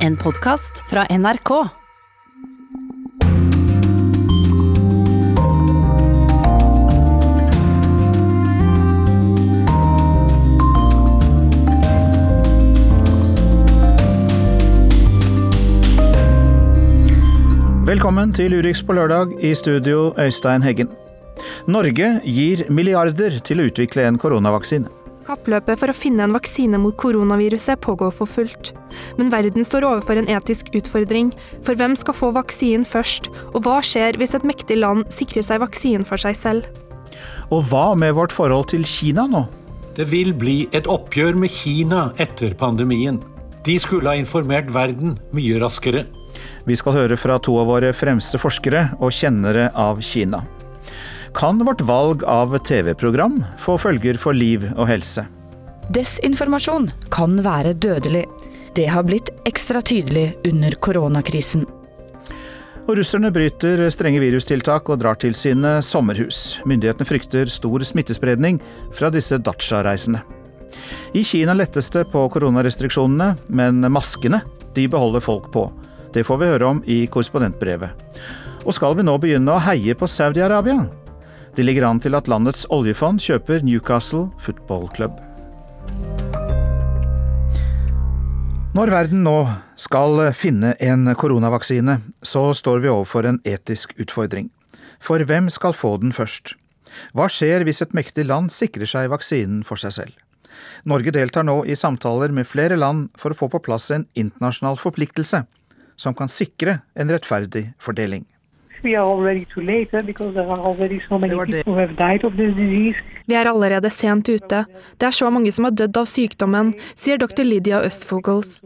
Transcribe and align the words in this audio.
En 0.00 0.14
podkast 0.16 0.78
fra 0.88 1.02
NRK. 1.12 1.50
Velkommen 17.84 18.32
til 18.32 18.56
Urix 18.56 18.80
på 18.80 18.96
lørdag, 18.96 19.36
i 19.44 19.52
studio 19.54 20.14
Øystein 20.16 20.64
Heggen. 20.64 20.88
Norge 21.68 22.08
gir 22.24 22.64
milliarder 22.72 23.36
til 23.44 23.60
å 23.60 23.68
utvikle 23.68 24.08
en 24.08 24.16
koronavaksine. 24.16 24.99
Kappløpet 25.30 25.78
for 25.78 25.92
å 25.92 25.94
finne 25.94 26.24
en 26.26 26.34
vaksine 26.34 26.78
mot 26.82 26.96
koronaviruset 26.98 27.78
pågår 27.84 28.10
for 28.16 28.26
fullt. 28.26 28.72
Men 29.18 29.30
verden 29.30 29.62
står 29.66 29.86
overfor 29.86 30.18
en 30.18 30.30
etisk 30.32 30.72
utfordring. 30.74 31.30
For 31.66 31.78
hvem 31.78 31.94
skal 31.98 32.16
få 32.18 32.32
vaksinen 32.34 32.86
først? 32.88 33.28
Og 33.52 33.62
hva 33.62 33.78
skjer 33.86 34.18
hvis 34.18 34.34
et 34.34 34.46
mektig 34.48 34.80
land 34.80 35.06
sikrer 35.14 35.46
seg 35.46 35.62
vaksinen 35.62 36.06
for 36.08 36.18
seg 36.18 36.34
selv? 36.38 36.66
Og 37.54 37.62
hva 37.70 37.92
med 37.98 38.16
vårt 38.18 38.34
forhold 38.34 38.72
til 38.74 38.82
Kina 38.86 39.28
nå? 39.30 39.44
Det 39.94 40.08
vil 40.10 40.32
bli 40.34 40.64
et 40.74 40.90
oppgjør 40.90 41.38
med 41.38 41.54
Kina 41.54 42.08
etter 42.18 42.56
pandemien. 42.58 43.20
De 43.66 43.76
skulle 43.78 44.10
ha 44.10 44.18
informert 44.18 44.70
verden 44.74 45.18
mye 45.36 45.62
raskere. 45.62 46.08
Vi 46.66 46.78
skal 46.78 46.96
høre 46.96 47.18
fra 47.20 47.38
to 47.38 47.54
av 47.60 47.70
våre 47.70 47.94
fremste 47.94 48.40
forskere 48.40 48.88
og 48.98 49.14
kjennere 49.14 49.70
av 49.78 50.02
Kina. 50.02 50.42
Kan 51.34 51.64
vårt 51.64 51.80
valg 51.80 52.24
av 52.24 52.58
TV-program 52.58 53.44
få 53.58 53.76
følger 53.78 54.18
for 54.18 54.34
liv 54.34 54.64
og 54.74 54.88
helse? 54.90 55.26
Desinformasjon 55.94 56.90
kan 57.10 57.38
være 57.44 57.74
dødelig. 57.78 58.24
Det 58.74 58.86
har 58.90 59.06
blitt 59.06 59.30
ekstra 59.46 59.82
tydelig 59.82 60.32
under 60.46 60.74
koronakrisen. 60.82 61.66
Og 62.88 62.96
russerne 62.98 63.30
bryter 63.30 63.84
strenge 63.94 64.22
virustiltak 64.22 64.90
og 64.90 64.98
drar 65.02 65.18
til 65.22 65.34
sine 65.38 65.78
sommerhus. 65.86 66.58
Myndighetene 66.66 67.06
frykter 67.06 67.50
stor 67.50 67.84
smittespredning 67.86 68.58
fra 68.94 69.10
disse 69.14 69.38
Dacha-reisene. 69.38 70.24
I 71.14 71.22
Kina 71.26 71.54
lettes 71.54 71.90
det 71.94 72.08
på 72.10 72.24
koronarestriksjonene, 72.34 73.36
men 73.46 73.84
maskene 73.92 74.42
de 74.74 74.88
beholder 74.90 75.22
folk 75.22 75.50
på. 75.54 75.68
Det 76.14 76.26
får 76.26 76.40
vi 76.40 76.50
høre 76.50 76.70
om 76.74 76.82
i 76.90 77.04
korrespondentbrevet. 77.06 77.94
Og 78.66 78.74
skal 78.74 78.96
vi 78.98 79.06
nå 79.06 79.14
begynne 79.22 79.54
å 79.54 79.62
heie 79.62 79.94
på 79.94 80.08
Saudi-Arabia? 80.10 80.88
Det 81.60 81.64
ligger 81.66 81.84
an 81.84 81.98
til 82.00 82.14
at 82.16 82.24
landets 82.24 82.62
oljefond 82.72 83.20
kjøper 83.20 83.60
Newcastle 83.60 84.30
Football 84.40 84.86
Club. 84.96 85.18
Når 88.72 88.92
verden 88.94 89.20
nå 89.26 89.34
skal 89.76 90.22
finne 90.32 90.70
en 90.80 91.04
koronavaksine, 91.20 91.98
så 92.24 92.46
står 92.56 92.80
vi 92.80 92.88
overfor 92.88 93.28
en 93.28 93.42
etisk 93.44 93.92
utfordring. 94.00 94.48
For 95.04 95.20
hvem 95.20 95.52
skal 95.52 95.76
få 95.76 95.98
den 96.00 96.16
først? 96.16 96.54
Hva 97.12 97.28
skjer 97.28 97.68
hvis 97.68 97.84
et 97.84 97.92
mektig 97.92 98.24
land 98.30 98.48
sikrer 98.56 98.88
seg 98.88 99.12
vaksinen 99.12 99.60
for 99.60 99.76
seg 99.84 99.98
selv? 99.98 100.16
Norge 100.88 101.12
deltar 101.12 101.44
nå 101.44 101.60
i 101.68 101.76
samtaler 101.76 102.32
med 102.32 102.48
flere 102.48 102.80
land 102.80 103.10
for 103.20 103.36
å 103.36 103.40
få 103.42 103.52
på 103.52 103.60
plass 103.68 103.92
en 103.92 104.08
internasjonal 104.16 104.80
forpliktelse 104.80 105.44
som 106.00 106.16
kan 106.16 106.32
sikre 106.32 106.80
en 106.96 107.12
rettferdig 107.12 107.74
fordeling. 107.76 108.24
We 108.82 108.96
are 108.96 109.04
already 109.04 109.44
too 109.44 109.60
late 109.60 109.92
eh, 109.92 110.02
because 110.02 110.34
there 110.34 110.48
are 110.48 110.58
already 110.58 111.00
so 111.08 111.18
many 111.18 111.34
people 111.34 111.72
who 111.72 111.78
have 111.78 111.96
died 111.96 112.24
of 112.24 112.32
this 112.36 112.54
disease. 112.56 112.96
Vi 113.26 113.34
er 113.34 113.46
allerede 113.46 113.90
sent 113.90 114.28
ute. 114.28 114.64
Det 115.00 115.06
er 115.06 115.10
så 115.10 115.30
mange 115.30 115.52
som 115.52 115.64
har 115.64 115.74
dødd 115.76 115.96
av 116.00 116.06
sykdommen, 116.08 116.72
sier 116.96 117.20
dr. 117.20 117.44
Lydia 117.44 117.82
Østfogels. 117.86 118.62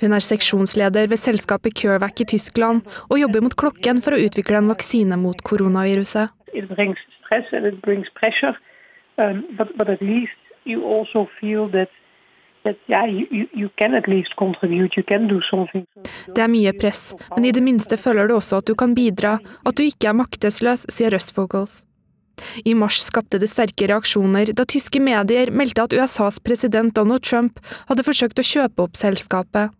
Hun 0.00 0.12
er 0.12 0.24
seksjonsleder 0.24 1.06
ved 1.08 1.16
selskapet 1.16 1.78
CureVac 1.78 2.20
i 2.20 2.26
Tyskland, 2.34 2.82
og 3.08 3.20
jobber 3.20 3.44
mot 3.46 3.56
klokken 3.56 4.02
for 4.02 4.16
å 4.16 4.20
utvikle 4.20 4.58
en 4.58 4.72
vaksine 4.72 5.16
mot 5.16 5.40
koronaviruset. 5.46 6.34
It 6.52 6.68
brings 6.74 6.98
stress 7.20 7.46
and 7.52 7.66
it 7.66 7.80
brings 7.82 8.10
pressure, 8.18 8.54
um, 9.18 9.44
but 9.56 9.68
but 9.78 9.88
at 9.88 10.02
least 10.02 10.36
you 10.64 10.84
also 10.84 11.28
feel 11.40 11.70
that 11.70 11.90
Det 16.36 16.42
er 16.44 16.52
mye 16.52 16.72
press, 16.76 17.02
men 17.34 17.48
i 17.48 17.54
det 17.54 17.64
minste 17.64 17.98
føler 18.00 18.28
du 18.28 18.36
også 18.36 18.60
at 18.60 18.68
du 18.68 18.74
kan 18.78 18.94
bidra, 18.96 19.38
at 19.66 19.76
du 19.78 19.84
ikke 19.86 20.10
er 20.10 20.18
maktesløs, 20.18 20.86
sier 20.92 21.14
Røstvogels. 21.14 21.82
I 22.68 22.74
mars 22.76 22.98
skapte 23.00 23.40
det 23.40 23.48
sterke 23.48 23.88
reaksjoner 23.88 24.52
da 24.56 24.66
tyske 24.68 25.00
medier 25.00 25.50
meldte 25.54 25.86
at 25.86 25.94
USAs 25.96 26.38
president 26.44 26.94
Donald 26.96 27.24
Trump 27.24 27.60
hadde 27.88 28.04
forsøkt 28.04 28.42
å 28.42 28.44
kjøpe 28.44 28.84
opp 28.84 28.98
selskapet. 29.00 29.72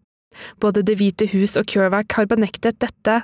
Både 0.61 0.83
Det 0.85 0.97
hvite 1.01 1.29
hus 1.33 1.57
og 1.57 1.69
CureVac 1.71 2.17
har 2.17 2.29
benektet 2.29 2.81
dette. 2.81 3.23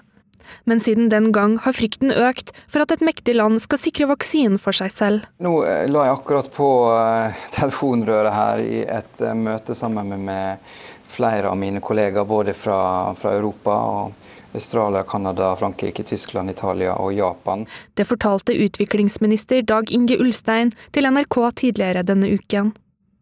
Men 0.65 0.81
siden 0.83 1.11
den 1.13 1.31
gang 1.35 1.59
har 1.65 1.77
frykten 1.77 2.13
økt 2.13 2.53
for 2.67 2.85
at 2.85 2.95
et 2.95 3.05
mektig 3.05 3.37
land 3.39 3.63
skal 3.65 3.81
sikre 3.81 4.09
vaksinen 4.13 4.61
for 4.63 4.77
seg 4.77 4.95
selv. 4.95 5.29
Nå 5.43 5.59
eh, 5.69 5.87
la 5.91 6.09
jeg 6.09 6.19
akkurat 6.19 6.51
på 6.55 6.71
eh, 6.97 7.45
telefonrøret 7.59 8.35
her 8.37 8.65
i 8.65 8.83
et 8.87 9.23
eh, 9.23 9.37
møte 9.37 9.77
sammen 9.79 10.13
med, 10.15 10.27
med 10.31 10.75
flere 11.13 11.51
av 11.53 11.59
mine 11.61 11.83
kollegaer, 11.85 12.25
både 12.29 12.55
fra, 12.57 13.13
fra 13.19 13.35
Europa 13.37 13.77
og 13.93 14.23
Australia, 14.53 15.03
Canada, 15.03 15.57
Frankrike, 15.57 16.05
Tyskland, 16.05 16.51
Italia 16.51 16.95
og 17.01 17.13
Japan. 17.17 17.67
Det 17.95 18.05
fortalte 18.05 18.53
utviklingsminister 18.53 19.63
Dag 19.63 19.93
Inge 19.93 20.19
Ulstein 20.21 20.75
til 20.93 21.09
NRK 21.09 21.39
tidligere 21.57 22.05
denne 22.05 22.29
uken. 22.37 22.75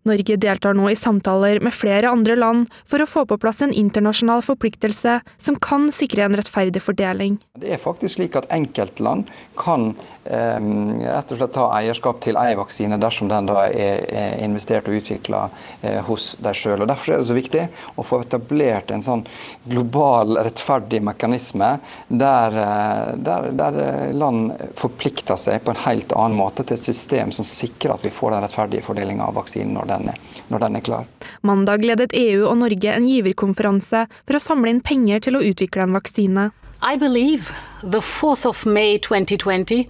Norge 0.08 0.36
deltar 0.40 0.76
nå 0.76 0.88
i 0.90 0.96
samtaler 0.96 1.60
med 1.60 1.74
flere 1.76 2.08
andre 2.08 2.36
land 2.38 2.70
for 2.88 3.02
å 3.02 3.08
få 3.08 3.26
på 3.28 3.36
plass 3.42 3.60
en 3.64 3.74
internasjonal 3.76 4.44
forpliktelse 4.46 5.18
som 5.36 5.58
kan 5.60 5.90
sikre 5.92 6.24
en 6.24 6.38
rettferdig 6.40 6.82
fordeling. 6.84 7.36
Det 7.60 7.74
er 7.74 7.82
faktisk 7.82 8.16
slik 8.16 8.38
at 8.40 8.48
enkeltland 8.54 9.28
kan 9.60 9.92
rett 10.24 11.32
og 11.32 11.38
slett 11.38 11.52
ta 11.54 11.66
eierskap 11.78 12.20
til 12.20 12.36
ei 12.36 12.52
vaksine 12.58 12.98
dersom 13.00 13.30
den 13.30 13.48
da 13.48 13.64
er, 13.68 14.02
er 14.12 14.44
investert 14.44 14.88
og 14.88 14.98
utvikla 15.00 15.46
eh, 15.80 16.00
hos 16.04 16.34
deg 16.44 16.56
sjøl. 16.56 16.84
Derfor 16.86 17.14
er 17.14 17.22
det 17.22 17.28
så 17.30 17.36
viktig 17.36 17.64
å 17.96 18.04
få 18.04 18.20
etablert 18.26 18.92
en 18.92 19.04
sånn 19.04 19.24
global, 19.64 20.36
rettferdig 20.44 21.00
mekanisme 21.06 21.72
der, 22.08 22.58
eh, 22.64 23.16
der, 23.16 23.50
der 23.56 23.80
eh, 23.86 24.12
land 24.12 24.52
forplikter 24.78 25.40
seg 25.40 25.64
på 25.64 25.74
en 25.74 25.82
helt 25.86 26.12
annen 26.12 26.38
måte 26.38 26.66
til 26.66 26.76
et 26.76 26.84
system 26.84 27.32
som 27.32 27.48
sikrer 27.48 27.96
at 27.96 28.04
vi 28.04 28.12
får 28.14 28.36
den 28.36 28.44
rettferdige 28.44 28.84
fordelinga 28.86 29.30
av 29.30 29.40
vaksinen 29.40 29.74
når 29.78 29.92
den, 29.94 30.12
er, 30.12 30.38
når 30.52 30.66
den 30.66 30.80
er 30.80 30.86
klar. 30.86 31.10
Mandag 31.46 31.84
ledet 31.86 32.12
EU 32.16 32.44
og 32.44 32.58
Norge 32.60 32.92
en 32.92 33.08
giverkonferanse 33.08 34.06
for 34.26 34.36
å 34.36 34.42
samle 34.42 34.74
inn 34.74 34.84
penger 34.84 35.24
til 35.24 35.40
å 35.40 35.44
utvikle 35.48 35.88
en 35.88 35.96
vaksine. 35.96 36.50
I 36.82 36.96
believe 36.96 37.52
the 37.82 38.00
4th 38.00 38.46
of 38.46 38.64
May 38.66 38.98
2020 38.98 39.86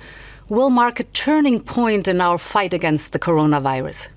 will 0.48 0.70
mark 0.70 0.98
a 0.98 1.04
turning 1.04 1.60
point 1.60 2.08
in 2.08 2.20
our 2.20 2.36
fight 2.36 2.74
against 2.74 3.12
the 3.12 3.18
coronavirus. 3.18 4.08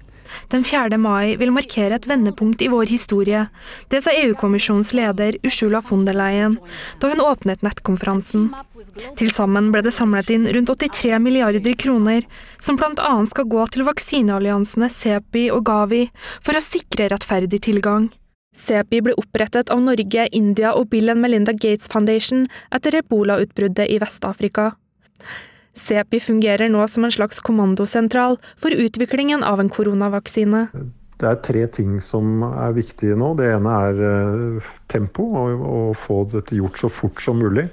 Den 0.47 0.63
4. 0.63 0.97
mai 0.97 1.35
vil 1.35 1.51
markere 1.51 1.93
et 1.95 2.07
vendepunkt 2.07 2.61
i 2.61 2.67
vår 2.67 2.89
historie. 2.89 3.45
Det 3.87 4.01
sa 4.01 4.09
EU-kommisjonens 4.09 4.93
leder 4.97 5.37
Ursula 5.43 5.83
von 5.89 6.05
der 6.05 6.17
Leyen 6.17 6.57
da 6.99 7.11
hun 7.11 7.21
åpnet 7.21 7.61
nettkonferansen. 7.61 8.49
Til 9.21 9.29
sammen 9.29 9.69
ble 9.69 9.83
det 9.85 9.93
samlet 9.93 10.33
inn 10.33 10.49
rundt 10.49 10.73
83 10.73 11.21
milliarder 11.21 11.77
kroner, 11.77 12.25
som 12.57 12.81
bl.a. 12.81 13.13
skal 13.29 13.49
gå 13.53 13.67
til 13.69 13.85
vaksinealliansene 13.85 14.89
CEPI 14.89 15.51
og 15.53 15.61
Gavi 15.69 16.07
for 16.41 16.57
å 16.57 16.65
sikre 16.73 17.11
rettferdig 17.13 17.61
tilgang. 17.69 18.09
CEPI 18.53 19.01
ble 19.01 19.15
opprettet 19.17 19.71
av 19.73 19.81
Norge, 19.81 20.27
India 20.31 20.73
og 20.77 20.91
Bill 20.93 21.09
and 21.13 21.23
Melinda 21.23 21.53
Gates 21.53 21.89
Foundation 21.91 22.45
etter 22.73 22.99
ebolautbruddet 23.01 23.89
i 23.89 23.99
Vest-Afrika. 24.01 24.71
CEPI 25.73 26.19
fungerer 26.21 26.69
nå 26.69 26.85
som 26.87 27.05
en 27.07 27.13
slags 27.13 27.41
kommandosentral 27.41 28.37
for 28.61 28.73
utviklingen 28.73 29.43
av 29.43 29.63
en 29.63 29.71
koronavaksine. 29.73 30.67
Det 31.17 31.29
er 31.29 31.41
tre 31.45 31.65
ting 31.71 31.97
som 32.03 32.43
er 32.45 32.73
viktige 32.75 33.17
nå. 33.17 33.33
Det 33.39 33.49
ene 33.55 33.75
er 33.87 34.01
eh, 34.09 34.71
tempo, 34.91 35.25
å 35.33 35.93
få 35.97 36.23
dette 36.33 36.57
gjort 36.57 36.81
så 36.81 36.89
fort 36.91 37.21
som 37.23 37.39
mulig. 37.41 37.69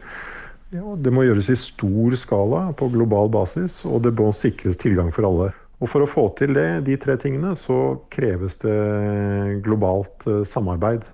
Ja, 0.70 0.84
det 0.94 1.10
må 1.10 1.24
gjøres 1.26 1.50
i 1.50 1.58
stor 1.58 2.14
skala 2.14 2.68
på 2.78 2.92
global 2.92 3.32
basis, 3.32 3.80
og 3.84 4.04
det 4.06 4.14
må 4.16 4.30
sikres 4.36 4.78
tilgang 4.78 5.10
for 5.12 5.26
alle. 5.26 5.50
Og 5.80 5.88
For 5.88 6.04
å 6.04 6.08
få 6.08 6.26
til 6.36 6.52
det, 6.56 6.84
de 6.84 6.96
tre 7.00 7.16
tingene, 7.20 7.54
så 7.56 8.00
kreves 8.12 8.58
det 8.60 8.76
globalt 9.64 10.26
eh, 10.28 10.42
samarbeid. 10.44 11.06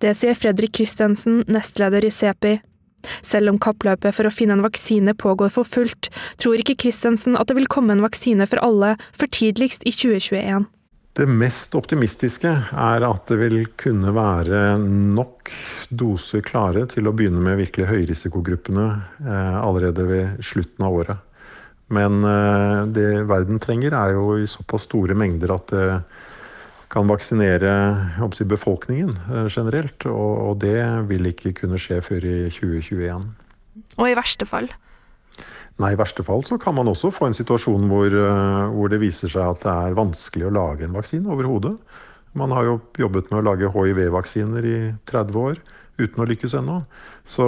Det 0.00 0.14
sier 0.16 0.36
Fredrik 0.38 0.78
Christensen, 0.78 1.42
nestleder 1.50 2.06
i 2.06 2.12
CEPI. 2.14 2.54
Selv 3.20 3.52
om 3.52 3.58
kappløpet 3.60 4.16
for 4.16 4.24
å 4.24 4.32
finne 4.32 4.56
en 4.56 4.64
vaksine 4.64 5.12
pågår 5.20 5.52
for 5.52 5.68
fullt, 5.68 6.08
tror 6.40 6.60
ikke 6.60 6.78
Christensen 6.86 7.36
at 7.36 7.50
det 7.50 7.58
vil 7.58 7.68
komme 7.68 7.92
en 7.92 8.04
vaksine 8.04 8.46
for 8.48 8.62
alle 8.64 8.94
for 9.12 9.28
tidligst 9.28 9.84
i 9.84 9.92
2021. 9.92 10.70
Det 11.14 11.26
mest 11.30 11.76
optimistiske 11.78 12.50
er 12.50 13.04
at 13.06 13.28
det 13.30 13.36
vil 13.38 13.60
kunne 13.78 14.10
være 14.16 14.62
nok 14.80 15.52
doser 15.94 16.42
klare 16.42 16.88
til 16.90 17.06
å 17.06 17.12
begynne 17.14 17.44
med 17.44 17.60
virkelig 17.60 17.86
høyrisikogruppene 17.92 18.88
eh, 19.22 19.60
allerede 19.60 20.08
ved 20.08 20.42
slutten 20.42 20.88
av 20.88 20.98
året. 21.04 21.22
Men 21.92 22.24
eh, 22.24 22.84
det 22.96 23.08
verden 23.28 23.60
trenger, 23.62 23.96
er 23.96 24.14
jo 24.16 24.38
i 24.40 24.48
såpass 24.48 24.86
store 24.88 25.16
mengder 25.18 25.52
at 25.56 25.72
det 25.72 25.88
kan 26.92 27.08
vaksinere 27.10 27.74
si, 28.36 28.46
befolkningen 28.46 29.16
generelt. 29.50 30.06
Og, 30.06 30.60
det 30.62 30.78
vil 31.10 31.26
ikke 31.32 31.54
kunne 31.64 31.80
skje 31.80 31.98
før 32.04 32.24
i 32.28 32.38
2021. 32.54 33.28
Og 33.98 34.08
i 34.08 34.16
verste 34.16 34.46
fall? 34.46 34.70
Nei, 35.82 35.90
I 35.90 35.98
verste 35.98 36.22
fall 36.22 36.44
så 36.46 36.54
kan 36.62 36.76
man 36.76 36.86
også 36.86 37.10
få 37.10 37.26
en 37.26 37.34
situasjon 37.34 37.88
hvor, 37.90 38.14
hvor 38.76 38.92
det 38.92 39.00
viser 39.02 39.32
seg 39.32 39.56
at 39.56 39.64
det 39.64 39.72
er 39.74 39.96
vanskelig 39.98 40.46
å 40.46 40.54
lage 40.54 40.86
en 40.86 40.94
vaksine 40.94 41.32
overhodet. 41.34 41.74
Man 42.38 42.54
har 42.54 42.68
jo 42.68 42.76
jobbet 42.98 43.32
med 43.32 43.40
å 43.40 43.46
lage 43.48 43.72
hiv-vaksiner 43.74 44.70
i 44.70 44.78
30 45.10 45.40
år 45.40 45.58
uten 45.98 46.22
å 46.22 46.28
lykkes 46.28 46.56
ennå. 46.58 46.80
Så, 47.24 47.46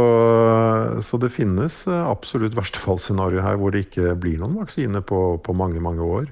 så, 1.02 1.20
det 1.22 1.32
finnes 1.34 1.82
absolutt 1.88 2.56
verstefallsscenario 2.56 3.44
her 3.44 3.58
hvor 3.60 3.74
det 3.74 3.86
ikke 3.86 4.14
blir 4.20 4.38
noen 4.42 4.58
vaksine 4.60 5.02
på, 5.04 5.22
på 5.42 5.56
mange, 5.56 5.82
mange 5.82 6.04
år. 6.04 6.28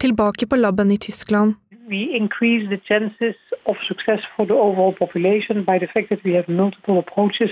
Tilbake 0.00 0.48
på 0.48 0.58
laben 0.60 0.92
i 0.94 1.00
Tyskland. 1.00 1.56
We 1.88 2.04
increase 2.12 2.68
the 2.68 2.80
chances 2.84 3.36
of 3.64 3.76
success 3.88 4.20
for 4.36 4.44
the 4.44 4.54
overall 4.54 4.92
population 4.92 5.64
by 5.64 5.78
the 5.80 5.88
fact 5.88 6.10
that 6.10 6.24
we 6.24 6.36
have 6.36 6.48
multiple 6.48 6.98
approaches 7.00 7.50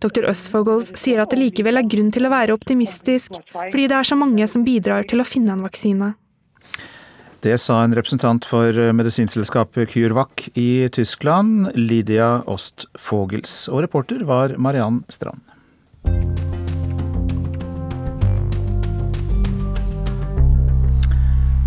Dr. 0.00 0.24
Østfogels 0.30 0.94
sier 0.96 1.20
at 1.20 1.32
det 1.34 1.40
likevel 1.40 1.76
er 1.76 1.88
grunn 1.88 2.10
til 2.14 2.24
å 2.24 2.32
være 2.32 2.54
optimistisk, 2.56 3.36
fordi 3.52 3.88
det 3.90 3.96
er 3.98 4.06
så 4.08 4.16
mange 4.16 4.46
som 4.48 4.64
bidrar 4.64 5.04
til 5.10 5.20
å 5.20 5.26
finne 5.28 5.52
en 5.52 5.64
vaksine. 5.66 6.14
Det 7.44 7.58
sa 7.60 7.82
en 7.84 7.92
representant 7.92 8.46
for 8.48 8.72
medisinselskapet 8.96 9.90
CureVac 9.92 10.46
i 10.56 10.88
Tyskland, 10.88 11.74
Lydia 11.76 12.38
Ostfogels. 12.48 13.66
Og 13.68 13.82
reporter 13.84 14.22
var 14.24 14.54
Mariann 14.56 15.02
Strand. 15.12 15.42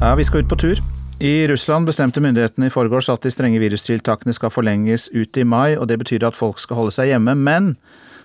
Ja, 0.01 0.15
vi 0.17 0.25
skal 0.25 0.41
ut 0.41 0.49
på 0.49 0.57
tur. 0.57 0.81
I 1.21 1.47
Russland 1.47 1.85
bestemte 1.85 2.25
myndighetene 2.25 2.71
i 2.71 2.73
forgårs 2.73 3.11
at 3.13 3.21
de 3.21 3.29
strenge 3.29 3.61
virustiltakene 3.61 4.33
skal 4.33 4.49
forlenges 4.49 5.11
ut 5.13 5.37
i 5.37 5.45
mai, 5.45 5.77
og 5.77 5.91
det 5.93 5.99
betyr 6.01 6.25
at 6.25 6.37
folk 6.37 6.57
skal 6.57 6.81
holde 6.81 6.97
seg 6.97 7.13
hjemme. 7.13 7.37
Men 7.37 7.75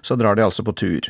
så 0.01 0.17
drar 0.19 0.37
de 0.37 0.45
altså 0.45 0.63
på 0.65 0.75
tur. 0.77 1.09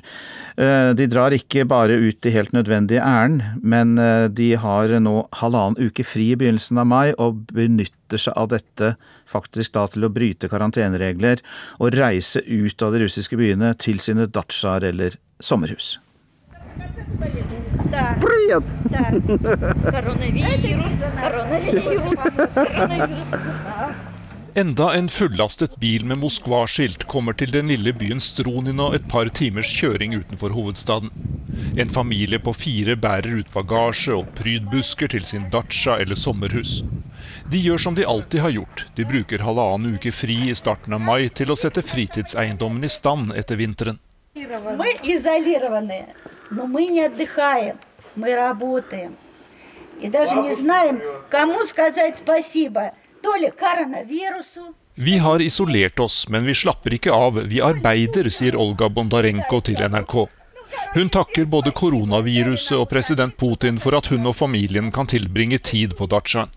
Eh, 0.57 0.91
de 0.97 1.07
drar 1.11 1.35
ikke 1.35 1.67
bare 1.69 1.97
ut 1.99 2.25
i 2.25 2.33
helt 2.33 2.53
nødvendige 2.55 3.03
ærend, 3.03 3.43
men 3.61 3.97
eh, 4.01 4.27
de 4.29 4.53
har 4.59 4.93
nå 5.03 5.15
halvannen 5.41 5.77
uke 5.89 6.05
fri 6.07 6.31
i 6.33 6.39
begynnelsen 6.39 6.81
av 6.81 6.89
mai, 6.89 7.13
og 7.17 7.45
benytter 7.53 8.21
seg 8.27 8.37
av 8.39 8.51
dette 8.55 8.95
faktisk 9.27 9.75
da 9.75 9.85
til 9.91 10.07
å 10.07 10.13
bryte 10.13 10.49
karanteneregler 10.51 11.43
og 11.83 11.95
reise 11.97 12.41
ut 12.47 12.83
av 12.83 12.95
de 12.95 13.05
russiske 13.05 13.39
byene 13.39 13.73
til 13.79 14.01
sine 14.03 14.29
datsjaer 14.31 14.89
eller 14.91 15.19
sommerhus. 15.43 15.97
Привет! 18.21 18.63
Да. 18.83 19.05
Коронавирус, 19.91 20.97
коронавирус, 21.21 22.21
коронавирус. 22.53 23.33
Enda 24.57 24.87
en 24.97 25.09
fullastet 25.09 25.75
bil 25.77 26.05
med 26.09 26.17
Moskva-skilt 26.17 27.03
kommer 27.11 27.35
til 27.37 27.51
den 27.53 27.67
lille 27.69 27.91
byen 27.93 28.21
Stronino 28.23 28.87
et 28.97 29.03
par 29.11 29.29
timers 29.39 29.69
kjøring 29.69 30.15
utenfor 30.17 30.55
hovedstaden. 30.55 31.11
En 31.77 31.91
familie 31.93 32.39
på 32.41 32.55
fire 32.57 32.95
bærer 32.97 33.37
ut 33.41 33.51
bagasje 33.53 34.15
og 34.17 34.31
prydbusker 34.39 35.13
til 35.13 35.27
sin 35.29 35.45
datsja 35.53 35.99
eller 36.01 36.17
sommerhus. 36.17 36.81
De 37.53 37.61
gjør 37.61 37.85
som 37.85 37.95
de 37.99 38.07
alltid 38.15 38.41
har 38.47 38.55
gjort, 38.57 38.85
de 38.97 39.05
bruker 39.05 39.45
halvannen 39.45 39.93
uke 39.99 40.11
fri 40.23 40.39
i 40.49 40.57
starten 40.57 40.97
av 40.97 41.05
mai 41.05 41.29
til 41.29 41.53
å 41.53 41.59
sette 41.61 41.85
fritidseiendommen 41.85 42.83
i 42.83 42.91
stand 42.97 43.37
etter 43.37 43.61
vinteren. 43.61 44.01
Мы 44.35 44.89
изолированы, 45.03 46.05
но 46.51 46.65
мы 46.65 46.87
не 46.87 47.05
отдыхаем, 47.05 47.77
мы 48.15 48.35
работаем. 48.35 49.15
И 50.01 50.09
даже 50.09 50.35
не 50.35 50.53
знаем, 50.53 51.01
кому 51.29 51.65
сказать 51.65 52.17
спасибо. 52.17 52.91
Vi 54.94 55.18
har 55.18 55.40
isolert 55.40 55.98
oss, 55.98 56.28
men 56.28 56.44
vi 56.44 56.54
slapper 56.54 56.94
ikke 56.94 57.12
av. 57.12 57.38
Vi 57.48 57.60
arbeider, 57.64 58.28
sier 58.30 58.56
Olga 58.56 58.88
Bondarenko 58.88 59.60
til 59.64 59.80
NRK. 59.80 60.16
Hun 60.94 61.08
takker 61.12 61.46
både 61.52 61.72
koronaviruset 61.76 62.76
og 62.78 62.88
president 62.90 63.36
Putin 63.40 63.78
for 63.80 63.96
at 63.96 64.10
hun 64.12 64.28
og 64.28 64.36
familien 64.36 64.90
kan 64.92 65.08
tilbringe 65.08 65.58
tid 65.58 65.96
på 65.96 66.08
datsjaen. 66.12 66.52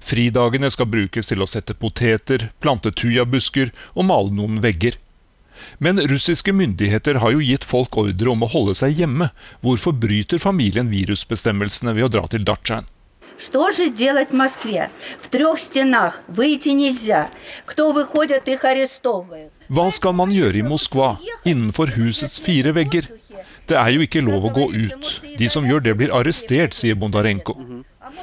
Fridagene 0.00 0.70
skal 0.70 0.90
brukes 0.92 1.32
til 1.32 1.42
å 1.42 1.48
sette 1.48 1.74
poteter, 1.74 2.50
plante 2.60 2.92
tujabusker 2.92 3.72
og 3.94 4.06
male 4.10 4.34
noen 4.36 4.60
vegger. 4.64 4.98
Men 5.78 6.00
russiske 6.10 6.52
myndigheter 6.52 7.20
har 7.22 7.34
jo 7.34 7.42
gitt 7.44 7.64
folk 7.64 7.96
ordre 8.04 8.30
om 8.32 8.44
å 8.44 8.50
holde 8.52 8.74
seg 8.78 8.98
hjemme. 9.00 9.30
Hvorfor 9.62 9.94
bryter 10.04 10.42
familien 10.42 10.90
virusbestemmelsene 10.92 11.94
ved 11.96 12.08
å 12.08 12.12
dra 12.16 12.26
til 12.30 12.46
datsjaen? 12.48 12.88
Что 13.37 13.71
же 13.71 13.89
делать 13.89 14.31
в 14.31 14.33
Москве? 14.33 14.89
В 15.19 15.29
трех 15.29 15.59
стенах 15.59 16.21
выйти 16.27 16.69
нельзя. 16.69 17.29
Кто 17.65 17.91
выходит, 17.91 18.47
их 18.47 18.65
арестовывают. 18.65 19.51
Hva 19.69 19.91
skal 19.91 20.13
man 20.15 20.31
gjøre 20.31 20.61
i 20.61 20.63
Moskva, 20.63 21.17
innenfor 21.43 21.91
husets 21.97 22.39
fire 22.39 22.71
vegger? 22.71 23.09
Det 23.67 23.75
er 23.75 23.89
jo 23.91 24.05
ikke 24.05 24.23
lov 24.23 24.47
å 24.47 24.53
gå 24.55 24.67
ut. 24.71 25.09
De 25.37 25.49
som 25.51 25.67
gjør 25.67 25.83
det, 25.83 25.95
blir 25.99 26.13
arrestert, 26.15 26.73
sier 26.73 26.95
Bondarenko. 26.95 27.57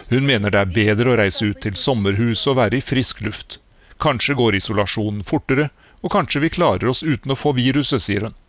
Hun 0.09 0.25
mener 0.25 0.55
det 0.55 0.63
er 0.63 0.73
bedre 0.79 1.13
å 1.13 1.19
reise 1.21 1.51
ut 1.53 1.61
til 1.61 1.77
sommerhus 1.77 2.47
og 2.49 2.57
være 2.63 2.81
i 2.81 2.87
frisk 2.87 3.21
luft. 3.27 3.59
Kanskje 4.01 4.39
går 4.41 4.57
isolasjonen 4.57 5.21
fortere, 5.23 5.69
og 6.01 6.17
kanskje 6.17 6.47
vi 6.47 6.55
klarer 6.57 6.89
oss 6.89 7.05
uten 7.05 7.37
å 7.37 7.39
få 7.39 7.53
viruset, 7.61 8.01
sier 8.03 8.31
hun. 8.31 8.41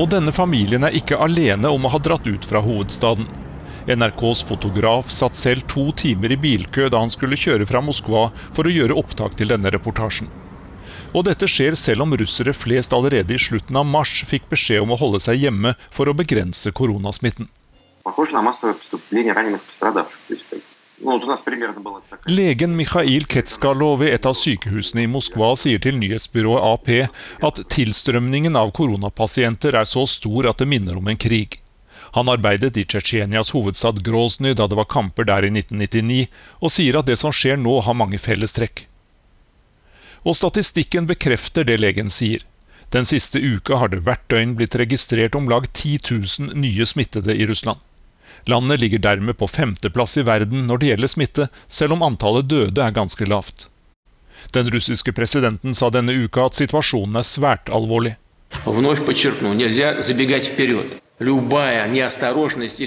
Og 0.00 0.08
denne 0.14 0.32
familien 0.32 0.86
er 0.86 0.94
ikke 0.96 1.18
alene 1.20 1.68
om 1.68 1.84
å 1.84 1.90
ha 1.92 1.98
dratt 2.00 2.24
ut 2.26 2.46
fra 2.48 2.62
hovedstaden. 2.64 3.26
NRKs 3.90 4.42
fotograf 4.48 5.10
satt 5.12 5.36
selv 5.36 5.66
to 5.72 5.90
timer 6.02 6.32
i 6.32 6.38
bilkø 6.40 6.88
da 6.92 7.02
han 7.02 7.12
skulle 7.12 7.38
kjøre 7.40 7.66
fra 7.68 7.82
Moskva 7.84 8.28
for 8.56 8.68
å 8.68 8.72
gjøre 8.72 8.96
opptak 9.02 9.36
til 9.36 9.52
denne 9.52 9.72
reportasjen. 9.74 10.30
Og 11.12 11.26
dette 11.28 11.48
skjer 11.50 11.76
selv 11.78 12.06
om 12.06 12.16
russere 12.16 12.54
flest 12.56 12.96
allerede 12.96 13.36
i 13.36 13.42
slutten 13.44 13.76
av 13.76 13.88
mars 13.92 14.14
fikk 14.30 14.48
beskjed 14.52 14.84
om 14.86 14.94
å 14.94 15.00
holde 15.00 15.20
seg 15.26 15.44
hjemme 15.44 15.74
for 15.92 16.08
å 16.08 16.16
begrense 16.16 16.72
koronasmitten. 16.72 17.50
Legen 22.26 22.76
Mikhail 22.76 23.24
Ketskalo 23.24 23.94
ved 23.96 24.12
et 24.14 24.26
av 24.28 24.34
sykehusene 24.36 25.06
i 25.06 25.08
Moskva 25.08 25.54
sier 25.56 25.80
til 25.80 25.96
nyhetsbyrået 25.96 26.66
AP 26.66 26.90
at 27.48 27.60
tilstrømningen 27.72 28.58
av 28.60 28.72
koronapasienter 28.76 29.78
er 29.80 29.88
så 29.88 30.04
stor 30.04 30.50
at 30.50 30.60
det 30.60 30.68
minner 30.68 31.00
om 31.00 31.08
en 31.08 31.20
krig. 31.24 31.56
Han 32.18 32.28
arbeidet 32.28 32.76
i 32.76 32.84
Tsjetsjenias 32.84 33.54
hovedstad 33.56 34.02
Grozny 34.04 34.52
da 34.52 34.68
det 34.68 34.76
var 34.76 34.90
kamper 34.92 35.24
der 35.24 35.48
i 35.48 35.52
1999, 35.54 36.28
og 36.60 36.74
sier 36.76 37.00
at 37.00 37.08
det 37.08 37.16
som 37.22 37.32
skjer 37.32 37.56
nå, 37.56 37.80
har 37.86 37.96
mange 37.96 38.20
fellestrekk. 38.20 38.84
Og 40.28 40.36
statistikken 40.36 41.08
bekrefter 41.08 41.64
det 41.64 41.80
legen 41.80 42.12
sier. 42.12 42.44
Den 42.92 43.08
siste 43.08 43.40
uka 43.40 43.80
har 43.80 43.88
det 43.88 44.02
hvert 44.04 44.26
døgn 44.28 44.52
blitt 44.58 44.76
registrert 44.76 45.38
om 45.38 45.48
lag 45.48 45.70
10 45.72 45.96
000 46.10 46.60
nye 46.60 46.86
smittede 46.92 47.40
i 47.40 47.46
Russland. 47.48 47.80
Landet 48.46 48.80
ligger 48.80 48.98
dermed 48.98 49.36
på 49.38 49.48
femteplass 49.48 50.16
i 50.16 50.22
verden 50.22 50.66
når 50.66 50.78
det 50.78 50.92
gjelder 50.92 51.12
smitte, 51.12 51.48
selv 51.68 51.96
om 51.96 52.02
antallet 52.06 52.48
døde 52.48 52.82
er 52.82 52.96
ganske 52.96 53.28
lavt. 53.28 53.66
Den 54.52 54.70
russiske 54.72 55.12
presidenten 55.12 55.74
sa 55.74 55.90
denne 55.92 56.12
uka 56.24 56.48
at 56.48 56.58
situasjonen 56.58 57.20
er 57.20 57.26
svært 57.28 57.68
alvorlig. 57.68 58.16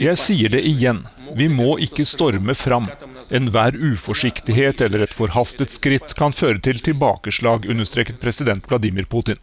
Jeg 0.03 0.17
sier 0.17 0.49
det 0.55 0.63
igjen, 0.65 1.03
vi 1.37 1.47
må 1.47 1.77
ikke 1.87 2.05
storme 2.09 2.55
fram. 2.57 2.89
Enhver 3.31 3.77
uforsiktighet 3.77 4.81
eller 4.81 5.05
et 5.05 5.13
forhastet 5.13 5.69
skritt 5.71 6.17
kan 6.17 6.33
føre 6.35 6.59
til 6.59 6.81
tilbakeslag, 6.83 7.69
understreket 7.69 8.19
president 8.19 8.67
Vladimir 8.69 9.05
Putin. 9.05 9.37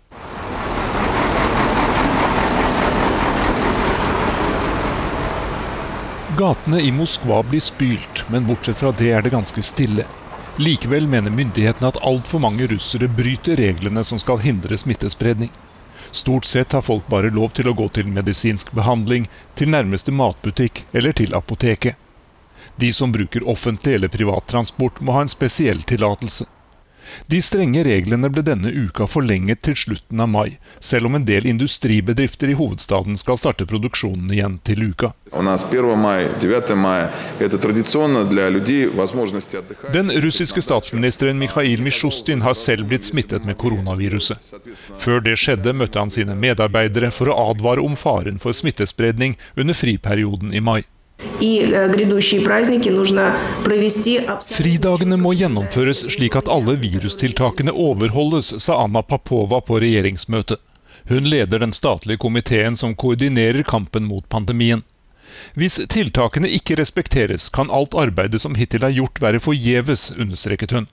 Gatene 6.33 6.81
i 6.81 6.93
Moskva 6.93 7.43
blir 7.43 7.61
spylt, 7.61 8.21
men 8.29 8.47
bortsett 8.47 8.79
fra 8.79 8.93
det 8.93 9.09
er 9.11 9.23
det 9.27 9.33
ganske 9.35 9.63
stille. 9.67 10.05
Likevel 10.63 11.09
mener 11.11 11.35
myndighetene 11.35 11.89
at 11.91 11.99
altfor 12.07 12.39
mange 12.45 12.69
russere 12.71 13.09
bryter 13.11 13.59
reglene 13.59 14.05
som 14.07 14.21
skal 14.23 14.39
hindre 14.45 14.79
smittespredning. 14.79 15.51
Stort 16.15 16.47
sett 16.47 16.77
har 16.77 16.87
folk 16.87 17.09
bare 17.11 17.33
lov 17.35 17.51
til 17.59 17.67
å 17.67 17.75
gå 17.75 17.89
til 17.99 18.07
medisinsk 18.15 18.71
behandling, 18.79 19.27
til 19.59 19.75
nærmeste 19.75 20.15
matbutikk 20.15 20.85
eller 20.95 21.19
til 21.19 21.35
apoteket. 21.35 21.99
De 22.79 22.93
som 22.95 23.11
bruker 23.11 23.49
offentlig 23.51 23.99
eller 23.99 24.15
privat 24.15 24.47
transport, 24.55 25.03
må 25.03 25.19
ha 25.19 25.27
en 25.27 25.35
spesiell 25.35 25.83
tillatelse. 25.83 26.47
De 27.27 27.41
strenge 27.43 27.85
reglene 27.87 28.31
ble 28.33 28.43
denne 28.47 28.71
uka 28.73 29.07
forlenget 29.11 29.63
til 29.67 29.77
slutten 29.79 30.21
av 30.21 30.29
mai, 30.31 30.59
selv 30.81 31.11
om 31.11 31.19
en 31.19 31.27
del 31.29 31.47
industribedrifter 31.51 32.53
i 32.53 32.57
hovedstaden 32.59 33.19
skal 33.21 33.39
starte 33.41 33.67
produksjonen 33.71 34.31
igjen 34.35 34.59
til 34.67 34.85
uka. 34.91 35.13
Den 39.99 40.13
russiske 40.27 40.63
statsministeren 40.69 41.39
Mikhail 41.39 41.83
Mishustin 41.83 42.47
har 42.47 42.55
selv 42.55 42.91
blitt 42.91 43.11
smittet 43.11 43.47
med 43.47 43.59
koronaviruset. 43.59 44.55
Før 44.99 45.21
det 45.25 45.37
skjedde, 45.41 45.75
møtte 45.77 46.03
han 46.03 46.15
sine 46.15 46.37
medarbeidere 46.39 47.11
for 47.15 47.31
å 47.31 47.39
advare 47.51 47.85
om 47.85 47.97
faren 47.97 48.41
for 48.43 48.57
smittespredning 48.57 49.37
under 49.57 49.75
friperioden 49.77 50.55
i 50.55 50.65
mai. 50.65 50.83
Fridagene 54.58 55.18
må 55.18 55.32
gjennomføres 55.40 56.02
slik 56.16 56.36
at 56.40 56.50
alle 56.52 56.76
virustiltakene 56.82 57.72
overholdes, 57.72 58.54
sa 58.64 58.78
Anna 58.84 59.02
Papova 59.02 59.62
på 59.62 59.80
regjeringsmøtet. 59.84 60.60
Hun 61.10 61.24
leder 61.30 61.60
den 61.62 61.74
statlige 61.74 62.18
komiteen 62.18 62.76
som 62.76 62.96
koordinerer 62.96 63.64
kampen 63.64 64.08
mot 64.10 64.28
pandemien. 64.30 64.84
Hvis 65.54 65.80
tiltakene 65.92 66.50
ikke 66.50 66.78
respekteres, 66.80 67.50
kan 67.50 67.72
alt 67.72 67.94
arbeidet 67.94 68.42
som 68.42 68.56
hittil 68.56 68.84
er 68.88 68.96
gjort 68.96 69.22
være 69.22 69.40
forgjeves, 69.40 70.12
understreket 70.18 70.72
hun. 70.72 70.88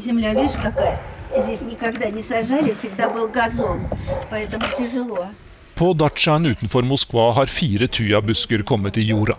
Земля, 0.00 0.32
видишь, 0.34 0.56
какая? 0.62 0.98
Здесь 1.36 1.60
никогда 1.60 2.10
не 2.10 2.22
сажали, 2.22 2.72
всегда 2.72 3.08
был 3.10 3.28
газон, 3.28 3.86
поэтому 4.30 4.64
тяжело. 4.76 5.28
På 5.75 5.93
dachaen 5.93 6.45
utenfor 6.45 6.83
Moskva 6.87 7.31
har 7.35 7.51
fire 7.51 7.87
tujabusker 7.87 8.61
kommet 8.63 8.97
i 8.97 9.03
jorda. 9.09 9.35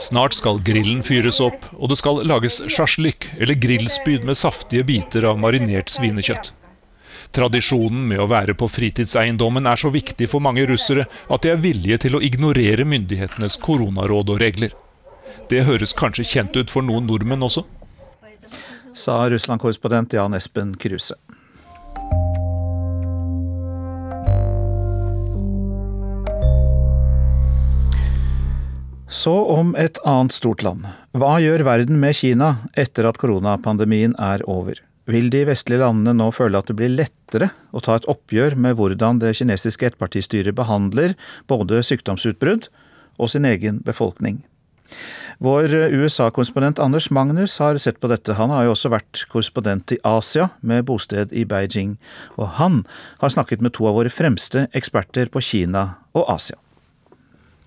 Snart 0.00 0.34
skal 0.36 0.60
grillen 0.64 1.00
fyres 1.02 1.40
opp, 1.40 1.64
og 1.72 1.88
det 1.88 1.96
skal 2.00 2.20
lages 2.28 2.58
sjasjlik, 2.68 3.24
eller 3.38 3.56
grillspyd 3.56 4.26
med 4.28 4.36
saftige 4.36 4.84
biter 4.84 5.24
av 5.28 5.40
marinert 5.40 5.88
svinekjøtt. 5.92 6.52
Tradisjonen 7.32 8.06
med 8.12 8.20
å 8.20 8.28
være 8.28 8.56
på 8.60 8.68
fritidseiendommen 8.68 9.68
er 9.72 9.80
så 9.80 9.88
viktig 9.94 10.28
for 10.32 10.44
mange 10.44 10.66
russere 10.68 11.06
at 11.28 11.44
de 11.44 11.54
er 11.54 11.64
villige 11.64 12.00
til 12.04 12.16
å 12.18 12.22
ignorere 12.28 12.84
myndighetenes 12.84 13.56
koronaråd 13.64 14.34
og 14.34 14.40
regler. 14.44 14.76
Det 15.48 15.64
høres 15.64 15.96
kanskje 15.96 16.28
kjent 16.28 16.60
ut 16.60 16.72
for 16.72 16.84
noen 16.84 17.08
nordmenn 17.08 17.48
også? 17.48 17.64
Sa 18.92 19.22
Russland-korrespondent 19.32 20.12
Jan 20.18 20.36
Espen 20.36 20.74
Kruse. 20.76 21.16
Så 29.10 29.32
om 29.50 29.72
et 29.74 29.98
annet 30.06 30.30
stort 30.30 30.62
land. 30.62 30.84
Hva 31.18 31.40
gjør 31.42 31.64
verden 31.66 31.98
med 31.98 32.14
Kina 32.14 32.52
etter 32.78 33.08
at 33.08 33.18
koronapandemien 33.18 34.14
er 34.22 34.44
over? 34.46 34.78
Vil 35.10 35.26
de 35.32 35.40
vestlige 35.48 35.82
landene 35.82 36.14
nå 36.14 36.28
føle 36.30 36.60
at 36.60 36.70
det 36.70 36.76
blir 36.78 36.92
lettere 36.94 37.48
å 37.74 37.82
ta 37.82 37.96
et 37.98 38.06
oppgjør 38.10 38.54
med 38.54 38.78
hvordan 38.78 39.18
det 39.18 39.32
kinesiske 39.40 39.88
ettpartistyret 39.90 40.54
behandler 40.54 41.16
både 41.50 41.82
sykdomsutbrudd 41.88 42.70
og 43.18 43.32
sin 43.34 43.50
egen 43.50 43.82
befolkning? 43.82 44.44
Vår 45.42 45.74
USA-korrespondent 45.90 46.78
Anders 46.78 47.10
Magnus 47.10 47.58
har 47.58 47.82
sett 47.82 47.98
på 47.98 48.12
dette. 48.12 48.38
Han 48.38 48.54
har 48.54 48.68
jo 48.68 48.76
også 48.76 48.94
vært 48.94 49.24
korrespondent 49.32 49.90
i 49.96 50.02
Asia, 50.06 50.52
med 50.60 50.86
bosted 50.86 51.34
i 51.34 51.46
Beijing. 51.48 51.96
Og 52.38 52.60
han 52.62 52.82
har 53.24 53.34
snakket 53.34 53.64
med 53.64 53.74
to 53.74 53.90
av 53.90 53.98
våre 53.98 54.12
fremste 54.12 54.68
eksperter 54.70 55.32
på 55.32 55.42
Kina 55.42 55.86
og 56.14 56.28
Asia. 56.30 56.60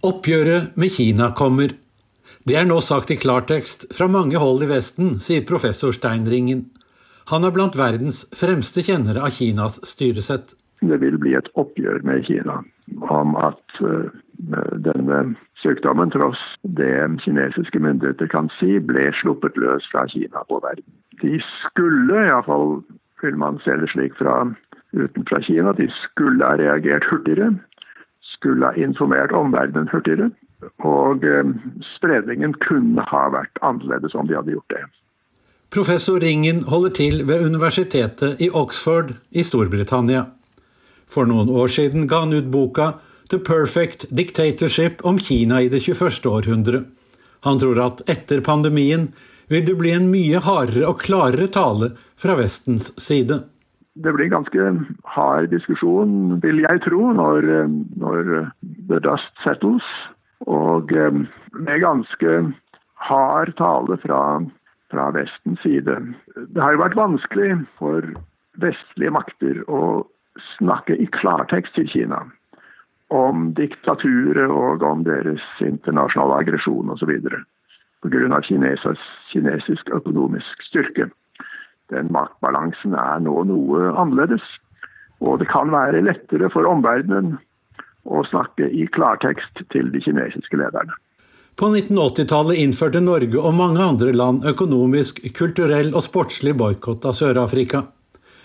Oppgjøret 0.03 0.75
med 0.75 0.91
Kina 0.91 1.29
kommer. 1.31 1.71
Det 2.43 2.57
er 2.59 2.65
nå 2.67 2.81
sagt 2.83 3.13
i 3.13 3.15
klartekst 3.15 3.85
fra 3.95 4.09
mange 4.11 4.35
hold 4.35 4.65
i 4.65 4.67
Vesten, 4.67 5.13
sier 5.23 5.45
professor 5.47 5.95
Steinringen. 5.95 6.65
Han 7.31 7.47
er 7.47 7.53
blant 7.55 7.77
verdens 7.79 8.25
fremste 8.35 8.83
kjennere 8.83 9.23
av 9.23 9.31
Kinas 9.31 9.79
styresett. 9.87 10.57
Det 10.83 10.99
vil 10.99 11.15
bli 11.23 11.37
et 11.39 11.47
oppgjør 11.55 12.03
med 12.03 12.27
Kina 12.27 12.59
om 13.15 13.37
at 13.39 13.79
uh, 13.79 14.11
denne 14.83 15.21
sykdommen, 15.63 16.11
tross 16.11 16.41
det 16.67 16.91
kinesiske 17.23 17.79
myndigheter 17.79 18.27
kan 18.27 18.51
si, 18.59 18.75
ble 18.83 19.07
sluppet 19.21 19.55
løs 19.55 19.87
fra 19.93 20.03
Kina 20.11 20.43
på 20.51 20.59
verden. 20.67 20.83
De 21.23 21.39
skulle, 21.63 22.25
iallfall 22.27 22.81
vil 23.23 23.39
man 23.39 23.63
se 23.63 23.79
det 23.79 23.87
slik 23.95 24.19
fra 24.19 24.41
utenfra 24.91 25.39
Kina, 25.47 25.71
de 25.79 25.87
skulle 26.03 26.43
ha 26.43 26.59
reagert 26.59 27.07
hurtigere 27.07 27.53
skulle 28.43 28.67
ha 28.67 28.75
informert 28.75 29.31
omverdenen 29.31 29.87
hurtigere. 29.91 30.29
Og 30.83 31.23
eh, 31.27 31.55
spredningen 31.95 32.55
kunne 32.63 33.03
ha 33.07 33.23
vært 33.31 33.59
annerledes 33.63 34.15
om 34.15 34.27
de 34.27 34.37
hadde 34.37 34.55
gjort 34.55 34.75
det. 34.75 34.83
Professor 35.73 36.19
Ringen 36.21 36.63
holder 36.69 36.93
til 36.93 37.23
ved 37.25 37.47
universitetet 37.47 38.41
i 38.43 38.51
Oxford 38.53 39.15
i 39.31 39.43
Storbritannia. 39.43 40.27
For 41.09 41.25
noen 41.29 41.49
år 41.49 41.71
siden 41.73 42.05
ga 42.07 42.23
han 42.23 42.35
ut 42.35 42.51
boka 42.53 42.93
The 43.31 43.39
Perfect 43.41 44.05
Dictatorship 44.13 45.01
om 45.07 45.17
Kina 45.19 45.63
i 45.63 45.71
det 45.73 45.81
21. 45.81 46.29
århundre. 46.29 46.83
Han 47.47 47.59
tror 47.59 47.81
at 47.81 48.03
etter 48.11 48.43
pandemien 48.45 49.09
vil 49.49 49.65
det 49.65 49.75
bli 49.79 49.95
en 49.95 50.11
mye 50.11 50.39
hardere 50.45 50.85
og 50.91 51.01
klarere 51.01 51.49
tale 51.51 51.93
fra 52.19 52.37
Vestens 52.37 52.91
side 53.01 53.41
det 53.93 54.13
blir 54.13 54.31
ganske 54.31 54.63
hard 55.03 55.51
diskusjon, 55.53 56.39
vil 56.41 56.63
jeg 56.63 56.81
tro, 56.87 57.11
når, 57.13 57.45
når 58.01 58.31
the 58.89 58.99
dust 59.03 59.43
settles. 59.45 59.85
Og 60.49 60.91
eh, 60.91 61.21
med 61.53 61.83
ganske 61.83 62.33
hard 63.07 63.53
tale 63.59 63.97
fra, 64.01 64.21
fra 64.91 65.09
Vestens 65.15 65.61
side. 65.63 65.97
Det 66.35 66.61
har 66.61 66.73
jo 66.73 66.83
vært 66.83 66.99
vanskelig 66.99 67.51
for 67.79 68.07
vestlige 68.61 69.13
makter 69.13 69.61
å 69.69 70.03
snakke 70.57 70.97
i 70.97 71.07
klartekst 71.13 71.77
til 71.77 71.89
Kina 71.89 72.23
om 73.13 73.51
diktaturet 73.53 74.49
og 74.49 74.81
om 74.87 75.03
deres 75.05 75.43
internasjonale 75.61 76.39
aggresjon 76.41 76.89
osv. 76.89 77.11
Pga. 78.03 78.39
kinesisk 78.41 79.91
økonomisk 79.93 80.65
styrke 80.65 81.11
den 81.93 82.11
maktbalansen 82.13 82.97
er 82.97 83.23
nå 83.23 83.45
noe 83.49 83.93
annerledes. 83.93 84.43
Og 85.23 85.39
det 85.39 85.47
kan 85.51 85.71
være 85.71 86.03
lettere 86.03 86.49
for 86.53 86.67
omverdenen 86.67 87.37
å 88.03 88.23
snakke 88.27 88.67
i 88.67 88.85
klartekst 88.91 89.63
til 89.71 89.91
de 89.93 90.01
kinesiske 90.03 90.59
lederne. 90.59 90.95
På 91.55 91.69
1980-tallet 91.69 92.57
innførte 92.63 92.99
Norge 93.03 93.37
og 93.37 93.53
mange 93.53 93.83
andre 93.83 94.13
land 94.15 94.45
økonomisk, 94.49 95.21
kulturell 95.37 95.93
og 95.93 96.01
sportslig 96.01 96.55
boikott 96.57 97.05
av 97.05 97.13
Sør-Afrika. 97.13 97.85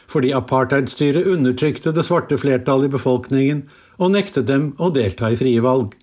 Fordi 0.09 0.33
apartheidstyret 0.37 1.29
undertrykte 1.29 1.93
det 1.97 2.05
svarte 2.05 2.37
flertallet 2.41 2.89
i 2.89 2.95
befolkningen 2.97 3.65
og 3.99 4.13
nektet 4.13 4.47
dem 4.49 4.71
å 4.77 4.93
delta 4.93 5.33
i 5.33 5.41
frie 5.41 5.65
valg. 5.65 5.97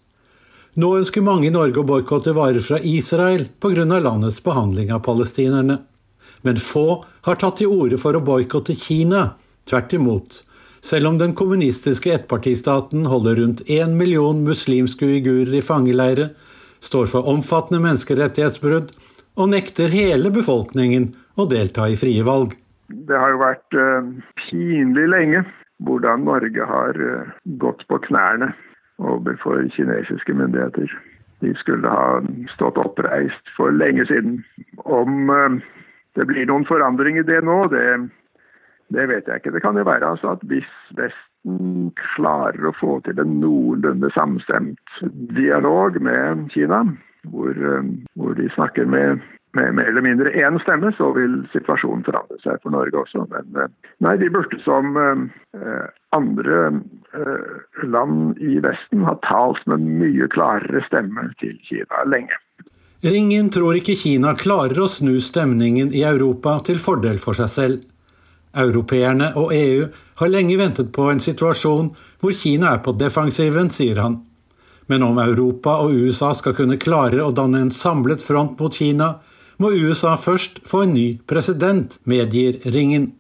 Nå 0.76 0.92
ønsker 0.98 1.24
mange 1.24 1.48
i 1.48 1.54
Norge 1.54 1.80
å 1.80 1.88
boikotte 1.88 2.34
varer 2.36 2.64
fra 2.66 2.82
Israel 2.84 3.46
pga. 3.64 3.86
landets 3.86 4.42
behandling 4.44 4.92
av 4.92 5.06
palestinerne 5.06 5.80
men 6.44 6.60
få 6.62 7.04
har 7.28 7.40
tatt 7.42 7.62
til 7.62 7.72
orde 7.72 8.00
for 8.02 8.18
å 8.18 8.24
boikotte 8.26 8.76
Kina. 8.80 9.36
Tvert 9.66 9.96
imot. 9.98 10.44
Selv 10.86 11.10
om 11.10 11.16
den 11.18 11.34
kommunistiske 11.34 12.12
ettpartistaten 12.14 13.08
holder 13.10 13.40
rundt 13.42 13.64
én 13.74 13.96
million 13.98 14.44
muslimske 14.46 15.08
uigurer 15.08 15.56
i 15.58 15.64
fangeleire, 15.66 16.30
står 16.86 17.10
for 17.10 17.30
omfattende 17.32 17.82
menneskerettighetsbrudd 17.88 18.92
og 19.36 19.50
nekter 19.50 19.90
hele 19.90 20.30
befolkningen 20.36 21.10
å 21.42 21.48
delta 21.50 21.88
i 21.90 21.98
frie 21.98 22.22
valg. 22.28 22.54
Det 22.90 23.18
har 23.18 23.34
jo 23.34 23.42
vært 23.42 23.78
uh, 23.80 24.12
pinlig 24.46 25.08
lenge 25.10 25.42
hvordan 25.84 26.24
Norge 26.28 26.70
har 26.70 27.02
uh, 27.02 27.34
gått 27.60 27.82
på 27.90 28.00
knærne 28.06 28.52
overfor 29.02 29.66
kinesiske 29.76 30.38
myndigheter. 30.38 30.94
De 31.42 31.52
skulle 31.60 31.90
ha 31.90 32.22
stått 32.54 32.78
oppreist 32.80 33.52
for 33.58 33.74
lenge 33.74 34.06
siden. 34.12 34.44
Om 34.86 35.34
uh, 35.34 35.58
det 36.16 36.26
blir 36.30 36.48
noen 36.50 36.66
forandring 36.68 37.20
i 37.20 37.28
det 37.28 37.42
nå, 37.44 37.66
det, 37.74 37.86
det 38.96 39.08
vet 39.12 39.28
jeg 39.28 39.42
ikke. 39.42 39.56
Det 39.56 39.64
kan 39.64 39.78
jo 39.78 39.88
være 39.88 40.16
altså 40.16 40.36
at 40.36 40.44
hvis 40.50 40.70
Vesten 40.98 41.92
klarer 42.16 42.68
å 42.68 42.76
få 42.80 43.00
til 43.06 43.20
en 43.22 43.40
noenlunde 43.42 44.12
samstemt 44.16 45.00
dialog 45.36 46.00
med 46.02 46.48
Kina, 46.54 46.84
hvor, 47.32 47.52
eh, 47.52 47.90
hvor 48.16 48.38
de 48.38 48.48
snakker 48.54 48.88
med, 48.90 49.22
med 49.58 49.76
mer 49.76 49.92
eller 49.92 50.06
mindre 50.06 50.32
én 50.32 50.60
stemme, 50.64 50.94
så 50.98 51.12
vil 51.18 51.42
situasjonen 51.54 52.06
forandre 52.08 52.40
seg 52.44 52.62
for 52.64 52.76
Norge 52.76 53.02
også. 53.04 53.28
Men 53.34 53.62
eh, 53.62 53.76
nei, 54.06 54.16
de 54.22 54.32
burde 54.32 54.62
som 54.64 54.96
eh, 55.02 55.86
andre 56.16 56.64
land 57.84 58.40
i 58.44 58.58
Vesten 58.64 59.04
ha 59.08 59.18
talt 59.28 59.62
med 59.72 59.84
mye 59.84 60.28
klarere 60.32 60.84
stemme 60.88 61.30
til 61.44 61.58
Kina 61.68 62.08
lenge. 62.08 62.40
Ringen 63.06 63.52
tror 63.54 63.76
ikke 63.78 63.94
Kina 64.02 64.32
klarer 64.34 64.80
å 64.82 64.88
snu 64.90 65.20
stemningen 65.22 65.92
i 65.94 66.02
Europa 66.08 66.56
til 66.66 66.80
fordel 66.82 67.20
for 67.22 67.38
seg 67.38 67.52
selv. 67.54 67.84
Europeerne 68.58 69.28
og 69.38 69.52
EU 69.54 69.84
har 70.22 70.32
lenge 70.32 70.56
ventet 70.58 70.90
på 70.96 71.06
en 71.12 71.22
situasjon 71.22 71.92
hvor 72.24 72.34
Kina 72.34 72.72
er 72.74 72.82
på 72.82 72.96
defensiven, 72.98 73.70
sier 73.70 74.02
han. 74.02 74.24
Men 74.90 75.06
om 75.06 75.22
Europa 75.22 75.78
og 75.84 75.94
USA 75.94 76.32
skal 76.34 76.58
kunne 76.58 76.82
klare 76.82 77.22
å 77.22 77.30
danne 77.36 77.62
en 77.68 77.72
samlet 77.74 78.26
front 78.26 78.58
mot 78.58 78.74
Kina, 78.74 79.20
må 79.62 79.70
USA 79.70 80.18
først 80.18 80.64
få 80.66 80.88
en 80.88 80.98
ny 80.98 81.08
president, 81.30 82.00
medgir 82.10 82.58
Ringen. 82.66 83.12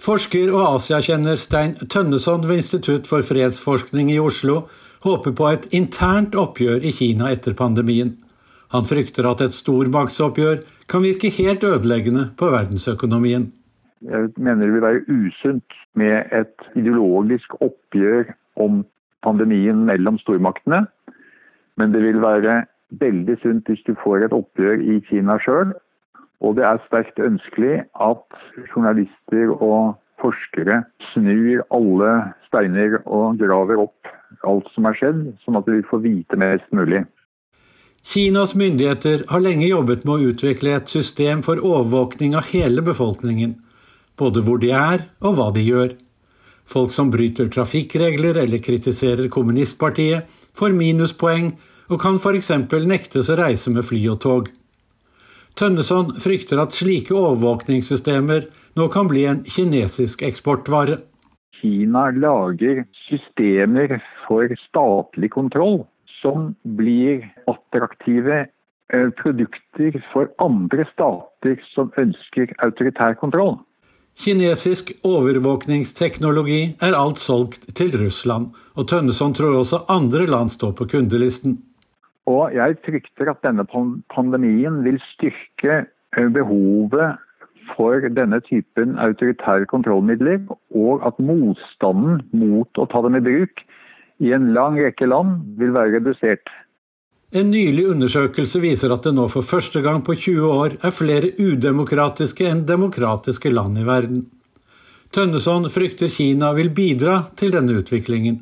Forsker 0.00 0.48
og 0.56 0.76
asiakjenner 0.76 1.36
Stein 1.36 1.76
Tønneson 1.84 2.48
ved 2.48 2.64
Institutt 2.64 3.08
for 3.08 3.24
fredsforskning 3.24 4.08
i 4.14 4.20
Oslo 4.20 4.62
håper 5.04 5.36
på 5.36 5.52
et 5.52 5.74
internt 5.76 6.32
oppgjør 6.32 6.80
i 6.80 6.96
Kina 6.96 7.28
etter 7.36 7.52
pandemien. 7.56 8.16
Han 8.74 8.86
frykter 8.88 9.28
at 9.30 9.42
et 9.44 9.54
stormaktsoppgjør 9.54 10.64
kan 10.90 11.04
virke 11.04 11.30
helt 11.38 11.64
ødeleggende 11.64 12.30
på 12.38 12.50
verdensøkonomien. 12.50 13.52
Jeg 14.02 14.30
mener 14.36 14.66
det 14.66 14.74
vil 14.74 14.82
være 14.82 15.04
usunt 15.08 15.76
med 15.94 16.34
et 16.34 16.66
ideologisk 16.76 17.54
oppgjør 17.60 18.34
om 18.56 18.84
pandemien 19.22 19.84
mellom 19.88 20.18
stormaktene. 20.18 20.84
Men 21.76 21.92
det 21.94 22.02
vil 22.02 22.20
være 22.22 22.64
veldig 22.90 23.36
sunt 23.42 23.68
hvis 23.70 23.82
du 23.86 23.94
får 24.04 24.26
et 24.26 24.36
oppgjør 24.36 24.82
i 24.82 25.00
Kina 25.08 25.38
sjøl. 25.42 25.72
Og 26.44 26.56
det 26.58 26.66
er 26.68 26.82
sterkt 26.86 27.18
ønskelig 27.22 27.80
at 28.00 28.40
journalister 28.74 29.54
og 29.56 29.96
forskere 30.20 30.82
snur 31.12 31.64
alle 31.74 32.12
steiner 32.48 32.98
og 33.04 33.38
graver 33.40 33.80
opp 33.86 34.12
alt 34.46 34.68
som 34.74 34.88
er 34.88 34.96
skjedd, 34.98 35.22
sånn 35.44 35.58
at 35.58 35.68
vi 35.70 35.84
får 35.86 36.02
vite 36.04 36.38
mest 36.40 36.66
mulig. 36.76 37.04
Kinas 38.06 38.54
myndigheter 38.54 39.24
har 39.28 39.40
lenge 39.42 39.66
jobbet 39.66 40.04
med 40.06 40.12
å 40.14 40.30
utvikle 40.30 40.76
et 40.76 40.90
system 40.92 41.40
for 41.42 41.58
overvåkning 41.58 42.36
av 42.38 42.46
hele 42.52 42.84
befolkningen, 42.86 43.56
både 44.14 44.44
hvor 44.46 44.60
de 44.62 44.70
er 44.70 45.08
og 45.26 45.34
hva 45.34 45.46
de 45.56 45.64
gjør. 45.66 45.96
Folk 46.70 46.92
som 46.94 47.10
bryter 47.10 47.50
trafikkregler 47.50 48.38
eller 48.44 48.62
kritiserer 48.62 49.26
kommunistpartiet, 49.26 50.30
får 50.54 50.76
minuspoeng 50.78 51.50
og 51.90 51.98
kan 52.02 52.20
f.eks. 52.22 52.52
nektes 52.86 53.32
å 53.32 53.40
reise 53.42 53.74
med 53.74 53.86
fly 53.88 54.04
og 54.14 54.20
tog. 54.22 54.52
Tønneson 55.58 56.14
frykter 56.22 56.62
at 56.62 56.78
slike 56.78 57.10
overvåkningssystemer 57.10 58.46
nå 58.78 58.88
kan 58.94 59.10
bli 59.10 59.26
en 59.26 59.42
kinesisk 59.42 60.22
eksportvare. 60.30 61.00
Kina 61.58 62.06
lager 62.14 62.84
systemer 63.08 63.98
for 64.28 64.54
statlig 64.68 65.34
kontroll 65.34 65.80
som 66.26 66.54
blir 66.62 67.22
attraktive 67.46 68.46
eh, 68.92 69.08
produkter 69.22 70.02
for 70.12 70.32
andre 70.42 70.86
stater 70.92 71.62
som 71.74 71.92
ønsker 72.00 72.54
autoritær 72.66 73.14
kontroll. 73.20 73.58
Kinesisk 74.16 74.94
overvåkningsteknologi 75.04 76.60
er 76.80 76.96
alt 76.96 77.20
solgt 77.20 77.68
til 77.76 77.92
Russland, 78.00 78.48
og 78.74 78.88
Tønneson 78.88 79.36
tror 79.36 79.58
også 79.60 79.84
andre 79.92 80.24
land 80.26 80.54
står 80.54 80.72
på 80.78 80.88
kundelisten. 80.94 81.58
Og 82.26 82.54
jeg 82.56 82.78
frykter 82.82 83.30
at 83.30 83.44
denne 83.44 83.66
pandemien 84.14 84.80
vil 84.86 84.98
styrke 85.12 85.84
eh, 85.84 86.28
behovet 86.32 87.20
for 87.76 88.02
denne 88.16 88.40
typen 88.46 88.96
autoritære 88.98 89.68
kontrollmidler, 89.68 90.40
og 90.74 91.06
at 91.06 91.18
motstanden 91.20 92.22
mot 92.32 92.80
å 92.80 92.88
ta 92.90 93.02
dem 93.04 93.18
i 93.20 93.24
bruk 93.28 93.66
i 94.22 94.32
en 94.32 94.52
lang 94.56 94.78
rekke 94.80 95.08
land 95.08 95.58
vil 95.58 95.74
være 95.76 95.98
redusert. 95.98 96.48
En 97.34 97.50
nylig 97.50 97.88
undersøkelse 97.90 98.60
viser 98.62 98.92
at 98.94 99.04
det 99.04 99.12
nå 99.16 99.26
for 99.28 99.44
første 99.44 99.82
gang 99.82 100.04
på 100.06 100.14
20 100.14 100.46
år 100.46 100.76
er 100.86 100.94
flere 100.94 101.32
udemokratiske 101.42 102.46
enn 102.48 102.62
demokratiske 102.68 103.50
land 103.50 103.80
i 103.82 103.86
verden. 103.86 104.24
Tønneson 105.12 105.66
frykter 105.72 106.10
Kina 106.12 106.52
vil 106.56 106.70
bidra 106.74 107.24
til 107.36 107.52
denne 107.54 107.76
utviklingen. 107.80 108.40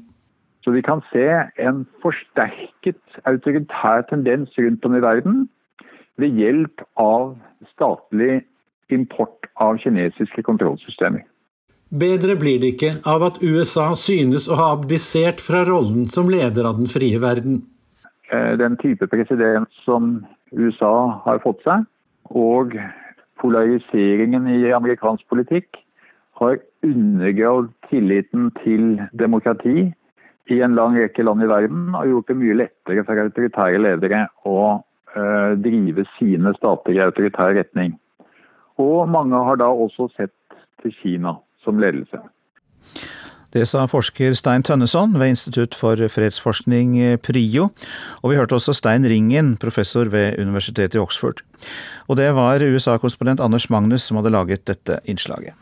Så 0.64 0.72
vi 0.72 0.80
kan 0.84 1.02
se 1.12 1.26
en 1.60 1.84
forsterket 2.04 3.00
autoritær 3.28 4.06
tendens 4.08 4.52
rundt 4.58 4.84
om 4.84 4.96
i 4.96 5.02
verden 5.04 5.44
ved 6.20 6.38
hjelp 6.40 6.84
av 7.00 7.34
statlig 7.74 8.44
import 8.92 9.48
av 9.60 9.80
kinesiske 9.82 10.44
kontrollsystemer. 10.46 11.24
Bedre 11.94 12.34
blir 12.34 12.58
det 12.58 12.72
ikke 12.72 12.88
av 13.06 13.22
at 13.22 13.36
USA 13.38 13.92
synes 13.94 14.48
å 14.50 14.56
ha 14.58 14.72
abdisert 14.74 15.38
fra 15.38 15.60
rollen 15.68 16.08
som 16.10 16.26
leder 16.26 16.66
av 16.66 16.80
den 16.80 16.90
frie 16.90 17.20
verden. 17.22 17.60
Eh, 18.34 18.56
den 18.58 18.74
type 18.80 19.06
president 19.12 19.70
som 19.84 20.24
USA 20.50 21.20
har 21.22 21.38
fått 21.44 21.62
seg, 21.62 21.84
og 22.34 22.74
polariseringen 23.38 24.48
i 24.50 24.72
amerikansk 24.74 25.22
politikk, 25.30 25.78
har 26.40 26.58
undergravd 26.82 27.70
tilliten 27.92 28.50
til 28.64 28.98
demokrati 29.14 29.92
i 30.50 30.60
en 30.66 30.74
lang 30.74 30.98
rekke 30.98 31.22
land 31.22 31.46
i 31.46 31.50
verden 31.52 31.94
og 31.94 32.10
gjort 32.10 32.32
det 32.32 32.40
mye 32.42 32.58
lettere 32.64 33.06
for 33.06 33.22
autoritære 33.22 33.78
ledere 33.86 34.26
å 34.42 34.58
uh, 35.14 35.54
drive 35.62 36.08
sine 36.18 36.56
stater 36.58 36.98
i 36.98 37.04
autoritær 37.06 37.54
retning. 37.54 37.94
Og 38.82 39.07
mange 39.07 39.46
har 39.46 39.62
da 39.62 39.70
også 39.70 40.11
sett 40.18 40.35
til 40.83 40.98
Kina 40.98 41.38
som 41.64 41.81
ledelse. 41.83 42.20
Det 43.55 43.62
sa 43.70 43.85
forsker 43.87 44.35
Stein 44.35 44.64
Tønneson 44.66 45.12
ved 45.14 45.37
Institutt 45.37 45.77
for 45.79 46.00
fredsforskning 46.11 46.96
PRIO. 47.22 47.68
Og 48.22 48.33
vi 48.33 48.38
hørte 48.40 48.59
også 48.59 48.74
Stein 48.74 49.07
Ringen, 49.07 49.55
professor 49.62 50.11
ved 50.11 50.40
Universitetet 50.42 50.98
i 50.98 51.03
Oxford. 51.03 51.44
Og 52.11 52.18
det 52.18 52.33
var 52.35 52.64
USA-korrespondent 52.66 53.40
Anders 53.40 53.70
Magnus 53.70 54.03
som 54.09 54.18
hadde 54.18 54.35
laget 54.35 54.66
dette 54.66 54.98
innslaget. 55.07 55.55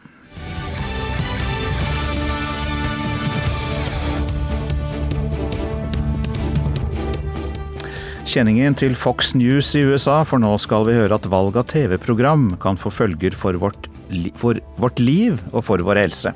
Kjenningen 8.33 8.73
til 8.73 8.95
Fox 8.97 9.35
News 9.37 9.75
i 9.77 9.83
USA, 9.85 10.23
for 10.25 10.41
nå 10.41 10.55
skal 10.57 10.87
vi 10.89 10.97
høre 10.97 11.21
at 11.21 11.29
valg 11.29 11.59
av 11.61 11.69
TV-program 11.69 12.55
kan 12.63 12.81
få 12.81 12.89
følger 12.89 13.37
for 13.37 13.61
vårt 13.61 13.92
for 14.39 14.61
vårt 14.81 15.03
liv 15.03 15.41
og 15.53 15.65
for 15.67 15.83
vår 15.85 16.03
helse. 16.05 16.35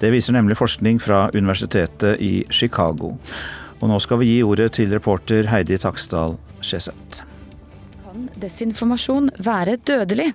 Det 0.00 0.12
viser 0.14 0.36
nemlig 0.36 0.58
forskning 0.58 1.00
fra 1.02 1.26
Universitetet 1.34 2.20
i 2.24 2.44
Chicago. 2.50 3.14
Og 3.78 3.86
nå 3.90 3.98
skal 4.02 4.22
vi 4.22 4.32
gi 4.32 4.42
ordet 4.42 4.72
til 4.78 4.92
reporter 4.94 5.46
Heidi 5.52 5.78
Taksdal 5.78 6.36
Skjeseth. 6.60 7.22
Kan 8.02 8.28
desinformasjon 8.42 9.30
være 9.38 9.78
dødelig? 9.86 10.32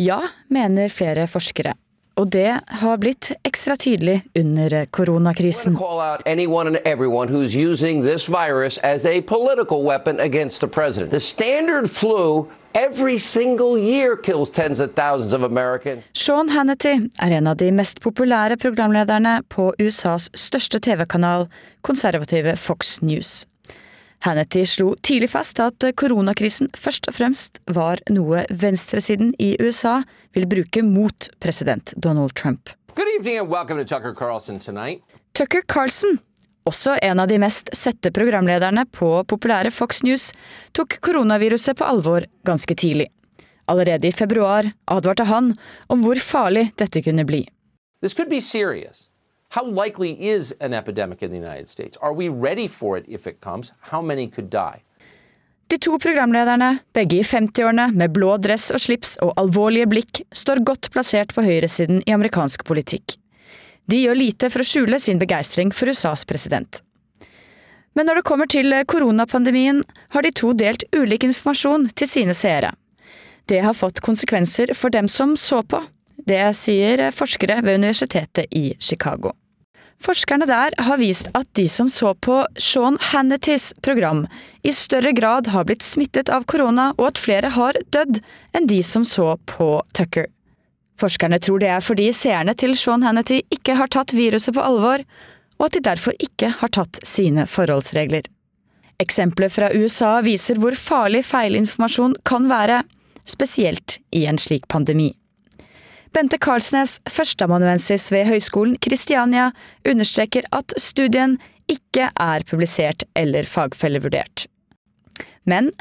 Ja, 0.00 0.20
mener 0.50 0.90
flere 0.90 1.28
forskere. 1.30 1.76
Og 2.14 2.28
det 2.30 2.50
har 2.80 2.98
blitt 3.02 3.32
ekstra 3.46 3.74
tydelig 3.78 4.20
under 4.38 4.84
koronakrisen. 4.94 5.74
Every 12.76 13.18
single 13.20 13.78
year 13.78 14.16
kills 14.16 14.50
tens 14.50 14.80
of 14.80 14.94
thousands 14.94 15.32
of 15.32 15.42
Americans. 15.42 16.02
Sean 16.12 16.48
Hannity 16.48 17.08
er 17.22 17.30
en 17.30 17.46
av 17.46 17.56
de 17.56 17.68
mest 17.70 18.00
populære 18.02 18.56
programlederne 18.58 19.36
på 19.48 19.68
USAs 19.78 20.26
største 20.34 20.80
TV-kanal, 20.82 21.46
konservative 21.86 22.56
Fox 22.56 22.98
News. 23.00 23.46
Hannity 24.26 24.64
slo 24.66 24.96
tidlig 25.06 25.30
fast 25.30 25.62
at 25.62 25.86
koronakrisen 25.94 26.72
først 26.74 27.06
og 27.06 27.14
fremst 27.14 27.62
var 27.70 28.02
noe 28.10 28.42
venstresiden 28.50 29.30
i 29.38 29.54
USA 29.62 30.00
vil 30.34 30.50
bruke 30.50 30.82
mot 30.82 31.30
president 31.38 31.94
Donald 31.94 32.34
Trump. 32.34 32.74
Good 32.96 33.06
evening 33.20 33.38
and 33.38 33.54
welcome 33.54 33.78
to 33.78 33.84
Tucker 33.84 34.14
Carlson 34.14 34.58
tonight. 34.58 35.04
Tucker 35.34 35.62
Carlson 35.62 36.18
også 36.68 36.96
en 37.02 37.20
av 37.20 37.28
de 37.28 37.38
mest 37.40 37.70
sette 37.76 38.12
programlederne 38.14 38.86
på 38.92 39.08
populære 39.28 39.72
Fox 39.74 40.02
News 40.06 40.30
tok 40.76 40.98
koronaviruset 41.04 41.78
på 41.78 41.86
alvor 41.88 42.26
ganske 42.48 42.74
tidlig. 42.74 43.10
Allerede 43.70 44.08
i 44.08 44.12
februar 44.12 44.70
advarte 44.90 45.24
han 45.28 45.54
om 45.88 46.04
hvor 46.04 46.20
farlig 46.20 46.70
dette 46.80 47.02
kunne 47.04 47.24
bli. 47.24 47.44
This 48.00 48.14
could 48.14 48.30
be 48.30 48.40
serious. 48.40 49.08
How 49.54 49.64
likely 49.64 50.12
is 50.12 50.52
an 50.60 50.74
epidemic 50.74 51.22
in 51.22 51.30
the 51.30 51.36
United 51.36 51.68
States? 51.68 51.96
Are 52.02 52.12
we 52.12 52.28
ready 52.28 52.68
for 52.68 52.98
it 52.98 53.04
if 53.08 53.26
it 53.26 53.40
comes? 53.40 53.72
How 53.80 54.02
many 54.02 54.28
could 54.28 54.50
die? 54.50 54.82
De 55.66 55.78
to 55.78 55.96
programlederne, 55.98 56.78
begge 56.92 57.16
i 57.16 57.22
50-årene 57.22 57.88
med 57.96 58.12
blå 58.12 58.36
dress 58.36 58.68
og 58.74 58.82
slips 58.84 59.16
og 59.24 59.32
alvorlige 59.40 59.88
blikk, 59.88 60.20
står 60.34 60.60
godt 60.66 60.90
plassert 60.92 61.32
på 61.34 61.44
høyresiden 61.46 62.02
i 62.04 62.12
amerikansk 62.12 62.66
politikk. 62.68 63.16
De 63.90 64.00
gjør 64.00 64.16
lite 64.16 64.50
for 64.50 64.64
å 64.64 64.66
skjule 64.66 65.00
sin 65.00 65.20
begeistring 65.20 65.72
for 65.74 65.92
USAs 65.92 66.24
president. 66.28 66.80
Men 67.94 68.08
når 68.08 68.20
det 68.20 68.26
kommer 68.26 68.50
til 68.50 68.74
koronapandemien, 68.90 69.84
har 70.10 70.24
de 70.24 70.32
to 70.34 70.52
delt 70.56 70.82
ulik 70.96 71.26
informasjon 71.28 71.90
til 71.94 72.10
sine 72.10 72.34
seere. 72.34 72.72
Det 73.46 73.60
har 73.62 73.76
fått 73.76 74.02
konsekvenser 74.02 74.72
for 74.74 74.90
dem 74.90 75.08
som 75.08 75.36
så 75.36 75.62
på. 75.62 75.82
Det 76.16 76.42
sier 76.56 77.10
forskere 77.12 77.60
ved 77.62 77.82
Universitetet 77.82 78.48
i 78.50 78.72
Chicago. 78.80 79.34
Forskerne 80.04 80.46
der 80.48 80.74
har 80.84 80.98
vist 81.00 81.30
at 81.38 81.48
de 81.56 81.64
som 81.70 81.88
så 81.92 82.12
på 82.14 82.42
Sean 82.60 82.98
Hannitys 83.00 83.72
program, 83.84 84.24
i 84.62 84.72
større 84.74 85.14
grad 85.16 85.48
har 85.54 85.64
blitt 85.68 85.84
smittet 85.86 86.32
av 86.32 86.44
korona, 86.50 86.90
og 86.98 87.12
at 87.12 87.20
flere 87.20 87.52
har 87.54 87.78
dødd 87.94 88.20
enn 88.56 88.68
de 88.68 88.82
som 88.84 89.06
så 89.08 89.36
på 89.48 89.68
Tucker. 89.96 90.28
Forskerne 91.00 91.40
tror 91.42 91.62
det 91.62 91.70
er 91.74 91.82
fordi 91.82 92.10
seerne 92.14 92.54
til 92.54 92.76
Sean 92.78 93.02
Hannity 93.02 93.40
ikke 93.54 93.76
har 93.80 93.90
tatt 93.90 94.14
viruset 94.14 94.54
på 94.54 94.62
alvor, 94.62 95.02
og 95.58 95.66
at 95.66 95.76
de 95.76 95.82
derfor 95.88 96.14
ikke 96.22 96.52
har 96.60 96.72
tatt 96.74 97.00
sine 97.06 97.46
forholdsregler. 97.50 98.26
Eksempler 99.02 99.50
fra 99.50 99.72
USA 99.74 100.20
viser 100.22 100.60
hvor 100.62 100.76
farlig 100.78 101.24
feilinformasjon 101.26 102.18
kan 102.26 102.50
være. 102.50 102.82
spesielt 103.26 104.00
i 104.12 104.26
en 104.28 104.36
slik 104.38 104.68
pandemi. 104.68 105.14
Bente 106.12 106.36
Karlsnes, 106.38 107.00
førsteamanuensis 107.08 108.12
ved 108.12 108.26
Høgskolen 108.28 108.76
Kristiania, 108.76 109.46
understreker 109.88 110.44
at 110.52 110.74
studien 110.76 111.38
ikke 111.66 112.10
er 112.20 112.44
publisert 112.44 113.06
eller 113.16 113.48
fagfellevurdert. 113.48 114.44
Men 115.48 115.72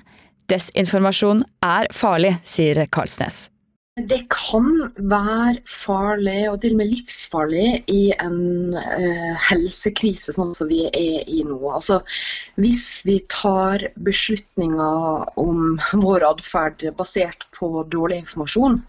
desinformasjon 0.48 1.44
er 1.62 1.92
farlig, 1.92 2.38
sier 2.48 2.86
Karlsnes. 2.88 3.50
Det 3.94 4.24
kan 4.34 4.90
være 4.98 5.60
farlig, 5.70 6.48
og 6.50 6.56
til 6.64 6.74
og 6.74 6.80
med 6.80 6.88
livsfarlig, 6.90 7.66
i 7.94 8.08
en 8.18 8.74
eh, 8.74 9.36
helsekrise 9.38 10.34
sånn 10.34 10.56
som 10.58 10.66
vi 10.72 10.88
er 10.90 11.28
i 11.30 11.44
nå. 11.46 11.60
Altså, 11.70 12.00
hvis 12.58 13.04
vi 13.06 13.20
tar 13.30 13.84
beslutninger 14.02 15.28
om 15.38 15.76
vår 16.02 16.26
atferd 16.26 16.88
basert 16.98 17.46
på 17.54 17.84
dårlig 17.94 18.24
informasjon, 18.24 18.80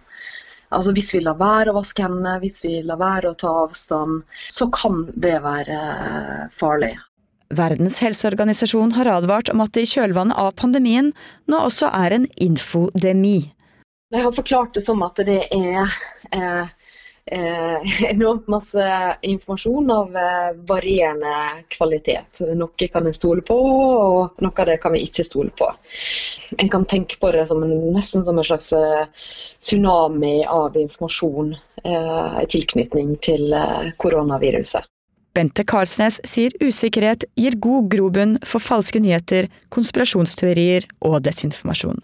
altså 0.72 0.94
hvis 0.96 1.12
vi 1.12 1.20
lar 1.26 1.36
være 1.36 1.74
å 1.74 1.76
vaske 1.82 2.00
hendene, 2.06 2.38
hvis 2.40 2.62
vi 2.64 2.78
lar 2.88 3.02
være 3.02 3.34
å 3.34 3.38
ta 3.44 3.50
avstand, 3.66 4.22
så 4.48 4.70
kan 4.72 5.04
det 5.12 5.34
være 5.44 5.82
eh, 5.98 6.46
farlig. 6.48 6.94
Verdens 7.52 8.00
helseorganisasjon 8.00 8.96
har 8.96 9.12
advart 9.18 9.52
om 9.52 9.60
at 9.66 9.76
det 9.76 9.84
i 9.84 9.92
kjølvannet 9.98 10.40
av 10.40 10.56
pandemien 10.56 11.12
nå 11.44 11.60
også 11.68 11.92
er 11.92 12.16
en 12.16 12.26
infodemi. 12.40 13.52
Jeg 14.14 14.22
har 14.22 14.32
forklart 14.32 14.76
det 14.76 14.84
som 14.84 15.02
at 15.02 15.18
det 15.26 15.40
er 15.50 15.94
eh, 16.30 16.68
eh, 17.26 17.94
enormt 18.12 18.46
masse 18.46 18.84
informasjon 19.26 19.90
av 19.90 20.14
eh, 20.16 20.52
varierende 20.68 21.64
kvalitet. 21.74 22.38
Noe 22.54 22.88
kan 22.92 23.10
en 23.10 23.16
stole 23.16 23.42
på, 23.42 23.56
og 23.58 24.38
noe 24.44 24.54
av 24.54 24.70
det 24.70 24.78
kan 24.84 24.94
vi 24.94 25.02
ikke 25.02 25.26
stole 25.26 25.50
på. 25.58 25.72
En 26.62 26.70
kan 26.70 26.86
tenke 26.86 27.18
på 27.18 27.32
det 27.34 27.42
som 27.50 27.66
en, 27.66 27.74
nesten 27.96 28.22
som 28.22 28.38
en 28.38 28.46
slags 28.46 28.70
eh, 28.78 29.04
tsunami 29.58 30.44
av 30.46 30.78
informasjon 30.78 31.54
eh, 31.82 32.40
i 32.44 32.48
tilknytning 32.54 33.16
til 33.18 33.50
eh, 33.50 33.92
koronaviruset. 33.98 34.86
Bente 35.34 35.64
Karlsnes 35.66 36.20
sier 36.22 36.54
usikkerhet 36.62 37.26
gir 37.34 37.58
god 37.58 37.90
grobunn 37.90 38.38
for 38.46 38.62
falske 38.62 39.02
nyheter, 39.02 39.50
konspirasjonsteorier 39.74 40.86
og 41.02 41.24
desinformasjon. 41.26 41.98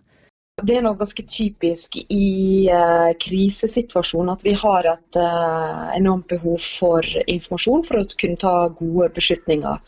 Det 0.66 0.76
er 0.76 0.82
noe 0.84 0.98
ganske 0.98 1.22
typisk 1.28 1.96
i 2.00 2.68
uh, 2.72 3.10
krisesituasjonen 3.22 4.32
at 4.34 4.44
vi 4.44 4.52
har 4.58 4.88
et 4.90 5.18
uh, 5.18 5.88
enormt 5.96 6.28
behov 6.32 6.60
for 6.60 7.06
informasjon 7.24 7.84
for 7.86 8.00
å 8.00 8.04
kunne 8.20 8.40
ta 8.40 8.54
gode 8.76 9.10
beslutninger. 9.16 9.80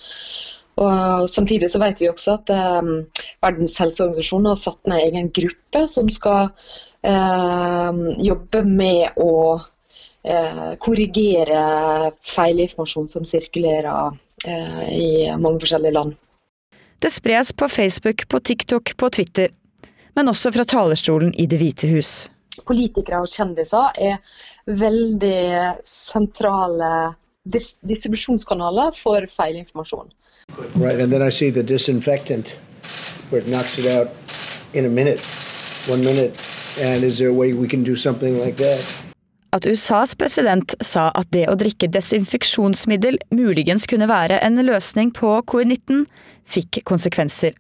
Og 0.83 1.29
Samtidig 1.29 1.69
så 1.69 1.81
vet 1.83 2.01
vi 2.01 2.09
også 2.09 2.39
at 2.39 2.53
um, 2.57 2.95
Verdens 3.45 3.77
helseorganisasjon 3.83 4.49
har 4.49 4.61
satt 4.61 4.81
ned 4.89 5.03
en 5.03 5.09
egen 5.11 5.31
gruppe 5.37 5.85
som 5.91 6.09
skal 6.13 6.49
uh, 6.49 7.93
jobbe 8.23 8.65
med 8.69 9.21
å 9.21 9.61
korrigere 10.79 11.63
feilinformasjon 12.23 13.09
som 13.11 13.25
sirkulerer 13.27 14.15
i 14.95 15.33
mange 15.35 15.59
forskjellige 15.65 15.97
land. 15.97 16.13
Det 17.03 17.11
spres 17.11 17.51
på 17.59 17.67
Facebook, 17.67 18.23
på 18.31 18.39
TikTok, 18.39 18.93
på 18.95 19.11
Twitter 19.19 19.51
men 20.15 20.29
også 20.33 20.53
fra 20.55 20.65
talerstolen 20.69 21.35
i 21.35 21.47
Det 21.47 21.59
hvite 21.61 21.91
hus. 21.93 22.29
Politikere 22.69 23.23
og 23.25 23.31
kjendiser 23.33 23.97
er 23.97 24.19
veldig 24.67 25.83
sentrale 25.87 27.15
dis 27.45 27.73
distribusjonskanaler 27.81 28.93
for 28.95 29.27
feilinformasjon. 29.27 30.13
Right, 30.77 31.01
and 31.01 31.11
then 31.13 31.23
I 31.23 31.31
see 31.31 31.51
the 31.51 31.63
disinfectant 31.63 32.57
where 33.31 33.41
it 33.41 33.49
knocks 33.49 33.79
it 33.79 33.87
out 33.87 34.09
in 34.75 34.85
a 34.85 34.89
minute, 34.89 35.21
one 35.89 36.05
minute. 36.05 36.37
And 36.81 37.05
is 37.05 37.19
there 37.19 37.29
a 37.29 37.35
way 37.35 37.53
we 37.53 37.69
can 37.69 37.83
do 37.85 37.97
something 37.97 38.39
like 38.39 38.57
that? 38.57 39.13
At 39.53 39.67
USAs 39.67 40.15
president 40.15 40.75
sa 40.81 41.11
at 41.15 41.29
det 41.35 41.45
å 41.53 41.57
drikke 41.61 41.91
desinfeksjonsmiddel 41.93 43.19
muligens 43.37 43.85
kunne 43.91 44.09
være 44.09 44.39
en 44.41 44.57
løsning 44.65 45.11
på 45.13 45.35
covid-19, 45.45 46.07
fikk 46.49 46.81
konsekvenser. 46.89 47.53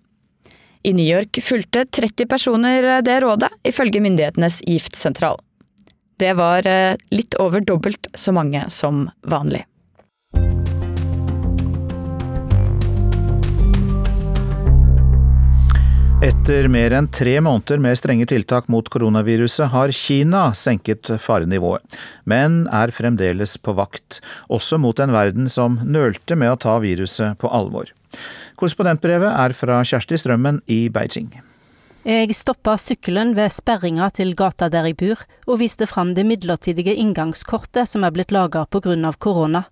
I 0.82 0.92
New 0.92 1.06
York 1.06 1.38
fulgte 1.42 1.84
30 1.84 2.26
personer 2.26 3.02
det 3.02 3.20
rådet, 3.22 3.50
ifølge 3.62 4.00
myndighetenes 4.02 4.62
giftsentral. 4.66 5.38
Det 6.18 6.32
var 6.34 6.66
eh, 6.66 6.96
litt 7.14 7.36
over 7.38 7.62
dobbelt 7.62 8.08
så 8.14 8.34
mange 8.34 8.64
som 8.70 9.06
vanlig. 9.22 9.62
Etter 16.22 16.68
mer 16.70 16.94
enn 16.94 17.08
tre 17.10 17.40
måneder 17.42 17.80
med 17.82 17.98
strenge 17.98 18.28
tiltak 18.30 18.68
mot 18.70 18.86
koronaviruset 18.86 19.72
har 19.72 19.90
Kina 19.90 20.44
senket 20.54 21.10
farenivået, 21.18 21.82
men 22.22 22.68
er 22.70 22.94
fremdeles 22.94 23.56
på 23.58 23.74
vakt, 23.74 24.20
også 24.46 24.78
mot 24.78 25.02
en 25.02 25.14
verden 25.14 25.50
som 25.50 25.80
nølte 25.82 26.38
med 26.38 26.54
å 26.54 26.60
ta 26.62 26.76
viruset 26.82 27.38
på 27.42 27.50
alvor. 27.50 27.90
Korrespondentbrevet 28.62 29.26
er 29.26 29.52
fra 29.58 29.80
Kjersti 29.82 30.14
Strømmen 30.22 30.60
i 30.70 30.84
Beijing. 30.94 31.32
Jeg 32.06 32.34
stoppa 32.38 32.76
sykkelen 32.78 33.32
ved 33.34 33.50
sperringa 33.50 34.06
til 34.14 34.36
gata 34.38 34.68
der 34.70 34.86
jeg 34.86 34.96
bor, 35.00 35.24
og 35.50 35.58
viste 35.58 35.88
fram 35.90 36.12
det 36.14 36.22
midlertidige 36.28 36.94
inngangskortet 36.94 37.90
som 37.90 38.06
er 38.06 38.14
blitt 38.14 38.30
laga 38.30 38.62
pga. 38.70 39.12
korona. 39.18 39.64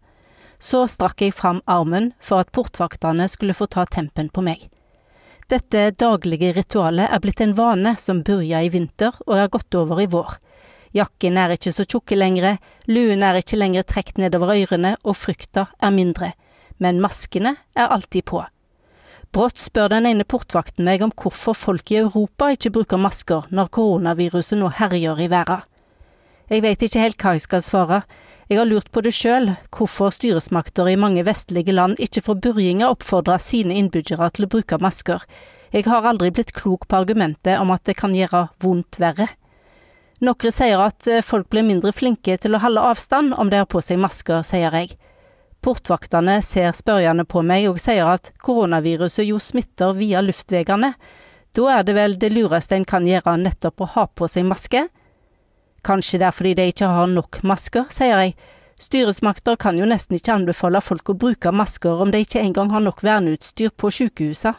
Så 0.59 0.89
strakk 0.89 1.23
jeg 1.23 1.35
fram 1.39 1.63
armen 1.67 2.13
for 2.19 2.41
at 2.41 2.51
portvaktene 2.51 3.29
skulle 3.29 3.55
få 3.55 3.71
ta 3.71 3.87
tempen 3.87 4.29
på 4.29 4.43
meg. 4.43 4.69
Dette 5.47 5.93
daglige 5.95 6.53
ritualet 6.53 7.15
er 7.15 7.21
blitt 7.21 7.41
en 7.41 7.55
vane 7.55 7.97
som 7.97 8.25
begynte 8.25 8.65
i 8.65 8.69
vinter 8.69 9.15
og 9.27 9.37
er 9.39 9.49
gått 9.49 9.75
over 9.75 10.01
i 10.03 10.11
vår. 10.11 10.35
Jakken 10.93 11.39
er 11.39 11.55
ikke 11.55 11.71
så 11.71 11.87
tjukke 11.87 12.17
lenger, 12.19 12.59
luen 12.89 13.23
er 13.23 13.39
ikke 13.39 13.57
lenger 13.57 13.87
trukket 13.87 14.19
nedover 14.19 14.51
ørene, 14.51 14.97
og 15.05 15.15
frykta 15.15 15.69
er 15.79 15.95
mindre. 15.95 16.33
Men 16.79 16.99
maskene 17.01 17.55
er 17.77 17.87
alltid 17.87 18.25
på. 18.27 18.43
Brått 19.31 19.61
spør 19.63 19.93
den 19.93 20.09
ene 20.09 20.25
portvakten 20.27 20.83
meg 20.83 21.05
om 21.07 21.13
hvorfor 21.15 21.55
folk 21.55 21.93
i 21.93 22.01
Europa 22.01 22.49
ikke 22.51 22.73
bruker 22.75 22.99
masker 22.99 23.45
når 23.55 23.69
koronaviruset 23.77 24.59
nå 24.59 24.73
herjer 24.75 25.23
i 25.23 25.29
verden. 25.31 25.63
Jeg 26.51 26.65
vet 26.65 26.83
ikke 26.83 27.05
helt 27.05 27.23
hva 27.23 27.37
jeg 27.37 27.45
skal 27.45 27.63
svare. 27.63 28.01
Jeg 28.51 28.59
har 28.59 28.67
lurt 28.67 28.89
på 28.91 29.05
det 29.07 29.13
sjøl, 29.15 29.53
hvorfor 29.71 30.11
styresmakter 30.11 30.89
i 30.91 30.99
mange 30.99 31.23
vestlige 31.23 31.71
land 31.71 31.95
ikke 32.03 32.25
fra 32.27 32.35
begynnelsen 32.35 32.91
oppfordrer 32.91 33.39
sine 33.39 33.77
innbyggere 33.79 34.33
til 34.35 34.49
å 34.49 34.51
bruke 34.51 34.81
masker. 34.83 35.23
Jeg 35.71 35.87
har 35.87 36.09
aldri 36.11 36.33
blitt 36.35 36.51
klok 36.57 36.89
på 36.91 36.99
argumentet 36.99 37.61
om 37.63 37.71
at 37.71 37.85
det 37.87 37.95
kan 38.01 38.17
gjøre 38.17 38.49
vondt 38.59 38.99
verre. 38.99 39.29
Noen 40.27 40.53
sier 40.53 40.83
at 40.83 41.07
folk 41.23 41.47
blir 41.55 41.63
mindre 41.63 41.95
flinke 41.95 42.35
til 42.35 42.59
å 42.59 42.65
holde 42.67 42.83
avstand 42.83 43.39
om 43.39 43.47
de 43.47 43.63
har 43.63 43.71
på 43.71 43.79
seg 43.79 44.03
masker, 44.03 44.43
sier 44.43 44.75
jeg. 44.75 44.99
Portvaktene 45.61 46.39
ser 46.41 46.71
spørrende 46.73 47.27
på 47.29 47.43
meg 47.45 47.67
og 47.69 47.81
sier 47.83 48.09
at 48.09 48.31
koronaviruset 48.41 49.27
jo 49.29 49.37
smitter 49.43 49.93
via 49.99 50.23
luftveiene. 50.25 50.95
Da 51.53 51.67
er 51.75 51.85
det 51.85 51.97
vel 51.99 52.17
det 52.21 52.31
lureste 52.33 52.79
en 52.79 52.87
kan 52.89 53.05
gjøre 53.05 53.37
nettopp 53.43 53.83
å 53.85 53.91
ha 53.97 54.07
på 54.09 54.29
seg 54.31 54.47
maske? 54.49 54.87
Kanskje 55.85 56.21
det 56.21 56.29
er 56.29 56.37
fordi 56.37 56.55
de 56.57 56.67
ikke 56.71 56.89
har 56.89 57.13
nok 57.13 57.43
masker, 57.45 57.91
sier 57.93 58.25
jeg. 58.25 58.35
Styresmakter 58.81 59.59
kan 59.61 59.77
jo 59.77 59.89
nesten 59.89 60.17
ikke 60.17 60.39
anbefale 60.39 60.81
folk 60.81 61.13
å 61.13 61.19
bruke 61.27 61.53
masker 61.53 62.01
om 62.01 62.13
de 62.13 62.23
ikke 62.25 62.41
engang 62.41 62.73
har 62.73 62.81
nok 62.85 63.05
verneutstyr 63.05 63.75
på 63.77 63.93
sykehusene. 63.93 64.57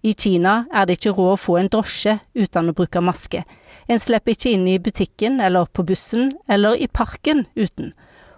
I 0.00 0.14
Kina 0.16 0.62
er 0.72 0.86
det 0.88 0.94
ikke 0.96 1.12
råd 1.12 1.34
å 1.34 1.40
få 1.40 1.58
en 1.60 1.68
drosje 1.68 2.14
uten 2.32 2.70
å 2.70 2.76
bruke 2.76 3.02
maske. 3.04 3.42
En 3.84 4.00
slipper 4.00 4.32
ikke 4.32 4.54
inn 4.56 4.64
i 4.68 4.78
butikken 4.80 5.42
eller 5.44 5.68
på 5.68 5.84
bussen 5.84 6.30
eller 6.48 6.76
i 6.80 6.88
parken 6.88 7.44
uten 7.52 7.92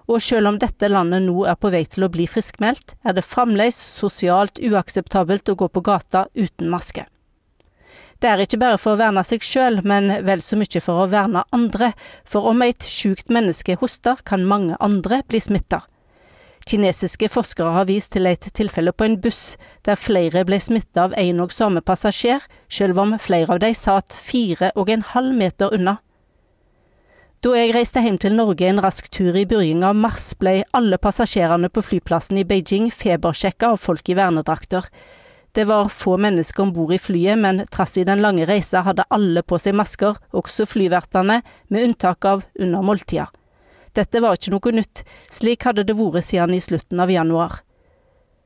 og 0.08 0.22
selv 0.22 0.50
om 0.50 0.58
dette 0.58 0.88
landet 0.90 1.24
nå 1.26 1.44
er 1.46 1.58
på 1.60 1.70
vei 1.72 1.84
til 1.86 2.06
å 2.06 2.10
bli 2.12 2.26
friskmeldt, 2.30 2.96
er 3.04 3.16
det 3.16 3.26
fremdeles 3.26 3.76
sosialt 3.76 4.58
uakseptabelt 4.58 5.48
å 5.52 5.58
gå 5.58 5.68
på 5.68 5.84
gata 5.86 6.26
uten 6.34 6.70
maske. 6.72 7.06
Det 8.22 8.30
er 8.30 8.44
ikke 8.44 8.60
bare 8.62 8.78
for 8.78 8.94
å 8.94 9.00
verne 9.00 9.24
seg 9.26 9.42
sjøl, 9.42 9.80
men 9.82 10.12
vel 10.22 10.44
så 10.46 10.54
mye 10.54 10.82
for 10.84 11.02
å 11.02 11.08
verne 11.10 11.42
andre, 11.50 11.90
for 12.22 12.46
om 12.46 12.62
et 12.62 12.86
sjukt 12.86 13.32
menneske 13.34 13.74
hoster, 13.80 14.20
kan 14.22 14.46
mange 14.46 14.76
andre 14.78 15.24
bli 15.26 15.40
smitta. 15.42 15.80
Kinesiske 16.62 17.26
forskere 17.32 17.72
har 17.74 17.88
vist 17.88 18.12
til 18.14 18.28
et 18.30 18.46
tilfelle 18.54 18.92
på 18.94 19.08
en 19.08 19.16
buss 19.18 19.56
der 19.82 19.98
flere 19.98 20.44
ble 20.46 20.60
smitta 20.62 21.08
av 21.08 21.16
en 21.18 21.42
og 21.42 21.50
samme 21.50 21.82
passasjer, 21.82 22.44
selv 22.70 23.02
om 23.02 23.16
flere 23.18 23.56
av 23.56 23.62
de 23.64 23.72
satt 23.74 24.14
fire 24.14 24.70
og 24.78 24.92
en 24.94 25.02
halv 25.02 25.34
meter 25.34 25.74
unna. 25.74 25.98
Da 27.42 27.56
jeg 27.56 27.72
reiste 27.74 27.98
hjem 27.98 28.20
til 28.22 28.36
Norge 28.38 28.68
en 28.70 28.78
rask 28.78 29.08
tur 29.10 29.34
i 29.34 29.42
begynnelsen 29.50 29.88
av 29.88 29.96
mars, 29.98 30.28
ble 30.38 30.60
alle 30.78 30.94
passasjerene 31.02 31.72
på 31.74 31.82
flyplassen 31.82 32.38
i 32.38 32.44
Beijing 32.46 32.84
febersjekka 32.94 33.72
av 33.72 33.80
folk 33.82 34.12
i 34.12 34.14
vernedrakter. 34.14 34.86
Det 35.50 35.64
var 35.66 35.90
få 35.90 36.14
mennesker 36.22 36.62
om 36.62 36.70
bord 36.76 36.94
i 36.94 37.00
flyet, 37.02 37.40
men 37.42 37.64
trass 37.66 37.96
i 37.98 38.04
den 38.06 38.22
lange 38.22 38.46
reisa 38.46 38.84
hadde 38.86 39.08
alle 39.10 39.42
på 39.42 39.58
seg 39.58 39.74
masker, 39.74 40.22
også 40.30 40.68
flyvertene, 40.70 41.40
med 41.66 41.88
unntak 41.88 42.30
av 42.30 42.46
under 42.54 42.86
måltida. 42.86 43.26
Dette 43.98 44.22
var 44.22 44.38
ikke 44.38 44.54
noe 44.54 44.76
nytt, 44.78 45.02
slik 45.34 45.66
hadde 45.66 45.82
det 45.82 45.98
vært 45.98 46.30
siden 46.30 46.54
i 46.54 46.62
slutten 46.62 47.02
av 47.02 47.10
januar. 47.10 47.58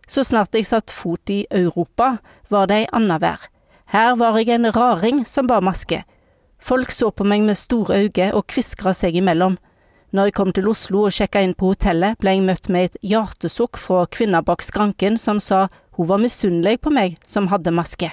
Så 0.09 0.25
snart 0.25 0.57
jeg 0.57 0.73
satt 0.73 0.89
fot 0.89 1.29
i 1.29 1.43
Europa, 1.53 2.15
var 2.49 2.73
det 2.73 2.87
ei 2.87 2.93
anna 2.97 3.21
vær. 3.21 3.45
Her 3.93 4.17
var 4.17 4.41
jeg 4.41 4.57
en 4.57 4.73
raring 4.73 5.27
som 5.29 5.53
bar 5.53 5.61
maske. 5.61 6.07
Folk 6.67 6.91
så 6.91 7.13
på 7.15 7.23
meg 7.23 7.45
med 7.47 7.55
store 7.55 8.01
øyne 8.03 8.33
og 8.35 8.49
kviskra 8.51 8.91
seg 8.97 9.15
imellom. 9.21 9.55
Når 10.11 10.25
jeg 10.27 10.35
kom 10.35 10.49
til 10.51 10.67
Oslo 10.67 11.05
og 11.07 11.15
sjekka 11.15 11.39
inn 11.45 11.55
på 11.55 11.69
hotellet, 11.71 12.17
ble 12.19 12.33
jeg 12.35 12.43
møtt 12.43 12.67
med 12.75 12.89
et 12.89 12.97
hjertesukk 13.07 13.79
fra 13.79 14.01
kvinna 14.11 14.41
bak 14.43 14.65
skranken 14.67 15.15
som 15.15 15.39
sa 15.39 15.69
hun 15.95 16.09
var 16.11 16.19
misunnelig 16.19 16.81
på 16.83 16.91
meg 16.91 17.15
som 17.23 17.47
hadde 17.53 17.71
maske. 17.71 18.11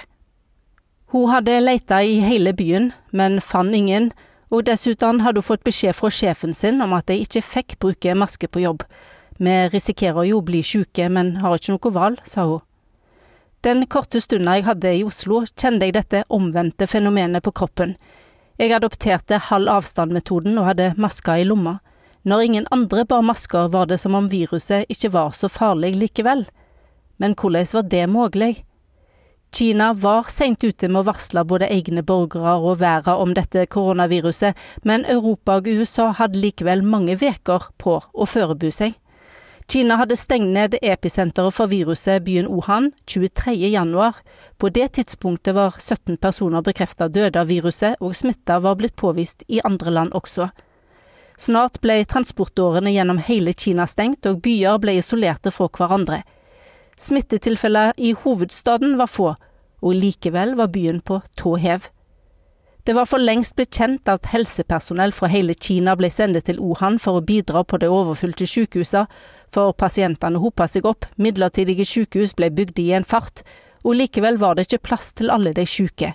Hun 1.10 1.32
hadde 1.32 1.58
leita 1.64 1.98
i 2.06 2.20
hele 2.22 2.54
byen, 2.54 2.92
men 3.10 3.42
fant 3.42 3.74
ingen, 3.74 4.12
og 4.54 4.68
dessuten 4.70 5.24
hadde 5.26 5.42
hun 5.42 5.50
fått 5.50 5.66
beskjed 5.66 5.98
fra 5.98 6.14
sjefen 6.14 6.54
sin 6.54 6.82
om 6.84 6.94
at 6.94 7.10
de 7.10 7.18
ikke 7.26 7.42
fikk 7.42 7.78
bruke 7.82 8.14
maske 8.14 8.46
på 8.46 8.62
jobb. 8.62 8.86
Vi 9.42 9.60
risikerer 9.74 10.30
jo 10.30 10.38
å 10.38 10.46
bli 10.46 10.62
syke, 10.62 11.10
men 11.10 11.40
har 11.42 11.58
ikke 11.58 11.74
noe 11.74 11.98
valg, 11.98 12.22
sa 12.22 12.46
hun. 12.46 12.62
Den 13.66 13.86
korte 13.90 14.20
stunda 14.22 14.54
jeg 14.54 14.68
hadde 14.68 14.94
i 14.94 15.06
Oslo, 15.06 15.42
kjente 15.58 15.88
jeg 15.88 15.98
dette 15.98 16.28
omvendte 16.28 16.86
fenomenet 16.86 17.42
på 17.42 17.50
kroppen. 17.50 17.96
Jeg 18.54 18.70
adopterte 18.70 19.40
halv 19.48 19.66
avstand-metoden 19.66 20.58
og 20.60 20.68
hadde 20.68 20.92
maska 21.00 21.40
i 21.40 21.46
lomma. 21.48 21.80
Når 22.22 22.42
ingen 22.44 22.68
andre 22.70 23.02
bar 23.04 23.24
masker, 23.26 23.66
var 23.68 23.88
det 23.90 23.98
som 24.00 24.14
om 24.14 24.28
viruset 24.30 24.86
ikke 24.88 25.10
var 25.12 25.34
så 25.34 25.50
farlig 25.50 25.90
likevel. 25.98 26.46
Men 27.18 27.34
hvordan 27.34 27.66
var 27.74 27.90
det 27.90 28.04
mulig? 28.08 28.64
Kina 29.54 29.92
var 29.92 30.30
seint 30.30 30.64
ute 30.64 30.88
med 30.88 31.02
å 31.02 31.08
varsle 31.10 31.44
både 31.46 31.68
egne 31.70 32.02
borgere 32.02 32.56
og 32.58 32.80
verden 32.80 33.20
om 33.22 33.34
dette 33.34 33.66
koronaviruset, 33.70 34.54
men 34.82 35.04
Europa 35.06 35.60
og 35.60 35.68
USA 35.68 36.08
hadde 36.18 36.40
likevel 36.42 36.82
mange 36.82 37.14
veker 37.18 37.68
på 37.78 38.00
å 38.00 38.26
forberede 38.26 38.72
seg. 38.74 38.96
Kina 39.68 39.96
hadde 39.96 40.16
stengt 40.16 40.52
ned 40.52 40.74
episenteret 40.82 41.54
for 41.56 41.70
viruset 41.72 42.22
byen 42.24 42.46
Wuhan 42.52 42.90
23. 43.06 43.54
januar. 43.72 44.16
På 44.58 44.68
det 44.68 44.88
tidspunktet 44.92 45.54
var 45.54 45.78
17 45.80 46.16
personer 46.16 46.62
bekreftet 46.62 47.14
døde 47.14 47.40
av 47.40 47.48
viruset, 47.48 47.96
og 48.00 48.14
smitta 48.14 48.58
var 48.60 48.76
blitt 48.76 48.96
påvist 48.96 49.42
i 49.48 49.62
andre 49.64 49.90
land 49.90 50.12
også. 50.12 50.50
Snart 51.40 51.80
ble 51.80 51.96
transportårene 52.04 52.92
gjennom 52.92 53.18
hele 53.24 53.54
Kina 53.56 53.88
stengt, 53.90 54.26
og 54.26 54.42
byer 54.44 54.78
ble 54.78 54.98
isolerte 55.00 55.50
fra 55.50 55.70
hverandre. 55.72 56.20
Smittetilfeller 57.00 57.96
i 57.96 58.12
hovedstaden 58.12 58.98
var 59.00 59.10
få, 59.10 59.32
og 59.82 59.96
likevel 59.96 60.54
var 60.60 60.70
byen 60.76 61.00
på 61.00 61.22
tå 61.40 61.56
hev. 61.56 61.88
Det 62.84 62.92
var 62.92 63.06
for 63.08 63.16
lengst 63.16 63.54
blitt 63.56 63.72
kjent 63.72 64.10
at 64.12 64.26
helsepersonell 64.28 65.14
fra 65.16 65.30
hele 65.32 65.54
Kina 65.56 65.94
ble 65.96 66.10
sendt 66.12 66.42
til 66.44 66.58
Wuhan 66.60 66.98
for 67.00 67.16
å 67.16 67.22
bidra 67.24 67.62
på 67.64 67.78
de 67.80 67.88
overfylte 67.88 68.44
sykehusene, 68.44 69.08
for 69.54 69.72
pasientene 69.72 70.42
hopa 70.42 70.66
seg 70.68 70.84
opp, 70.90 71.06
midlertidige 71.16 71.86
sykehus 71.88 72.34
ble 72.36 72.50
bygd 72.52 72.82
i 72.82 72.90
en 72.98 73.08
fart, 73.08 73.40
og 73.88 73.96
likevel 74.02 74.36
var 74.36 74.58
det 74.58 74.66
ikke 74.68 74.82
plass 74.90 75.14
til 75.16 75.32
alle 75.32 75.54
de 75.56 75.64
syke. 75.64 76.12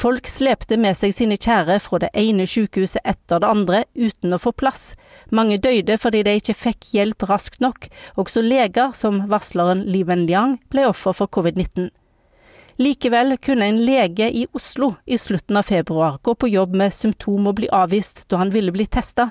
Folk 0.00 0.24
slepte 0.30 0.78
med 0.80 0.96
seg 0.96 1.12
sine 1.12 1.36
kjære 1.36 1.76
fra 1.84 2.00
det 2.00 2.08
ene 2.16 2.46
sykehuset 2.48 3.04
etter 3.04 3.42
det 3.42 3.52
andre 3.52 3.84
uten 3.92 4.32
å 4.32 4.40
få 4.40 4.54
plass. 4.56 4.94
Mange 5.28 5.60
døde 5.60 5.98
fordi 6.00 6.22
de 6.24 6.38
ikke 6.40 6.56
fikk 6.56 6.92
hjelp 6.96 7.28
raskt 7.28 7.60
nok. 7.60 7.90
Også 8.16 8.40
leger, 8.40 8.94
som 8.96 9.26
varsleren 9.28 9.84
Li 9.84 10.00
Wenliang, 10.08 10.56
ble 10.72 10.88
offer 10.88 11.12
for 11.12 11.28
covid-19. 11.28 11.90
Likevel 12.80 13.36
kunne 13.36 13.66
en 13.68 13.78
lege 13.84 14.30
i 14.32 14.46
Oslo 14.56 14.94
i 15.04 15.18
slutten 15.18 15.58
av 15.60 15.66
februar 15.68 16.14
gå 16.24 16.32
på 16.34 16.48
jobb 16.48 16.72
med 16.80 16.94
symptom 16.96 17.50
og 17.50 17.58
bli 17.58 17.66
avvist 17.76 18.22
da 18.32 18.38
han 18.40 18.52
ville 18.54 18.72
bli 18.72 18.86
testa. 18.88 19.26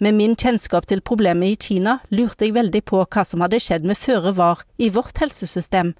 Med 0.00 0.16
min 0.16 0.32
kjennskap 0.40 0.86
til 0.88 1.02
problemet 1.04 1.52
i 1.52 1.58
Kina 1.60 1.98
lurte 2.08 2.46
jeg 2.46 2.54
veldig 2.56 2.80
på 2.88 3.02
hva 3.04 3.26
som 3.28 3.44
hadde 3.44 3.60
skjedd 3.60 3.84
med 3.84 4.00
føre 4.00 4.32
var 4.38 4.64
i 4.80 4.88
vårt 4.88 5.20
helsesystem. 5.20 5.92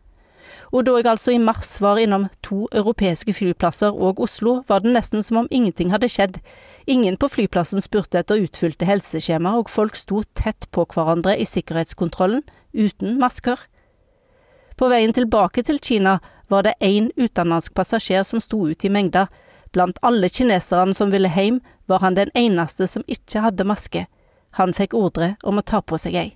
Og 0.72 0.88
da 0.88 0.96
jeg 0.96 1.10
altså 1.12 1.34
i 1.36 1.42
mars 1.44 1.74
var 1.84 2.00
innom 2.00 2.30
to 2.40 2.64
europeiske 2.72 3.36
flyplasser 3.36 3.92
og 3.92 4.24
Oslo, 4.24 4.62
var 4.64 4.80
det 4.80 4.96
nesten 4.96 5.20
som 5.20 5.42
om 5.42 5.52
ingenting 5.52 5.92
hadde 5.92 6.08
skjedd. 6.08 6.40
Ingen 6.88 7.20
på 7.20 7.28
flyplassen 7.36 7.84
spurte 7.84 8.24
etter 8.24 8.40
utfylte 8.40 8.88
helseskjema, 8.88 9.58
og 9.60 9.68
folk 9.68 10.00
sto 10.00 10.24
tett 10.32 10.70
på 10.72 10.88
hverandre 10.88 11.36
i 11.36 11.44
sikkerhetskontrollen, 11.44 12.40
uten 12.72 13.20
masker. 13.20 13.60
På 14.80 14.88
veien 14.88 15.12
tilbake 15.12 15.62
til 15.68 15.78
Kina 15.84 16.16
var 16.52 16.66
det 16.66 16.74
én 16.84 17.08
utenlandsk 17.16 17.72
passasjer 17.74 18.22
som 18.28 18.40
sto 18.40 18.60
ut 18.68 18.84
i 18.84 18.92
mengda. 18.92 19.26
Blant 19.72 19.98
alle 20.04 20.28
kineserne 20.28 20.94
som 20.94 21.10
ville 21.10 21.32
hjem, 21.32 21.62
var 21.88 22.04
han 22.04 22.18
den 22.18 22.30
eneste 22.36 22.86
som 22.86 23.06
ikke 23.08 23.40
hadde 23.46 23.64
maske. 23.64 24.06
Han 24.60 24.76
fikk 24.76 24.94
ordre 24.94 25.34
om 25.42 25.58
å 25.58 25.64
ta 25.64 25.80
på 25.80 25.96
seg 25.98 26.18
ei. 26.20 26.30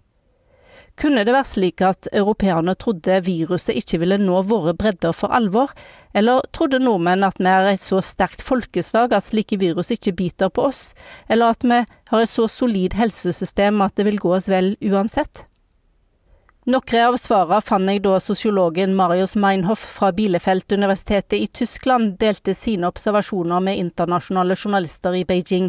Kunne 0.96 1.26
det 1.28 1.34
være 1.34 1.44
slik 1.44 1.82
at 1.84 2.06
europeerne 2.08 2.72
trodde 2.80 3.18
viruset 3.26 3.76
ikke 3.76 3.98
ville 4.00 4.16
nå 4.16 4.38
våre 4.48 4.72
bredder 4.72 5.12
for 5.12 5.34
alvor, 5.36 5.74
eller 6.16 6.46
trodde 6.56 6.80
nordmenn 6.80 7.26
at 7.26 7.36
vi 7.36 7.50
er 7.52 7.68
et 7.74 7.82
så 7.82 8.00
sterkt 8.00 8.40
folkeslag 8.40 9.12
at 9.12 9.28
slike 9.28 9.58
virus 9.60 9.92
ikke 9.92 10.14
biter 10.16 10.48
på 10.48 10.70
oss, 10.70 10.94
eller 11.28 11.52
at 11.52 11.68
vi 11.68 11.82
har 11.84 12.24
et 12.24 12.32
så 12.32 12.48
solid 12.48 12.96
helsesystem 12.96 13.84
at 13.84 14.00
det 14.00 14.08
vil 14.08 14.22
gå 14.22 14.32
oss 14.38 14.48
vel 14.48 14.72
uansett? 14.80 15.44
Noen 16.66 16.98
av 16.98 17.14
svarene 17.22 17.62
fant 17.62 17.86
jeg 17.86 18.00
da 18.02 18.16
sosiologen 18.18 18.96
Marius 18.98 19.36
Meinhoff 19.38 19.84
fra 19.86 20.08
Bielefeld-universitetet 20.10 21.36
i 21.38 21.46
Tyskland 21.46 22.16
delte 22.18 22.56
sine 22.58 22.88
observasjoner 22.90 23.62
med 23.62 23.78
internasjonale 23.78 24.56
journalister 24.58 25.14
i 25.14 25.20
Beijing. 25.28 25.68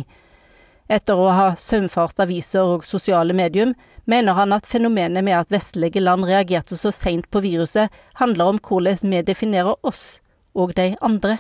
Etter 0.89 1.21
å 1.21 1.27
ha 1.37 1.51
saumfart 1.61 2.23
aviser 2.25 2.65
og 2.65 2.87
sosiale 2.87 3.35
medium, 3.37 3.75
mener 4.09 4.39
han 4.39 4.57
at 4.57 4.65
fenomenet 4.65 5.21
med 5.21 5.37
at 5.37 5.53
vestlige 5.53 6.01
land 6.01 6.25
reagerte 6.25 6.73
så 6.79 6.89
seint 6.89 7.29
på 7.29 7.43
viruset, 7.45 7.93
handler 8.17 8.55
om 8.55 8.57
hvordan 8.57 9.13
vi 9.13 9.21
definerer 9.29 9.77
oss 9.85 10.17
og 10.57 10.73
de 10.81 10.95
andre. 11.05 11.37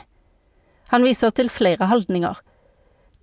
Han 0.93 1.01
viser 1.01 1.33
til 1.33 1.49
flere 1.49 1.89
holdninger. 1.89 2.37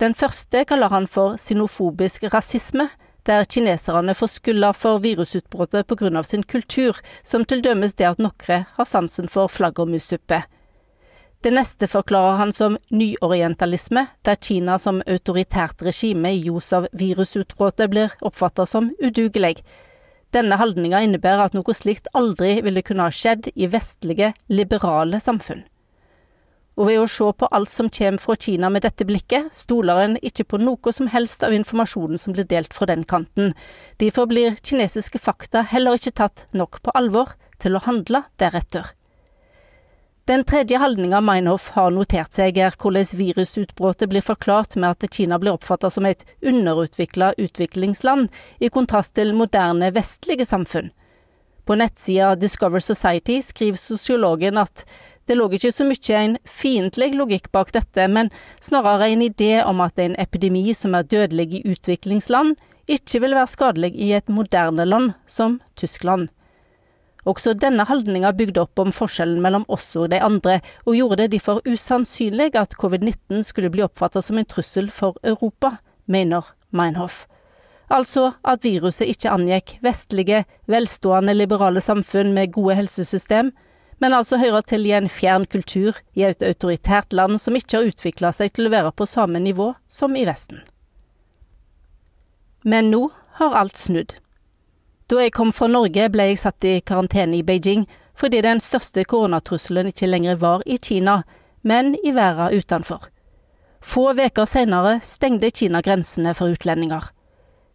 Den 0.02 0.18
første 0.18 0.66
kaller 0.66 0.90
han 0.90 1.06
for 1.06 1.38
sinofobisk 1.38 2.26
rasisme, 2.34 2.90
der 3.24 3.44
kineserne 3.44 4.14
får 4.14 4.30
skylda 4.36 4.72
for 4.76 5.00
virusutbruddet 5.04 5.92
av 6.16 6.22
sin 6.22 6.42
kultur, 6.42 6.96
som 7.22 7.44
til 7.44 7.62
dømes 7.62 7.94
det 7.94 8.06
at 8.06 8.18
noen 8.18 8.66
har 8.76 8.84
sansen 8.84 9.28
for 9.28 9.48
flaggermussuppe. 9.48 10.42
Det 11.44 11.52
neste 11.52 11.86
forklarer 11.86 12.38
han 12.40 12.52
som 12.52 12.78
nyorientalisme, 12.88 14.06
der 14.24 14.36
Kina 14.40 14.78
som 14.78 15.02
autoritært 15.06 15.82
regime 15.82 16.32
i 16.32 16.40
ljos 16.46 16.72
av 16.72 16.86
virusutbruddet 16.92 17.90
blir 17.90 18.14
oppfattet 18.24 18.68
som 18.68 18.88
udugelig. 18.96 19.58
Denne 20.32 20.56
holdninga 20.56 21.02
innebærer 21.04 21.44
at 21.44 21.54
noe 21.54 21.76
slikt 21.76 22.08
aldri 22.16 22.62
ville 22.64 22.82
kunne 22.82 23.04
ha 23.04 23.12
skjedd 23.12 23.50
i 23.54 23.68
vestlige, 23.68 24.32
liberale 24.48 25.20
samfunn. 25.20 25.66
Og 26.74 26.88
ved 26.88 26.98
å 26.98 27.06
se 27.10 27.26
på 27.38 27.48
alt 27.54 27.70
som 27.70 27.90
kommer 27.92 28.18
fra 28.18 28.34
Kina 28.34 28.70
med 28.72 28.82
dette 28.82 29.06
blikket, 29.06 29.52
stoler 29.54 30.00
en 30.02 30.16
ikke 30.18 30.46
på 30.50 30.58
noe 30.58 30.92
som 30.92 31.06
helst 31.12 31.46
av 31.46 31.54
informasjonen 31.54 32.18
som 32.18 32.34
blir 32.34 32.48
delt 32.50 32.74
fra 32.74 32.88
den 32.90 33.04
kanten. 33.06 33.54
Derfor 34.02 34.26
blir 34.30 34.58
kinesiske 34.58 35.22
fakta 35.22 35.62
heller 35.70 35.94
ikke 36.00 36.16
tatt 36.18 36.46
nok 36.52 36.82
på 36.82 36.94
alvor 36.98 37.36
til 37.62 37.78
å 37.78 37.84
handle 37.86 38.24
deretter. 38.42 38.90
Den 40.24 40.40
tredje 40.48 40.78
holdninga 40.80 41.20
Meinhof 41.20 41.68
har 41.74 41.90
notert 41.92 42.32
seg, 42.32 42.56
er 42.56 42.72
hvordan 42.80 43.10
virusutbruddet 43.12 44.08
blir 44.08 44.24
forklart 44.24 44.74
med 44.80 44.96
at 44.96 45.12
Kina 45.12 45.36
blir 45.38 45.52
oppfattet 45.52 45.92
som 45.92 46.06
et 46.08 46.24
underutvikla 46.40 47.34
utviklingsland, 47.36 48.30
i 48.58 48.72
kontrast 48.72 49.14
til 49.18 49.34
moderne 49.36 49.92
vestlige 49.92 50.48
samfunn. 50.48 50.88
På 51.64 51.76
nettsida 51.76 52.34
Discover 52.40 52.80
Society 52.80 53.42
skriver 53.44 53.76
sosiologen 53.80 54.58
at 54.60 54.86
det 55.26 55.36
lå 55.38 55.48
ikke 55.56 55.72
så 55.72 55.86
mye 55.88 56.20
en 56.20 56.36
fiendtlig 56.44 57.14
logikk 57.16 57.50
bak 57.52 57.72
dette, 57.72 58.06
men 58.08 58.30
snarere 58.60 59.08
en 59.12 59.24
idé 59.24 59.62
om 59.64 59.80
at 59.84 59.98
en 59.98 60.16
epidemi 60.20 60.74
som 60.76 60.94
er 60.94 61.08
dødelig 61.08 61.48
i 61.54 61.64
utviklingsland, 61.72 62.56
ikke 62.84 63.22
vil 63.24 63.36
være 63.36 63.48
skadelig 63.48 63.94
i 63.96 64.12
et 64.12 64.28
moderne 64.28 64.84
land 64.84 65.14
som 65.26 65.60
Tyskland. 65.80 66.28
Også 67.24 67.54
denne 67.56 67.86
holdninga 67.88 68.34
bygde 68.36 68.60
opp 68.66 68.80
om 68.82 68.92
forskjellen 68.92 69.40
mellom 69.40 69.64
oss 69.72 69.94
og 69.96 70.10
de 70.12 70.20
andre, 70.20 70.58
og 70.84 70.98
gjorde 70.98 71.22
det 71.22 71.30
derfor 71.38 71.62
usannsynlig 71.64 72.52
at 72.60 72.76
covid-19 72.76 73.40
skulle 73.48 73.72
bli 73.72 73.84
oppfattet 73.86 74.26
som 74.26 74.38
en 74.38 74.48
trussel 74.48 74.90
for 74.92 75.16
Europa, 75.24 75.78
mener 76.04 76.52
Meinhof. 76.70 77.24
Altså 77.88 78.34
at 78.44 78.64
viruset 78.64 79.08
ikke 79.08 79.32
angikk 79.32 79.78
vestlige, 79.84 80.44
velstående 80.68 81.32
liberale 81.36 81.80
samfunn 81.84 82.32
med 82.36 82.52
gode 82.52 82.76
helsesystem, 82.76 83.52
men 83.98 84.14
altså 84.14 84.38
hører 84.38 84.64
til 84.66 84.86
i 84.86 84.94
en 84.96 85.08
fjern 85.08 85.46
kultur 85.46 85.98
i 86.14 86.24
et 86.26 86.42
autoritært 86.42 87.12
land 87.12 87.40
som 87.40 87.56
ikke 87.56 87.78
har 87.78 87.90
utvikla 87.90 88.32
seg 88.34 88.54
til 88.54 88.68
å 88.68 88.74
være 88.74 88.92
på 88.96 89.06
samme 89.08 89.40
nivå 89.42 89.72
som 89.88 90.16
i 90.16 90.24
Vesten. 90.28 90.62
Men 92.64 92.90
nå 92.90 93.08
har 93.38 93.56
alt 93.60 93.76
snudd. 93.76 94.16
Da 95.10 95.20
jeg 95.20 95.34
kom 95.36 95.50
fra 95.52 95.68
Norge, 95.68 96.08
ble 96.08 96.30
jeg 96.30 96.40
satt 96.40 96.64
i 96.64 96.78
karantene 96.80 97.36
i 97.38 97.44
Beijing 97.44 97.84
fordi 98.14 98.40
den 98.46 98.60
største 98.62 99.02
koronatrusselen 99.04 99.90
ikke 99.90 100.08
lenger 100.08 100.38
var 100.38 100.62
i 100.66 100.78
Kina, 100.78 101.22
men 101.62 101.96
i 102.06 102.12
verden 102.14 102.54
utenfor. 102.54 103.08
Få 103.84 104.12
uker 104.14 104.46
senere 104.46 105.00
stengte 105.02 105.50
Kina 105.50 105.82
grensene 105.82 106.32
for 106.34 106.54
utlendinger. 106.54 107.10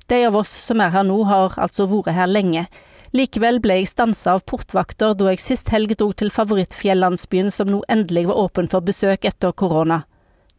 De 0.09 0.23
av 0.25 0.35
oss 0.35 0.49
som 0.49 0.81
er 0.81 0.89
her 0.89 1.03
nå, 1.05 1.19
har 1.29 1.53
altså 1.61 1.85
vært 1.85 2.15
her 2.15 2.27
lenge. 2.27 2.65
Likevel 3.13 3.57
ble 3.59 3.79
jeg 3.79 3.89
stansa 3.89 4.35
av 4.37 4.45
portvakter 4.45 5.15
da 5.17 5.31
jeg 5.31 5.41
sist 5.41 5.69
helg 5.73 5.95
dro 5.97 6.11
til 6.13 6.29
favorittfjellandsbyen 6.33 7.49
som 7.51 7.71
nå 7.71 7.81
endelig 7.89 8.27
var 8.29 8.41
åpen 8.45 8.69
for 8.69 8.85
besøk 8.85 9.25
etter 9.25 9.51
korona. 9.51 10.03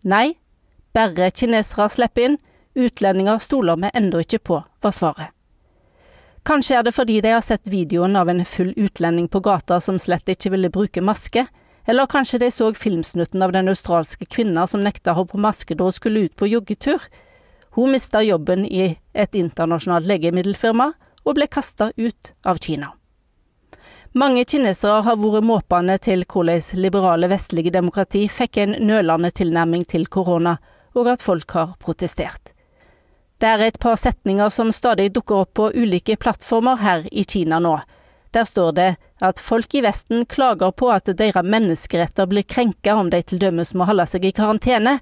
Nei, 0.02 0.34
Bare 0.92 1.30
kinesere 1.30 1.86
slipper 1.88 2.26
inn, 2.26 2.38
utlendinger 2.74 3.38
stoler 3.42 3.78
vi 3.78 3.90
ennå 3.94 4.22
ikke 4.24 4.40
på, 4.42 4.58
var 4.82 4.94
svaret. 4.94 5.30
Kanskje 6.46 6.78
er 6.78 6.86
det 6.86 6.94
fordi 6.96 7.20
de 7.22 7.34
har 7.34 7.44
sett 7.44 7.68
videoen 7.68 8.16
av 8.16 8.30
en 8.32 8.42
full 8.48 8.72
utlending 8.76 9.28
på 9.28 9.42
gata 9.44 9.78
som 9.80 10.00
slett 10.00 10.28
ikke 10.32 10.50
ville 10.54 10.70
bruke 10.72 11.02
maske, 11.04 11.44
eller 11.86 12.10
kanskje 12.10 12.40
de 12.42 12.48
så 12.50 12.72
filmsnutten 12.74 13.42
av 13.44 13.52
den 13.52 13.70
australske 13.70 14.26
kvinna 14.26 14.66
som 14.66 14.82
nekta 14.82 15.14
ha 15.14 15.24
på 15.24 15.38
maske 15.38 15.76
da 15.76 15.86
hun 15.86 15.94
skulle 15.94 16.26
ut 16.26 16.34
på 16.36 16.48
joggetur. 16.48 16.98
Hun 17.76 17.92
mista 17.94 18.22
jobben 18.24 18.64
i 18.66 18.96
et 19.14 19.36
internasjonalt 19.36 20.08
legemiddelfirma 20.10 20.90
og 21.24 21.36
ble 21.36 21.46
kasta 21.46 21.90
ut 21.96 22.32
av 22.42 22.58
Kina. 22.62 22.94
Mange 24.12 24.42
kinesere 24.44 25.04
har 25.06 25.18
vært 25.22 25.46
måpende 25.46 25.94
til 26.02 26.24
hvordan 26.26 26.80
liberale 26.82 27.28
vestlige 27.30 27.70
demokrati 27.70 28.24
fikk 28.28 28.58
en 28.58 28.74
nølende 28.82 29.30
tilnærming 29.30 29.84
til 29.86 30.08
korona, 30.10 30.56
og 30.98 31.06
at 31.12 31.22
folk 31.22 31.52
har 31.54 31.76
protestert. 31.78 32.50
Det 33.40 33.48
er 33.48 33.62
et 33.64 33.78
par 33.78 33.96
setninger 33.96 34.50
som 34.50 34.72
stadig 34.74 35.12
dukker 35.14 35.44
opp 35.44 35.54
på 35.54 35.70
ulike 35.72 36.16
plattformer 36.20 36.82
her 36.82 37.06
i 37.12 37.22
Kina 37.24 37.60
nå. 37.62 37.78
Der 38.34 38.44
står 38.44 38.72
det 38.72 38.88
at 39.22 39.40
folk 39.40 39.74
i 39.74 39.82
Vesten 39.82 40.26
klager 40.26 40.74
på 40.74 40.90
at 40.92 41.08
deres 41.18 41.46
menneskeretter 41.46 42.28
blir 42.30 42.42
krenka 42.42 42.94
om 42.94 43.10
de 43.10 43.22
til 43.22 43.40
dømes 43.42 43.72
må 43.74 43.86
holde 43.88 44.06
seg 44.10 44.26
i 44.26 44.34
karantene. 44.34 44.98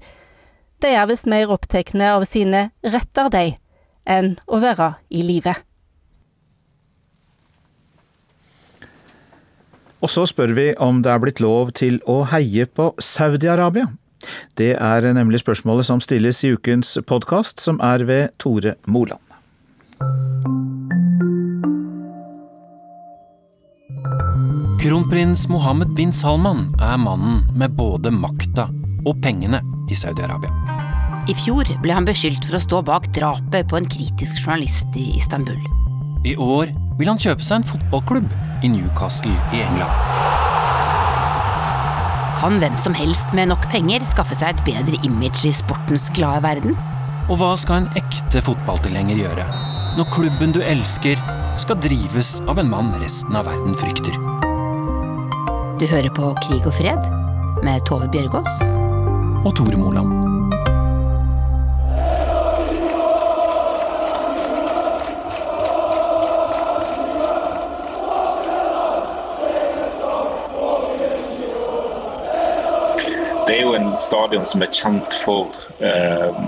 De 0.81 0.93
er 0.95 1.09
visst 1.11 1.27
mer 1.27 1.51
opptatt 1.51 1.95
av 1.97 2.25
sine 2.29 2.71
retter, 2.85 3.33
de, 3.33 3.57
enn 4.07 4.37
å 4.47 4.61
være 4.63 4.95
i 5.11 5.25
live. 5.27 5.57
Og 9.99 10.11
så 10.13 10.27
spør 10.31 10.55
vi 10.55 10.67
om 10.79 11.01
det 11.03 11.11
er 11.11 11.23
blitt 11.23 11.41
lov 11.43 11.73
til 11.79 11.99
å 12.07 12.23
heie 12.31 12.69
på 12.71 12.93
Saudi-Arabia. 13.03 13.89
Det 14.59 14.75
er 14.75 15.07
nemlig 15.15 15.43
spørsmålet 15.43 15.87
som 15.89 16.03
stilles 16.03 16.43
i 16.47 16.53
ukens 16.55 16.97
podkast, 17.07 17.63
som 17.63 17.81
er 17.83 18.05
ved 18.07 18.35
Tore 18.39 18.77
Moland. 18.87 19.23
Kronprins 24.79 25.49
Mohammed 25.51 25.91
bin 25.99 26.13
Salman 26.15 26.69
er 26.79 26.99
mannen 27.03 27.43
med 27.59 27.75
både 27.75 28.13
makta 28.15 28.69
og 29.05 29.19
pengene 29.23 29.61
i 29.91 29.99
Saudi-Arabia. 29.99 30.55
I 31.29 31.35
fjor 31.37 31.69
ble 31.83 31.93
han 31.93 32.07
beskyldt 32.09 32.47
for 32.47 32.57
å 32.57 32.63
stå 32.63 32.81
bak 32.87 33.11
drapet 33.17 33.69
på 33.69 33.77
en 33.77 33.91
kritisk 33.91 34.39
journalist 34.47 34.95
i 34.97 35.11
Istanbul. 35.19 35.59
I 36.27 36.35
år 36.35 36.73
vil 36.99 37.09
han 37.11 37.21
kjøpe 37.21 37.45
seg 37.47 37.61
en 37.61 37.67
fotballklubb 37.67 38.33
i 38.67 38.71
Newcastle 38.73 39.35
i 39.55 39.63
England. 39.63 39.93
Kan 42.39 42.59
hvem 42.63 42.79
som 42.79 42.95
helst 42.95 43.31
med 43.35 43.51
nok 43.53 43.65
penger 43.71 44.03
skaffe 44.07 44.35
seg 44.39 44.55
et 44.55 44.65
bedre 44.67 44.99
image 45.07 45.47
i 45.47 45.55
sportens 45.55 46.09
glade 46.15 46.43
verden? 46.43 46.77
Og 47.29 47.39
hva 47.39 47.53
skal 47.61 47.83
en 47.85 47.91
ekte 47.99 48.43
fotballtilhenger 48.43 49.21
gjøre 49.23 49.47
når 49.99 50.11
klubben 50.15 50.53
du 50.55 50.61
elsker, 50.63 51.19
skal 51.59 51.81
drives 51.83 52.37
av 52.47 52.61
en 52.63 52.71
mann 52.71 52.93
resten 53.03 53.35
av 53.39 53.49
verden 53.51 53.75
frykter? 53.79 54.15
Du 55.79 55.87
hører 55.87 56.11
på 56.15 56.31
Krig 56.45 56.67
og 56.67 56.75
fred 56.79 57.03
med 57.67 57.83
Tove 57.87 58.11
Bjørgaas. 58.15 58.63
Og 59.47 59.55
Tore 59.59 59.79
Moland. 59.79 60.28
Stadion 73.97 74.47
som 74.47 74.63
er 74.63 74.73
kjent 74.75 75.15
for 75.23 75.55
eh, 75.81 76.43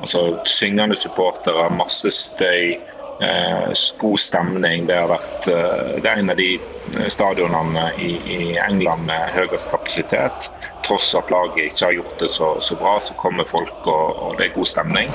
altså, 0.00 0.38
syngende 0.44 0.96
supportere, 0.96 1.70
masse 1.70 2.10
støy, 2.10 2.78
eh, 3.20 3.72
god 3.98 4.18
stemning. 4.18 4.86
Det 4.86 4.98
vært 5.10 5.48
eh, 5.50 5.98
det 6.02 6.10
er 6.10 6.22
en 6.22 6.32
av 6.32 6.38
de 6.38 6.50
eh, 6.56 7.08
stadionene 7.12 7.90
i, 7.98 8.14
i, 8.24 8.40
England 8.62 9.06
med 9.08 9.34
høyest 9.36 9.72
kapasitet. 9.72 10.50
Tross 10.86 11.12
at 11.18 11.30
laget 11.34 11.72
ikke 11.72 11.86
har 11.86 11.98
gjort 11.98 12.18
det 12.22 12.30
så, 12.32 12.54
så 12.64 12.78
bra, 12.78 12.98
så 13.00 13.16
kommer 13.20 13.48
folk, 13.48 13.78
og, 13.86 14.22
og, 14.22 14.38
det 14.38 14.48
er 14.48 14.56
god 14.56 14.70
stemning. 14.72 15.12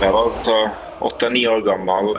Jeg 0.00 0.12
var 0.16 0.22
altså 0.24 0.56
åtte-ni 1.04 1.46
år 1.48 1.62
gammel. 1.64 2.14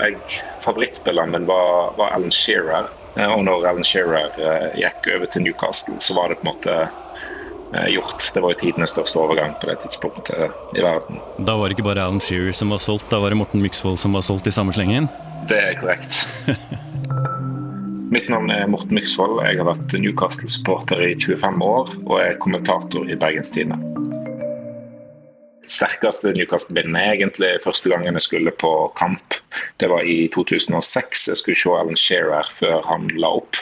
Favorittspilleren 0.62 1.34
min 1.34 1.48
var, 1.50 1.94
var 1.98 2.14
Alan 2.16 2.32
Shearer. 2.34 2.90
Eh, 3.16 3.28
og 3.28 3.44
når 3.46 3.66
Alan 3.68 3.86
Shearer 3.88 4.38
eh, 4.40 4.68
gikk 4.80 5.10
over 5.16 5.32
til 5.32 5.46
Newcastle, 5.46 5.98
så 6.04 6.16
var 6.18 6.32
det 6.32 6.40
på 6.40 6.48
en 6.48 6.52
måte 6.52 6.76
eh, 6.82 7.90
gjort. 7.96 8.30
Det 8.34 8.44
var 8.44 8.54
jo 8.54 8.60
tidenes 8.62 8.96
største 8.96 9.20
overgang 9.20 9.58
på 9.60 9.72
det 9.72 9.80
tidspunktet 9.84 10.78
i 10.78 10.86
verden. 10.86 11.20
Da 11.40 11.58
var 11.60 11.68
det 11.68 11.78
ikke 11.78 11.90
bare 11.90 12.06
Alan 12.06 12.24
Shearer 12.24 12.56
som 12.56 12.72
var 12.74 12.84
solgt, 12.84 13.10
da 13.12 13.20
var 13.24 13.34
det 13.34 13.42
Morten 13.42 13.64
Myksvold 13.64 14.00
som 14.02 14.16
var 14.18 14.26
solgt 14.28 14.48
i 14.48 14.56
samme 14.56 14.76
slengen? 14.76 15.10
Det 15.52 15.60
er 15.60 15.78
korrekt. 15.82 16.24
Mitt 18.12 18.28
navn 18.32 18.52
er 18.52 18.68
Morten 18.68 18.96
Myksvold. 18.96 19.40
Jeg 19.48 19.60
har 19.60 19.68
vært 19.70 19.96
Newcastle-supporter 19.96 21.04
i 21.06 21.14
25 21.16 21.64
år 21.64 21.96
og 22.06 22.18
er 22.20 22.40
kommentator 22.44 23.08
i 23.08 23.20
Bergens 23.20 23.54
Tidende 23.56 23.80
sterkeste 25.70 26.34
Newcastle-bindene 26.34 27.02
egentlig 27.14 27.52
første 27.64 27.90
gangen 27.92 28.18
jeg 28.18 28.26
skulle 28.26 28.52
på 28.52 28.72
kamp. 28.98 29.38
Det 29.80 29.90
var 29.90 30.06
i 30.08 30.28
2006. 30.34 31.28
Jeg 31.28 31.38
skulle 31.38 31.58
se 31.58 31.74
Alan 31.78 32.00
Shearer 32.00 32.48
før 32.50 32.82
han 32.88 33.10
la 33.18 33.36
opp. 33.42 33.60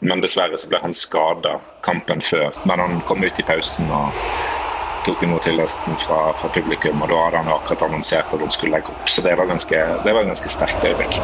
Men 0.00 0.22
dessverre 0.22 0.58
så 0.58 0.70
ble 0.70 0.80
han 0.82 0.94
skada 0.94 1.58
kampen 1.86 2.22
før. 2.22 2.54
Men 2.66 2.82
han 2.82 3.00
kom 3.08 3.24
ut 3.24 3.38
i 3.38 3.46
pausen 3.46 3.90
og 3.90 4.14
tok 5.06 5.22
imot 5.24 5.46
hyllesten 5.48 5.98
fra, 6.04 6.20
fra, 6.38 6.50
publikum. 6.54 7.02
Og 7.02 7.10
da 7.12 7.20
hadde 7.26 7.42
han 7.42 7.52
akkurat 7.54 7.86
annonsert 7.88 8.32
at 8.34 8.42
han 8.44 8.54
skulle 8.54 8.78
legge 8.78 8.94
opp. 8.94 9.06
Så 9.10 9.24
det 9.26 9.36
var 9.38 9.50
ganske, 9.50 9.84
det 10.04 10.14
var 10.14 10.28
ganske 10.28 10.52
sterkt 10.52 10.86
øyeblikk. 10.86 11.20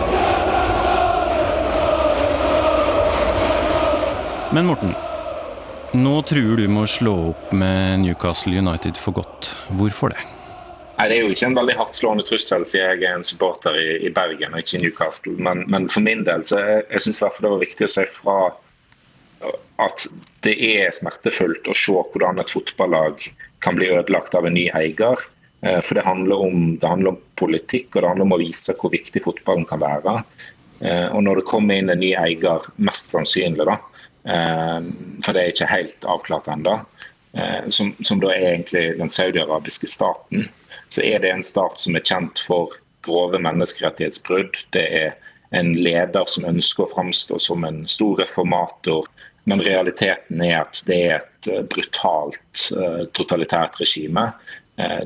Men 4.54 4.70
Morten, 4.70 4.94
nå 5.94 6.14
truer 6.26 6.58
du 6.58 6.68
med 6.68 6.84
å 6.84 6.90
slå 6.90 7.14
opp 7.30 7.52
med 7.54 8.02
Newcastle 8.02 8.54
United 8.58 8.98
for 8.98 9.16
godt. 9.16 9.52
Hvorfor 9.78 10.14
det? 10.14 10.22
Nei, 10.98 11.08
Det 11.08 11.16
er 11.16 11.24
jo 11.24 11.34
ikke 11.34 11.48
en 11.50 11.56
veldig 11.58 11.76
hardtslående 11.78 12.24
trussel, 12.26 12.66
siden 12.66 13.02
jeg 13.02 13.08
er 13.10 13.16
en 13.18 13.26
supporter 13.26 13.78
i, 13.78 13.88
i 14.06 14.10
Bergen 14.14 14.54
og 14.54 14.62
ikke 14.62 14.78
i 14.78 14.82
Newcastle. 14.84 15.34
Men, 15.38 15.64
men, 15.70 15.88
for 15.90 16.06
min 16.06 16.22
del 16.26 16.44
så 16.46 16.60
jeg, 16.60 16.84
jeg 16.90 17.14
det 17.18 17.50
var 17.50 17.62
viktig 17.62 17.88
å 17.88 17.94
si 17.94 18.06
fra 18.14 18.38
at 19.82 20.06
det 20.46 20.54
er 20.54 20.94
smertefullt 20.94 21.66
å 21.68 21.76
se 21.76 21.94
hvordan 21.94 22.40
et 22.40 22.52
fotballag 22.52 23.24
kan 23.64 23.78
bli 23.78 23.90
ødelagt 23.90 24.36
av 24.38 24.46
en 24.46 24.54
ny 24.54 24.68
eier. 24.76 25.24
Eh, 25.66 25.80
for 25.80 25.98
det 25.98 26.06
handler, 26.06 26.46
om, 26.46 26.76
det 26.78 26.90
handler 26.90 27.14
om 27.14 27.22
politikk 27.40 27.94
og 27.94 28.02
det 28.02 28.10
handler 28.12 28.28
om 28.28 28.36
å 28.36 28.42
vise 28.42 28.76
hvor 28.78 28.94
viktig 28.94 29.24
fotballen 29.24 29.66
kan 29.68 29.82
være. 29.82 30.20
Eh, 30.84 31.08
og 31.10 31.24
når 31.26 31.40
det 31.40 31.48
kommer 31.50 31.80
inn 31.80 31.90
en 31.92 32.02
ny 32.02 32.12
eier, 32.18 32.70
mest 32.76 33.14
sannsynlig, 33.14 33.66
da, 33.66 33.78
for 34.24 35.36
det 35.36 35.40
er 35.40 35.50
ikke 35.52 35.68
helt 35.68 36.06
avklart 36.08 36.46
ennå. 36.48 36.78
Ehm, 37.34 37.70
som, 37.70 37.94
som, 38.02 38.20
da 38.20 38.30
er 38.32 38.52
egentlig 38.52 38.98
den 38.98 39.10
saudiarabiske 39.10 39.90
staten. 39.90 40.48
Så 40.88 41.02
er 41.02 41.18
det 41.18 41.32
en 41.32 41.42
stat 41.42 41.80
som 41.80 41.96
er 41.96 42.06
kjent 42.06 42.42
for 42.46 42.74
grove 43.06 43.40
menneskerettighetsbrudd. 43.42 44.60
Det 44.76 44.84
er 45.00 45.14
en 45.54 45.74
leder 45.74 46.28
som 46.30 46.46
ønsker 46.48 46.86
å 46.86 46.92
framstå 46.94 47.40
som 47.42 47.66
en 47.66 47.82
stor 47.90 48.22
reformator. 48.22 49.06
Men 49.50 49.64
realiteten 49.66 50.40
er 50.40 50.60
at 50.62 50.84
det 50.88 51.00
er 51.08 51.16
et 51.18 51.50
eh, 51.50 51.64
brutalt, 51.74 52.68
eh, 52.72 53.02
totalitært 53.18 53.80
regime 53.82 54.30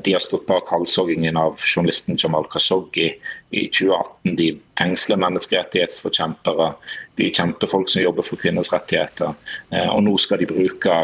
de 0.03 0.13
har 0.13 0.19
stått 0.19 0.45
bak 0.45 0.69
halshoggingen 0.69 1.37
av 1.37 1.59
journalisten 1.61 2.17
Jamal 2.17 2.45
Khashoggi 2.49 3.15
i 3.49 3.67
2018. 3.67 4.35
De 4.35 4.59
fengsler 4.77 5.19
menneskerettighetsforkjempere, 5.21 6.71
de 7.15 7.29
kjemper 7.33 7.69
folk 7.69 7.89
som 7.89 8.01
jobber 8.01 8.25
for 8.25 8.41
kvinners 8.41 8.71
rettigheter. 8.73 9.35
Eh, 9.69 9.89
og 9.89 10.01
nå 10.07 10.15
skal 10.17 10.41
de 10.41 10.49
bruke 10.49 10.95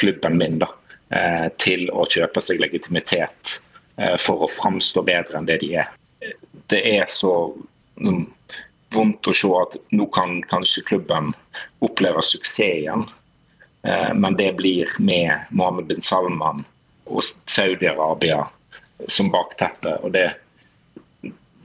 klubben 0.00 0.38
min 0.40 0.56
da, 0.62 0.70
eh, 1.10 1.48
til 1.60 1.90
å 1.92 2.06
kjøpe 2.08 2.40
seg 2.40 2.62
legitimitet 2.64 3.58
for 4.20 4.44
å 4.44 4.48
framstå 4.52 5.00
bedre 5.08 5.38
enn 5.38 5.46
det 5.48 5.54
de 5.62 5.70
er. 5.80 5.86
Det 6.68 6.82
er 6.84 7.06
så 7.08 7.30
mm, 7.96 8.26
vondt 8.92 9.30
å 9.30 9.32
se 9.32 9.48
at 9.56 9.78
nå 9.96 10.04
kan 10.12 10.42
kanskje 10.50 10.84
klubben 10.90 11.30
oppleve 11.80 12.20
suksess 12.20 12.82
igjen. 12.82 13.06
Men 14.20 14.36
det 14.36 14.50
blir 14.58 14.92
med 15.00 15.48
Mohammed 15.48 15.88
bin 15.88 16.04
Salman 16.04 16.66
og 17.06 17.22
Saudi-Arabia 17.50 18.44
som 19.08 19.30
bakteppe. 19.32 19.96
og 20.02 20.12
det, 20.12 20.30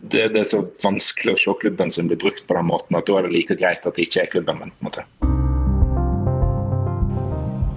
det, 0.02 0.30
det, 0.34 0.40
er 0.40 0.48
så 0.48 0.64
vanskelig 0.84 1.36
å 1.36 1.42
se 1.44 1.58
klubben 1.64 1.94
sin 1.94 2.10
bli 2.12 2.20
brukt 2.20 2.46
på 2.48 2.58
den 2.58 2.70
måten 2.70 2.98
at 2.98 3.08
da 3.10 3.20
er 3.20 3.28
det 3.28 3.36
like 3.36 3.58
greit 3.60 3.86
at 3.86 3.96
det 3.98 4.08
ikke 4.10 4.26
er 4.26 4.34
klubben 4.38 4.62
min. 4.62 4.74
på 4.74 4.86
en 4.86 4.92
måte. 4.92 5.08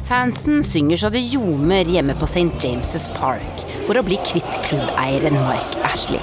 Fansen 0.05 0.61
synger 0.61 1.01
så 1.01 1.09
det 1.09 1.23
ljomer 1.33 1.89
hjemme 1.89 2.12
på 2.21 2.27
St. 2.29 2.51
James' 2.61 3.09
Park 3.17 3.62
for 3.87 3.97
å 3.97 4.05
bli 4.05 4.19
kvitt 4.29 4.59
klubbeieren 4.67 5.39
Mark 5.47 5.79
Ashley. 5.89 6.21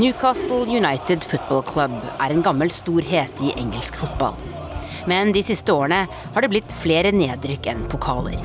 Newcastle 0.00 0.64
United 0.64 1.20
Football 1.28 1.60
Club 1.68 1.98
er 2.16 2.32
en 2.32 2.40
gammel 2.40 2.72
storhet 2.72 3.44
i 3.44 3.52
engelsk 3.60 4.00
fotball. 4.00 4.49
Men 5.08 5.32
de 5.32 5.42
siste 5.44 5.72
årene 5.72 6.06
har 6.08 6.44
det 6.44 6.50
blitt 6.52 6.74
flere 6.82 7.12
nedrykk 7.14 7.70
enn 7.72 7.86
pokaler. 7.92 8.40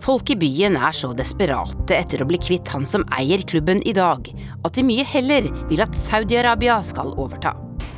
Folk 0.00 0.30
i 0.30 0.36
byen 0.42 0.76
er 0.76 0.98
så 1.00 1.12
desperate 1.14 1.96
etter 1.96 2.22
å 2.22 2.28
bli 2.30 2.40
kvitt 2.42 2.74
han 2.74 2.86
som 2.86 3.06
eier 3.14 3.42
klubben 3.46 3.82
i 3.86 3.94
dag, 3.96 4.30
at 4.64 4.74
de 4.74 4.86
mye 4.86 5.06
heller 5.06 5.50
vil 5.70 5.82
at 5.86 5.94
Saudi-Arabia 5.94 6.80
skal 6.82 7.14
overta. 7.16 7.54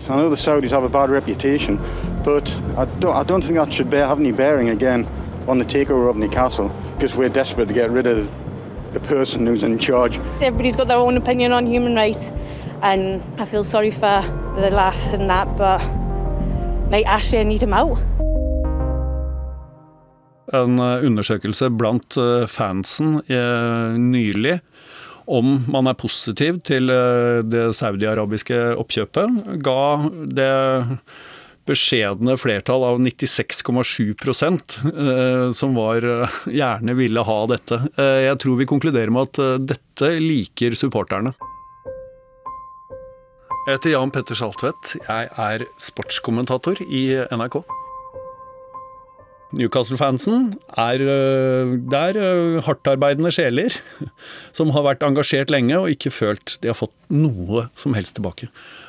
I 0.09 0.17
know 0.17 0.29
the 0.29 0.37
Saudis 0.37 0.71
have 0.71 0.83
a 0.83 0.89
bad 0.89 1.11
reputation, 1.11 1.79
but 2.25 2.53
I 2.77 2.87
don't, 3.01 3.15
I 3.15 3.23
don't 3.23 3.41
think 3.41 3.55
that 3.55 3.73
should 3.73 3.93
have 3.93 4.19
any 4.19 4.33
bearing 4.33 4.71
again 4.71 5.07
on 5.47 5.59
the 5.59 5.65
takeover 5.65 6.11
of 6.11 6.17
Newcastle 6.17 6.73
because 6.97 7.15
we're 7.15 7.29
desperate 7.29 7.69
to 7.69 7.75
get 7.75 7.91
rid 7.91 8.07
of 8.07 8.31
the 8.93 9.01
person 9.01 9.47
who's 9.47 9.63
in 9.63 9.79
charge. 9.79 10.19
Everybody's 10.41 10.77
got 10.77 10.89
their 10.89 10.99
own 10.99 11.17
opinion 11.17 11.53
on 11.53 11.67
human 11.67 11.95
rights, 11.95 12.31
and 12.83 13.23
I 13.39 13.47
feel 13.47 13.65
sorry 13.65 13.91
for 13.91 14.23
the 14.57 14.71
lass 14.71 15.13
and 15.13 15.31
that, 15.31 15.57
but 15.57 15.81
mate, 16.91 17.07
Ashley, 17.07 17.41
I 17.41 17.45
need 17.45 17.63
him 17.63 17.73
out. 17.73 17.99
En 20.53 20.79
eh, 20.79 21.05
undersøkelse 21.07 21.71
blant 21.73 22.17
eh, 22.21 22.47
fansen 22.51 23.23
eh, 23.25 23.97
nylig 23.97 24.61
om 25.33 25.65
man 25.71 25.87
er 25.87 25.95
positiv 25.97 26.59
til 26.67 26.91
det 27.47 27.77
saudi-arabiske 27.79 28.57
oppkjøpet, 28.75 29.55
ga 29.63 30.11
det 30.35 30.49
beskjedne 31.71 32.35
flertall 32.43 32.83
av 32.89 32.99
96,7% 33.07 34.75
som 35.55 35.79
var 35.79 36.03
gjerne 36.51 36.99
ville 36.99 37.23
ha 37.23 37.39
dette. 37.55 37.79
Jeg 38.27 38.35
tror 38.43 38.59
vi 38.59 38.67
konkluderer 38.75 39.15
med 39.15 39.31
at 39.31 39.63
dette 39.71 40.11
liker 40.19 40.75
supporterne. 40.75 41.31
Jeg 43.63 43.77
heter 43.77 43.93
Jan 43.93 44.11
Petter 44.11 44.35
Saltvedt. 44.35 44.97
Jeg 45.07 45.29
er 45.39 45.63
sportskommentator 45.79 46.81
i 46.83 47.03
NRK. 47.31 47.61
Newcastle-fansen 49.55 50.49
er, 50.81 51.05
der 51.93 52.19
er 52.19 52.57
hardtarbeidende 52.67 53.31
sjeler 53.31 53.77
som 54.57 54.73
har 54.75 54.83
vært 54.89 55.05
engasjert 55.07 55.53
lenge 55.55 55.77
og 55.79 55.93
ikke 55.93 56.11
følt 56.11 56.57
de 56.65 56.73
har 56.73 56.79
fått 56.79 56.97
noe 57.15 57.69
som 57.79 57.95
helst 57.95 58.17
tilbake. 58.19 58.49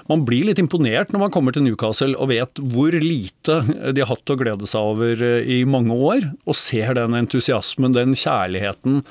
Man 0.10 0.26
blir 0.26 0.48
litt 0.48 0.64
imponert 0.64 1.14
når 1.14 1.28
man 1.28 1.36
kommer 1.36 1.54
til 1.54 1.68
Newcastle 1.68 2.18
og 2.18 2.32
vet 2.32 2.64
hvor 2.74 2.98
lite 2.98 3.60
de 3.94 4.02
har 4.02 4.10
hatt 4.10 4.34
å 4.34 4.40
glede 4.40 4.72
seg 4.72 4.90
over 4.96 5.22
i 5.44 5.62
mange 5.70 5.94
år, 5.94 6.32
og 6.50 6.58
ser 6.58 6.96
den 6.98 7.20
entusiasmen, 7.20 7.94
den 7.94 8.18
kjærligheten 8.18 9.04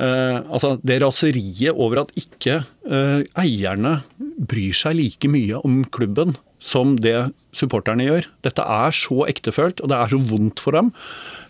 altså 0.00 0.76
Det 0.82 1.00
raseriet 1.02 1.76
over 1.76 2.02
at 2.02 2.12
ikke 2.18 2.62
uh, 2.88 3.20
eierne 3.38 4.00
bryr 4.48 4.74
seg 4.74 4.96
like 4.98 5.28
mye 5.30 5.60
om 5.60 5.82
klubben 5.92 6.36
som 6.62 6.96
det 6.96 7.32
supporterne 7.52 8.06
gjør. 8.06 8.28
Dette 8.46 8.64
er 8.64 8.94
så 8.96 9.26
ektefølt, 9.28 9.82
og 9.82 9.90
det 9.92 9.98
er 9.98 10.12
så 10.12 10.20
vondt 10.30 10.62
for 10.62 10.78
dem. 10.78 10.92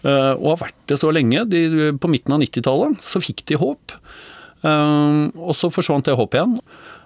Uh, 0.02 0.34
og 0.34 0.54
har 0.54 0.62
vært 0.64 0.80
det 0.90 0.98
så 1.00 1.12
lenge. 1.14 1.44
De, 1.52 1.92
på 1.94 2.10
midten 2.10 2.34
av 2.34 2.42
90-tallet 2.42 2.98
så 3.06 3.22
fikk 3.22 3.44
de 3.50 3.60
håp. 3.60 3.98
og 4.62 5.54
så 5.58 5.70
forsvant 5.74 6.06
det 6.06 6.16
håpet 6.18 6.40
igjen. 6.40 6.56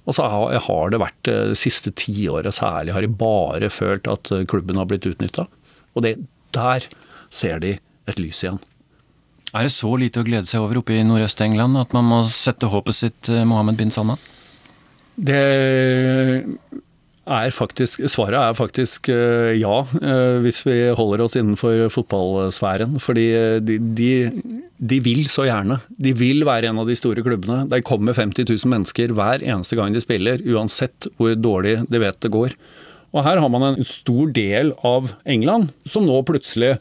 Og 0.07 0.15
så 0.15 0.27
har 0.29 0.93
det 0.93 1.03
vært 1.03 1.21
det 1.27 1.59
siste 1.59 1.91
tiåret 1.99 2.55
særlig, 2.55 2.95
har 2.95 3.03
de 3.03 3.11
bare 3.11 3.71
følt 3.73 4.07
at 4.07 4.31
klubben 4.49 4.79
har 4.79 4.87
blitt 4.87 5.09
utnytta. 5.09 5.49
Og 5.97 6.05
det, 6.05 6.19
der 6.55 6.87
ser 7.33 7.61
de 7.65 7.77
et 8.07 8.21
lys 8.23 8.45
igjen. 8.45 8.61
Er 9.57 9.65
det 9.65 9.73
så 9.73 9.95
lite 9.97 10.21
å 10.21 10.27
glede 10.27 10.49
seg 10.51 10.61
over 10.61 10.83
oppe 10.83 10.99
i 10.99 11.05
Nordøst-England 11.07 11.79
at 11.81 11.95
man 11.97 12.05
må 12.11 12.21
sette 12.29 12.69
håpet 12.69 12.97
sitt 12.97 13.31
eh, 13.33 13.47
Mohammed 13.49 13.79
bin 13.81 13.93
Salman? 13.95 14.21
Det 15.17 15.39
er 17.27 17.55
faktisk, 17.57 18.05
svaret 18.13 18.37
er 18.37 18.59
faktisk 18.59 19.09
eh, 19.09 19.55
ja, 19.57 19.79
eh, 19.97 20.37
hvis 20.45 20.61
vi 20.67 20.77
holder 20.99 21.25
oss 21.25 21.39
innenfor 21.41 21.87
fotballsfæren. 21.95 22.99
Fordi 23.01 23.27
de, 23.65 23.79
de, 23.97 24.11
de, 24.77 25.01
vil 25.07 25.25
så 25.33 25.49
gjerne. 25.49 25.81
De 25.97 26.13
vil 26.19 26.45
være 26.47 26.69
en 26.69 26.83
av 26.85 26.91
de 26.91 26.99
store 26.99 27.25
klubbene. 27.25 27.65
Der 27.73 27.87
kommer 27.87 28.19
50 28.19 28.45
000 28.51 28.75
mennesker 28.75 29.17
hver 29.17 29.41
eneste 29.41 29.81
gang 29.81 29.97
de 29.97 30.05
spiller, 30.05 30.45
uansett 30.53 31.09
hvor 31.17 31.33
dårlig 31.33 31.79
de 31.89 32.05
vet 32.05 32.21
det 32.21 32.35
går. 32.37 32.53
Og 33.17 33.25
her 33.25 33.41
har 33.41 33.49
man 33.49 33.71
en 33.73 33.89
stor 33.89 34.29
del 34.37 34.77
av 34.85 35.15
England 35.25 35.73
som 35.89 36.05
nå 36.05 36.21
plutselig 36.29 36.75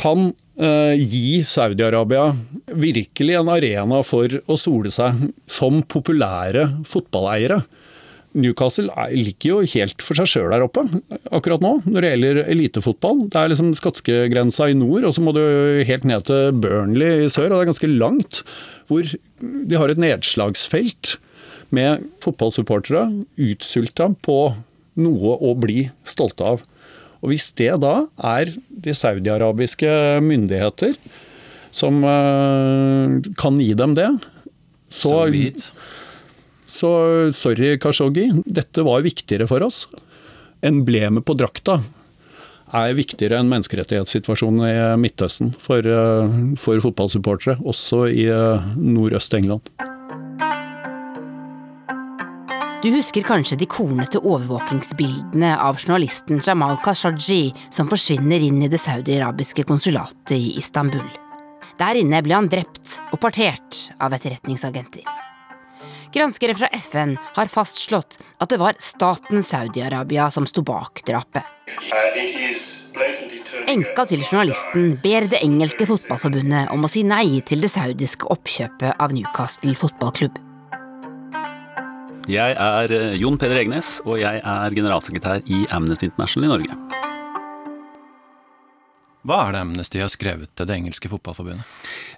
kan 0.00 0.30
gi 0.60 1.40
Saudi-Arabia 1.46 2.34
virkelig 2.76 3.36
en 3.38 3.48
arena 3.48 4.02
for 4.04 4.28
å 4.44 4.56
sole 4.60 4.92
seg 4.92 5.30
som 5.48 5.80
populære 5.88 6.66
fotballeiere. 6.88 7.62
Newcastle 8.30 8.92
ligger 9.10 9.48
jo 9.48 9.70
helt 9.72 10.04
for 10.04 10.18
seg 10.18 10.28
sjøl 10.30 10.52
der 10.52 10.62
oppe 10.62 10.84
akkurat 11.34 11.62
nå, 11.64 11.72
når 11.82 12.04
det 12.04 12.10
gjelder 12.12 12.40
elitefotball. 12.44 13.24
Det 13.26 13.40
er 13.40 13.50
liksom 13.50 13.72
skotskegrensa 13.78 14.68
i 14.70 14.76
nord, 14.78 15.06
og 15.08 15.16
så 15.16 15.24
må 15.24 15.34
du 15.34 15.42
helt 15.86 16.06
ned 16.06 16.28
til 16.28 16.54
Burnley 16.62 17.24
i 17.24 17.32
sør, 17.32 17.48
og 17.50 17.56
det 17.56 17.64
er 17.64 17.70
ganske 17.72 17.90
langt. 17.90 18.42
Hvor 18.90 19.10
de 19.40 19.80
har 19.80 19.90
et 19.90 20.02
nedslagsfelt 20.02 21.16
med 21.74 22.06
fotballsupportere 22.22 23.08
utsulta 23.50 24.10
på 24.22 24.38
noe 25.00 25.36
å 25.42 25.54
bli 25.58 25.88
stolte 26.06 26.54
av. 26.54 26.62
Og 27.20 27.32
Hvis 27.32 27.50
det 27.58 27.72
da 27.82 27.94
er 28.32 28.52
de 28.68 28.94
saudiarabiske 28.96 29.90
myndigheter 30.24 30.96
som 31.70 32.00
uh, 32.02 33.20
kan 33.38 33.60
gi 33.60 33.74
dem 33.78 33.94
det, 33.94 34.08
så, 34.90 35.14
så 36.66 36.90
sorry 37.36 37.76
Kashoggi, 37.78 38.26
dette 38.46 38.82
var 38.86 39.04
viktigere 39.06 39.46
for 39.50 39.62
oss. 39.62 39.84
Emblemet 40.66 41.24
på 41.28 41.36
drakta 41.38 41.78
er 42.74 42.96
viktigere 42.96 43.38
enn 43.38 43.50
menneskerettighetssituasjonen 43.52 44.66
i 44.66 44.74
Midtøsten 45.04 45.52
for, 45.60 45.84
uh, 45.84 46.26
for 46.58 46.82
fotballsupportere, 46.82 47.60
også 47.60 48.06
i 48.10 48.26
uh, 48.32 48.72
nordøst-England. 48.80 49.68
Du 52.80 52.88
husker 52.94 53.20
kanskje 53.28 53.58
de 53.60 53.66
kornete 53.68 54.22
overvåkingsbildene 54.24 55.50
av 55.60 55.76
journalisten 55.76 56.38
Jamal 56.40 56.78
Khashoggi 56.80 57.50
som 57.68 57.90
forsvinner 57.90 58.40
inn 58.40 58.62
i 58.64 58.70
det 58.72 58.80
saudi-arabiske 58.80 59.66
konsulatet 59.68 60.32
i 60.38 60.54
Istanbul. 60.56 61.04
Der 61.76 62.00
inne 62.00 62.22
ble 62.24 62.38
han 62.38 62.48
drept 62.48 62.96
og 63.10 63.20
partert 63.20 63.82
av 64.00 64.16
etterretningsagenter. 64.16 65.04
Granskere 66.16 66.56
fra 66.56 66.72
FN 66.80 67.14
har 67.36 67.52
fastslått 67.52 68.16
at 68.40 68.48
det 68.48 68.62
var 68.64 68.80
staten 68.80 69.44
Saudi-Arabia 69.44 70.32
som 70.32 70.48
sto 70.48 70.64
bak 70.64 71.04
drapet. 71.04 71.44
Enka 73.68 74.08
til 74.08 74.24
journalisten 74.24 74.94
ber 75.04 75.28
det 75.28 75.44
engelske 75.44 75.84
fotballforbundet 75.84 76.72
om 76.72 76.88
å 76.88 76.90
si 76.96 77.04
nei 77.04 77.42
til 77.44 77.60
det 77.60 77.76
saudiske 77.76 78.32
oppkjøpet 78.32 78.96
av 78.96 79.12
Newcastle 79.12 79.76
fotballklubb. 79.76 80.46
Jeg 82.28 82.52
er 82.52 82.92
eh, 82.92 83.14
Jon 83.20 83.38
Peder 83.40 83.62
Egnes, 83.62 83.98
og 84.04 84.18
jeg 84.20 84.42
er 84.44 84.74
generalsekretær 84.76 85.40
i 85.48 85.64
Amnesty 85.72 86.10
International 86.10 86.48
i 86.48 86.52
Norge. 86.52 86.76
Hva 89.28 89.36
er 89.44 89.52
det 89.52 89.60
Amnesty 89.60 90.00
har 90.00 90.08
skrevet 90.08 90.48
til 90.56 90.68
det 90.68 90.76
engelske 90.78 91.10
fotballforbundet? 91.12 91.64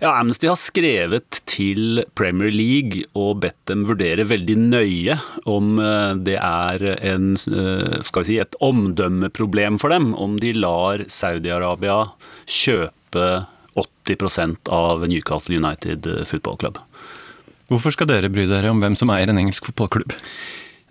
Ja, 0.03 0.13
Amnesty 0.21 0.47
har 0.47 0.59
skrevet 0.59 1.41
til 1.51 2.05
Premier 2.19 2.51
League 2.55 3.03
og 3.19 3.41
bedt 3.43 3.59
dem 3.71 3.83
vurdere 3.89 4.27
veldig 4.31 4.59
nøye 4.59 5.19
om 5.51 5.79
eh, 5.83 6.13
det 6.27 6.39
er 6.39 6.87
en, 6.99 7.35
eh, 7.39 8.13
si, 8.27 8.39
et 8.43 8.59
omdømmeproblem 8.63 9.79
for 9.83 9.95
dem 9.95 10.13
om 10.15 10.39
de 10.43 10.55
lar 10.55 11.07
Saudi-Arabia 11.11 12.05
kjøpe 12.47 13.29
80% 13.79 14.71
av 14.75 15.07
Newcastle 15.09 15.59
United 15.59 16.07
Football 16.27 16.59
Club. 16.59 16.83
Hvorfor 17.73 17.95
skal 17.95 18.11
dere 18.11 18.29
bry 18.33 18.45
dere 18.51 18.73
om 18.73 18.83
hvem 18.83 18.97
som 18.99 19.12
eier 19.14 19.31
en 19.33 19.41
engelsk 19.41 19.70
fotballklubb? 19.70 20.12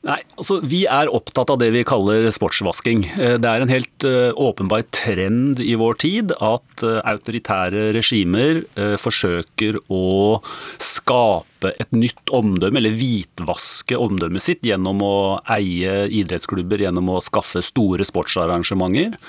Nei, 0.02 0.18
altså 0.34 0.56
Vi 0.66 0.80
er 0.90 1.12
opptatt 1.14 1.52
av 1.54 1.60
det 1.62 1.68
vi 1.76 1.84
kaller 1.86 2.26
sportsvasking. 2.34 3.04
Eh, 3.22 3.36
det 3.38 3.50
er 3.50 3.62
en 3.62 3.70
helt 3.70 4.06
uh, 4.08 4.34
åpenbar 4.34 4.88
trend 4.90 5.62
i 5.62 5.76
vår 5.78 6.00
tid 6.02 6.34
at 6.42 6.82
uh, 6.82 6.98
autoritære 7.06 7.92
regimer 7.94 8.64
forsøker 8.98 9.78
å 9.94 10.40
skape 10.82 11.74
et 11.78 11.92
nytt 11.94 12.32
omdømme, 12.34 12.80
eller 12.82 12.96
hvitvaske 12.98 13.98
omdømmet 14.02 14.42
sitt, 14.42 14.66
gjennom 14.66 15.04
å 15.06 15.18
eie 15.54 16.08
idrettsklubber, 16.10 16.82
gjennom 16.82 17.12
å 17.14 17.22
skaffe 17.22 17.62
store 17.66 18.08
sportsarrangementer. 18.08 19.20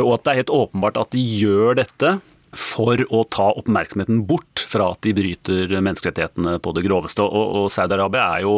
Og 0.00 0.14
at 0.16 0.24
det 0.24 0.32
er 0.32 0.40
helt 0.40 0.54
åpenbart 0.62 1.00
at 1.02 1.12
de 1.12 1.20
gjør 1.20 1.76
dette 1.82 2.16
for 2.58 3.00
å 3.14 3.22
ta 3.32 3.50
oppmerksomheten 3.60 4.24
bort 4.28 4.64
fra 4.68 4.90
at 4.94 5.02
de 5.06 5.14
bryter 5.16 5.72
menneskerettighetene 5.76 6.58
på 6.62 6.72
det 6.76 6.86
groveste. 6.86 7.24
Og, 7.24 7.60
og 7.60 7.68
Saudi-Arabia 7.74 8.30
er 8.36 8.46
jo 8.46 8.56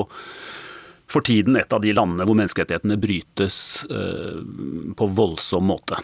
for 1.08 1.24
tiden 1.24 1.56
et 1.56 1.72
av 1.72 1.82
de 1.82 1.94
landene 1.96 2.26
hvor 2.28 2.36
menneskerettighetene 2.38 2.98
brytes 3.00 3.60
eh, 3.88 4.40
på 4.96 5.08
voldsom 5.18 5.68
måte. 5.70 6.00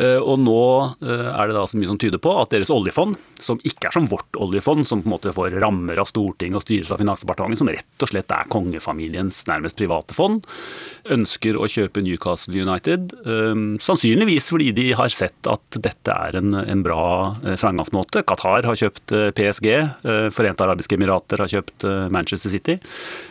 Eh, 0.00 0.16
og 0.16 0.38
nå 0.40 0.60
eh, 1.04 1.28
er 1.28 1.50
det 1.50 1.56
da 1.56 1.66
så 1.68 1.76
mye 1.76 1.90
som 1.90 1.98
tyder 2.00 2.20
på 2.22 2.32
at 2.40 2.54
deres 2.54 2.70
oljefond, 2.72 3.18
som 3.42 3.60
ikke 3.66 3.90
er 3.90 3.96
som 3.98 4.06
vårt 4.08 4.38
oljefond, 4.40 4.86
som 4.88 5.02
på 5.02 5.10
en 5.10 5.14
måte 5.14 5.34
får 5.36 5.58
rammer 5.60 6.00
av 6.00 6.08
Stortinget 6.08 6.60
og 6.60 6.64
styres 6.64 6.92
av 6.94 7.02
Finansdepartementet, 7.02 7.60
som 7.60 7.70
rett 7.70 8.06
og 8.06 8.12
slett 8.12 8.32
er 8.32 8.48
kongefamiliens 8.52 9.42
nærmest 9.50 9.76
private 9.80 10.16
fond, 10.16 10.48
ønsker 11.12 11.58
å 11.58 11.68
kjøpe 11.68 12.04
Newcastle 12.06 12.56
United. 12.56 13.12
Eh, 13.20 13.66
sannsynligvis 13.84 14.48
fordi 14.54 14.70
de 14.76 14.88
har 14.96 15.12
sett 15.12 15.50
at 15.50 15.80
dette 15.80 16.16
er 16.16 16.40
en, 16.40 16.56
en 16.62 16.86
bra 16.86 17.02
fremgangsmåte. 17.60 18.24
Qatar 18.28 18.66
har 18.68 18.78
kjøpt 18.78 19.12
PSG, 19.36 19.68
Forente 20.34 20.64
arabiske 20.64 20.96
emirater 20.96 21.40
har 21.42 21.50
kjøpt 21.50 21.84
Manchester 22.12 22.52
City, 22.52 22.76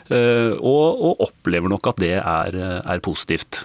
og, 0.09 1.01
og 1.09 1.24
opplever 1.26 1.72
nok 1.72 1.91
at 1.91 2.01
det 2.01 2.15
er, 2.20 2.57
er 2.80 3.03
positivt. 3.05 3.63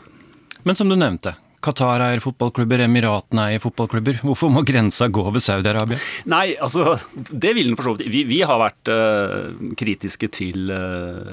Men 0.65 0.79
som 0.79 0.91
du 0.91 0.97
nevnte, 0.97 1.35
Qatar 1.65 2.03
eier 2.05 2.21
fotballklubber, 2.23 2.83
Emiratene 2.85 3.47
eier 3.51 3.63
fotballklubber. 3.63 4.21
Hvorfor 4.27 4.51
må 4.53 4.63
grensa 4.67 5.09
gå 5.13 5.25
ved 5.33 5.45
Saudi-Arabia? 5.45 5.99
Nei, 6.31 6.55
altså, 6.63 6.99
det 7.15 7.55
vil 7.57 7.71
den 7.71 7.79
for 7.79 7.89
så 7.89 7.95
vidt. 7.95 8.11
Vi, 8.13 8.25
vi, 8.29 8.41
har 8.45 8.61
vært 8.61 8.91
uh, 8.93 9.49
kritiske 9.81 10.29
til 10.37 10.73
uh, 10.75 11.33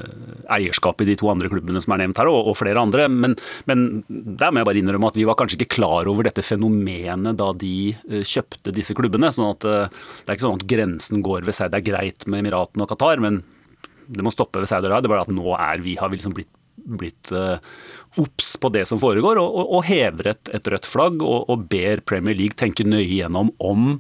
eierskapet 0.55 1.05
i 1.05 1.11
de 1.11 1.17
to 1.19 1.31
andre 1.31 1.51
klubbene 1.51 1.83
som 1.83 1.95
er 1.95 2.03
nevnt 2.03 2.21
her, 2.21 2.31
og, 2.31 2.51
og 2.51 2.57
flere 2.59 2.81
andre. 2.81 3.09
Men, 3.11 3.35
men, 3.69 3.85
der 4.09 4.53
må 4.53 4.61
jeg 4.61 4.69
bare 4.71 4.83
innrømme 4.83 5.11
at 5.11 5.19
vi 5.19 5.27
var 5.27 5.39
kanskje 5.39 5.59
ikke 5.59 5.75
klar 5.77 6.09
over 6.11 6.27
dette 6.27 6.45
fenomenet 6.45 7.39
da 7.39 7.51
de 7.51 7.75
uh, 8.07 8.21
kjøpte 8.21 8.75
disse 8.75 8.95
klubbene. 8.97 9.33
sånn 9.35 9.51
at 9.51 9.67
Det 9.67 10.29
er 10.29 10.37
ikke 10.37 10.47
sånn 10.47 10.61
at 10.61 10.69
grensen 10.71 11.25
går 11.25 11.47
ved 11.47 11.57
Saudi. 11.57 11.75
Det 11.75 11.83
er 11.83 11.89
greit 11.91 12.27
med 12.27 12.45
Emiratene 12.45 12.87
og 12.87 12.91
Qatar, 12.91 13.21
men 13.23 13.43
det 14.11 14.23
må 14.25 14.33
stoppe 14.33 14.63
ved 14.63 14.71
Saudi-Arabia. 14.71 15.03
Det 15.03 15.11
er 15.11 15.15
bare 15.17 15.27
at 15.27 15.35
nå 15.35 15.53
er 15.59 15.83
vi, 15.83 15.99
har 15.99 16.11
vi 16.11 16.19
liksom 16.19 16.35
blitt 16.39 16.51
blitt 16.81 17.29
obs 18.19 18.57
på 18.59 18.71
det 18.75 18.85
som 18.89 18.99
foregår, 18.99 19.39
og, 19.39 19.55
og, 19.55 19.75
og 19.77 19.85
hever 19.87 20.33
et, 20.33 20.51
et, 20.51 20.67
rødt 20.73 20.89
flagg 20.89 21.21
og, 21.23 21.47
og, 21.51 21.67
ber 21.71 22.03
Premier 22.07 22.35
League 22.35 22.57
tenke 22.59 22.87
nøye 22.87 23.07
gjennom 23.21 23.53
om 23.63 23.93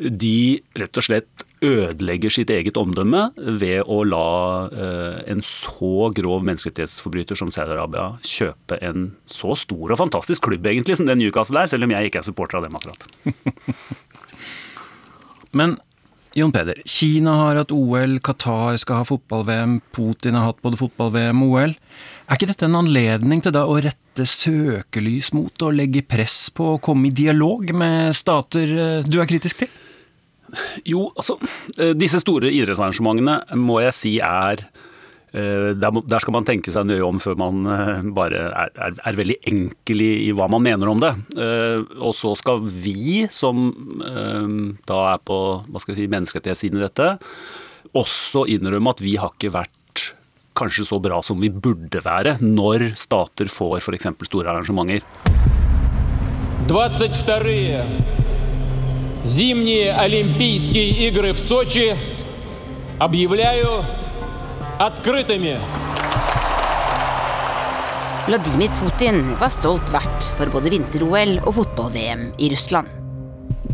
de 0.00 0.60
rett 0.80 0.96
og 0.96 1.04
slett 1.04 1.42
ødelegger 1.60 2.32
sitt 2.32 2.48
eget 2.54 2.78
omdømme 2.80 3.26
ved 3.36 3.82
å 3.84 3.98
la 4.08 4.30
eh, 4.72 5.18
en 5.28 5.42
så 5.44 6.08
grov 6.16 6.46
menneskerettighetsforbryter 6.46 7.36
som 7.36 7.50
Saudi-Arabia 7.52 8.14
kjøpe 8.24 8.78
en 8.80 9.10
så 9.28 9.52
stor 9.60 9.92
og 9.92 10.00
fantastisk 10.00 10.46
klubb 10.46 10.70
egentlig 10.70 10.96
som 10.96 11.10
den 11.10 11.20
Newcastle 11.20 11.60
er, 11.60 11.68
selv 11.68 11.84
om 11.84 11.92
jeg 11.92 12.08
ikke 12.08 12.22
er 12.22 12.28
supporter 12.30 12.62
av 12.62 12.64
dem 12.64 12.80
akkurat. 12.80 13.04
Men 15.60 15.76
Jon 16.38 16.52
Peder, 16.54 16.78
Kina 16.86 17.32
har 17.40 17.58
hatt 17.58 17.72
OL, 17.74 18.20
Qatar 18.22 18.76
skal 18.78 19.00
ha 19.00 19.06
fotball-VM, 19.08 19.80
Putin 19.92 20.36
har 20.38 20.46
hatt 20.46 20.60
både 20.62 20.78
fotball-VM 20.78 21.42
og 21.42 21.56
OL. 21.56 21.74
Er 22.30 22.38
ikke 22.38 22.46
dette 22.52 22.68
en 22.68 22.78
anledning 22.78 23.40
til 23.42 23.50
da 23.50 23.64
å 23.66 23.74
rette 23.82 24.22
søkelys 24.22 25.32
mot 25.34 25.64
og 25.66 25.74
legge 25.74 26.04
press 26.06 26.44
på 26.54 26.76
å 26.76 26.82
komme 26.82 27.08
i 27.08 27.14
dialog 27.16 27.72
med 27.74 28.14
stater 28.14 28.70
eh, 28.70 29.08
du 29.08 29.16
er 29.18 29.26
kritisk 29.26 29.64
til? 29.64 29.72
Jo, 30.86 31.08
altså 31.18 31.40
eh, 31.74 31.90
Disse 31.98 32.20
store 32.22 32.52
idrettsarrangementene 32.54 33.58
må 33.58 33.80
jeg 33.82 33.96
si 33.98 34.12
er 34.22 34.62
eh, 35.34 35.72
der 35.74 36.22
skal 36.22 36.36
man 36.36 36.46
tenke 36.46 36.70
seg 36.70 36.86
nøye 36.86 37.02
om 37.08 37.18
før 37.18 37.34
man 37.42 37.66
bare 38.14 38.44
er, 38.52 38.70
er, 38.78 38.94
er, 38.94 39.18
veldig 39.18 39.38
enkel 39.50 40.06
i, 40.06 40.12
i, 40.28 40.30
hva 40.30 40.46
man 40.54 40.62
mener 40.68 40.92
om 40.94 41.02
det. 41.02 41.10
Og 41.98 42.14
så 42.14 42.36
skal 42.38 42.62
vi, 42.62 43.24
som 43.26 43.72
da 44.86 45.02
er 45.16 45.26
på 45.26 45.40
hva 45.66 45.82
skal 45.82 45.96
jeg 45.96 46.04
si, 46.04 46.08
menneskerettighetssiden 46.14 46.78
i 46.78 46.86
dette, 46.86 47.10
også 47.98 48.46
innrømme 48.54 48.94
at 48.94 49.02
vi 49.02 49.18
har 49.18 49.34
ikke 49.34 49.54
vært 49.58 49.79
kanskje 50.59 50.85
så 50.87 50.99
bra 51.03 51.21
som 51.23 51.41
vi 51.41 51.49
burde 51.49 51.99
være 52.03 52.37
når 52.41 52.93
stater 52.99 53.51
får 53.51 53.81
f.eks. 53.83 54.07
store 54.29 54.49
arrangementer. 54.53 55.01
22 56.67 57.83
зимние 59.25 59.93
Олимпийские 59.93 61.07
игры 61.07 61.33
в 61.33 61.39
Сочи 61.39 61.95
объявляю 62.99 63.83
открытыми. 64.79 65.59
Vladimir 68.27 68.71
Putin 68.81 69.37
var 69.39 69.49
stolt 69.49 69.91
vert 69.93 70.23
for 70.37 70.49
både 70.49 70.71
vinter-OL 70.73 71.37
og 71.45 71.53
fotball-VM 71.59 72.31
i 72.41 72.49
Russland. 72.49 72.98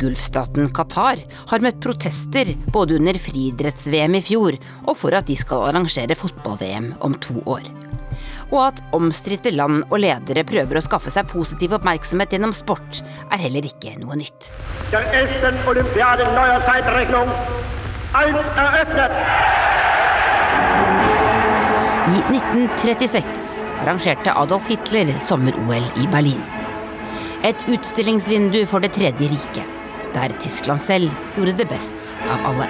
Gulfstaten 0.01 0.69
Qatar 0.77 1.21
har 1.51 1.65
møtt 1.65 1.81
protester 1.83 2.53
både 2.73 2.99
under 3.01 3.17
friidretts-VM 3.21 4.19
i 4.19 4.23
fjor 4.25 4.57
og 4.85 4.95
for 5.01 5.17
at 5.17 5.29
de 5.31 5.37
skal 5.39 5.69
arrangere 5.71 6.17
fotball-VM 6.19 6.93
om 7.07 7.17
to 7.25 7.41
år. 7.49 7.67
Og 8.53 8.61
at 8.63 8.81
omstridte 8.95 9.51
land 9.55 9.83
og 9.89 9.99
ledere 10.03 10.45
prøver 10.47 10.79
å 10.79 10.85
skaffe 10.85 11.11
seg 11.13 11.29
positiv 11.31 11.75
oppmerksomhet 11.79 12.37
gjennom 12.37 12.55
sport, 12.55 13.03
er 13.33 13.43
heller 13.43 13.67
ikke 13.67 13.97
noe 14.01 14.19
nytt. 14.21 14.51
I 22.07 22.19
1936 22.31 23.49
arrangerte 23.83 24.37
Adolf 24.39 24.69
Hitler 24.71 25.11
sommer-OL 25.21 25.91
i 25.99 26.07
Berlin. 26.13 26.45
Et 27.45 27.67
utstillingsvindu 27.71 28.63
for 28.71 28.83
Det 28.83 28.95
tredje 28.95 29.29
riket 29.31 29.86
der 30.17 30.33
Tyskland 30.41 30.81
selv 30.81 31.13
gjorde 31.37 31.53
det 31.61 31.69
best 31.69 32.17
av 32.25 32.47
alle. 32.49 32.69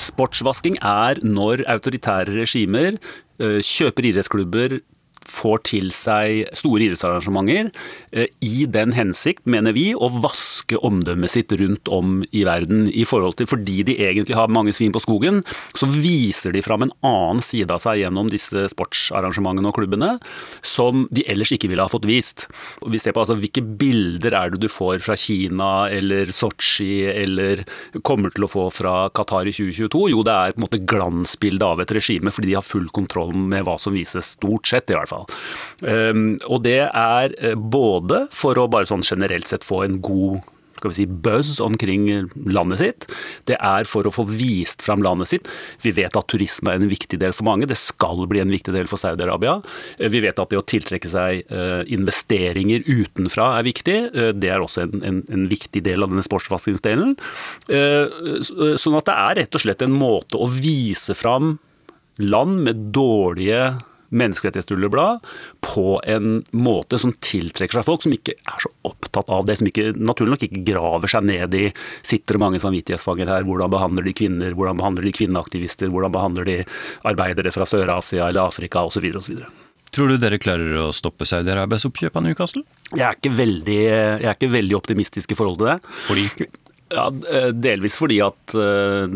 Sportsvasking 0.00 0.80
er 0.82 1.20
når 1.24 1.62
autoritære 1.70 2.40
regimer 2.40 2.96
eh, 2.96 3.60
kjøper 3.62 4.10
idrettsklubber 4.10 4.80
får 5.30 5.62
til 5.68 5.90
seg 5.94 6.48
store 6.56 6.86
idrettsarrangementer 6.88 7.70
i 8.12 8.66
den 8.66 8.90
hensikt, 8.96 9.44
mener 9.46 9.74
vi, 9.76 9.90
å 9.94 10.08
vaske 10.10 10.78
omdømmet 10.82 11.30
sitt 11.30 11.52
rundt 11.60 11.88
om 11.92 12.24
i 12.34 12.42
verden. 12.46 12.88
i 12.90 13.04
forhold 13.04 13.36
til 13.38 13.46
Fordi 13.46 13.82
de 13.86 13.96
egentlig 14.02 14.36
har 14.36 14.48
mange 14.48 14.72
svin 14.72 14.92
på 14.92 15.02
skogen, 15.02 15.42
så 15.74 15.86
viser 15.86 16.52
de 16.52 16.62
fram 16.62 16.82
en 16.82 16.92
annen 17.06 17.42
side 17.42 17.70
av 17.70 17.82
seg 17.82 18.02
gjennom 18.02 18.30
disse 18.30 18.66
sportsarrangementene 18.72 19.70
og 19.70 19.76
klubbene, 19.78 20.18
som 20.62 21.06
de 21.10 21.24
ellers 21.30 21.52
ikke 21.54 21.70
ville 21.70 21.82
ha 21.82 21.90
fått 21.90 22.08
vist. 22.08 22.46
Vi 22.86 22.98
ser 22.98 23.14
på 23.14 23.22
altså 23.22 23.38
hvilke 23.38 23.62
bilder 23.62 24.34
er 24.34 24.50
det 24.50 24.62
du 24.64 24.68
får 24.70 25.00
fra 25.04 25.16
Kina 25.18 25.88
eller 25.92 26.32
Sotsji 26.34 27.06
eller 27.10 27.64
kommer 28.06 28.32
til 28.34 28.46
å 28.46 28.50
få 28.50 28.68
fra 28.74 28.94
Qatar 29.14 29.48
i 29.48 29.54
2022? 29.54 30.04
Jo, 30.14 30.24
det 30.26 30.34
er 30.34 30.54
på 30.54 30.60
en 30.60 30.66
måte 30.66 30.82
glansbildet 30.90 31.66
av 31.66 31.82
et 31.82 31.94
regime, 31.96 32.32
fordi 32.34 32.52
de 32.52 32.58
har 32.58 32.66
full 32.66 32.88
kontroll 32.94 33.34
med 33.34 33.66
hva 33.66 33.76
som 33.80 33.94
vises, 33.96 34.34
stort 34.36 34.68
sett 34.70 34.90
i 34.90 34.96
hvert 34.98 35.10
fall. 35.10 35.26
Um, 35.82 36.38
og 36.48 36.62
det 36.66 36.80
er 36.86 37.34
eh, 37.38 37.56
både 38.00 38.24
for 38.34 38.58
å 38.58 38.68
bare 38.70 38.88
sånn 38.90 39.04
generelt 39.06 39.50
sett 39.50 39.66
få 39.66 39.84
en 39.86 40.00
god 40.04 40.40
skal 40.80 40.94
vi 40.94 40.96
si, 40.96 41.04
buzz 41.04 41.58
omkring 41.60 42.06
landet 42.48 42.80
sitt. 42.80 43.06
Det 43.44 43.58
er 43.60 43.84
for 43.84 44.08
å 44.08 44.12
få 44.14 44.24
vist 44.24 44.80
fram 44.80 45.04
landet 45.04 45.28
sitt. 45.28 45.50
Vi 45.84 45.92
vet 45.92 46.16
at 46.16 46.28
turisme 46.32 46.72
er 46.72 46.80
en 46.80 46.88
viktig 46.88 47.18
del 47.20 47.34
for 47.36 47.44
mange. 47.50 47.68
Det 47.68 47.76
skal 47.76 48.24
bli 48.30 48.40
en 48.40 48.52
viktig 48.52 48.72
del 48.72 48.88
for 48.88 49.00
Saudi-Arabia. 49.02 49.58
Eh, 49.98 50.08
vi 50.08 50.22
vet 50.24 50.40
at 50.40 50.48
det 50.48 50.56
å 50.56 50.64
tiltrekke 50.64 51.10
seg 51.12 51.44
eh, 51.52 51.82
investeringer 51.92 52.86
utenfra 52.88 53.50
er 53.58 53.68
viktig. 53.68 53.98
Det 54.40 54.48
er 54.48 54.64
også 54.64 54.86
en, 54.86 55.04
en, 55.04 55.20
en 55.28 55.44
viktig 55.50 55.84
del 55.84 56.00
av 56.00 56.14
denne 56.14 56.24
sportsvaskingsdelen. 56.24 57.12
Sånn 57.68 58.96
at 58.96 59.08
det 59.10 59.16
er 59.20 59.38
rett 59.42 59.56
og 59.56 59.62
slett 59.66 59.84
en 59.84 59.92
måte 59.92 60.40
å 60.40 60.48
vise 60.48 61.12
fram 61.18 61.58
land 62.20 62.64
med 62.64 62.88
dårlige 62.94 63.74
menneskerettighetsrulleblad 64.10 65.24
på 65.64 66.00
en 66.10 66.40
måte 66.56 66.98
som 67.00 67.14
tiltrekker 67.22 67.78
seg 67.78 67.86
folk 67.86 68.04
som 68.04 68.14
ikke 68.14 68.36
er 68.38 68.62
så 68.62 68.72
opptatt 68.88 69.30
av 69.32 69.46
det, 69.48 69.58
som 69.60 69.70
ikke, 69.70 69.92
naturlig 69.98 70.36
nok 70.36 70.46
ikke 70.48 70.64
graver 70.66 71.12
seg 71.12 71.26
ned 71.28 71.56
i 71.56 71.64
sitter 72.02 72.36
det 72.36 72.42
mange 72.42 72.62
samvittighetsfanger 72.62 73.30
her, 73.30 73.46
hvordan 73.48 73.72
behandler 73.72 74.06
de 74.06 74.16
kvinner, 74.16 74.54
hvordan 74.56 74.78
behandler 74.80 75.06
de 75.06 75.16
kvinneaktivister, 75.16 75.90
hvordan 75.92 76.14
behandler 76.14 76.48
de 76.48 76.60
arbeidere 77.08 77.54
fra 77.54 77.68
Sør-Asia 77.68 78.28
eller 78.28 78.46
Afrika 78.46 78.84
osv. 78.86 79.06
osv. 79.20 79.42
Tror 79.90 80.12
du 80.12 80.20
dere 80.22 80.38
klarer 80.38 80.76
å 80.78 80.90
stoppe 80.94 81.26
Saudi-Arabias 81.26 81.86
oppkjøp 81.88 82.18
av 82.18 82.22
Newcastle? 82.22 82.62
Jeg 82.94 83.08
er, 83.10 83.32
veldig, 83.34 83.78
jeg 83.82 84.26
er, 84.28 84.36
ikke 84.36 84.52
veldig, 84.52 84.76
optimistisk 84.78 85.34
i 85.34 85.38
forhold 85.38 85.58
til 85.58 85.72
det. 85.72 85.78
Fordi? 86.06 86.50
Ja, 86.90 87.06
eh, 87.30 87.48
Delvis 87.54 87.94
fordi 88.00 88.16
at 88.24 88.54
uh, 88.58 89.06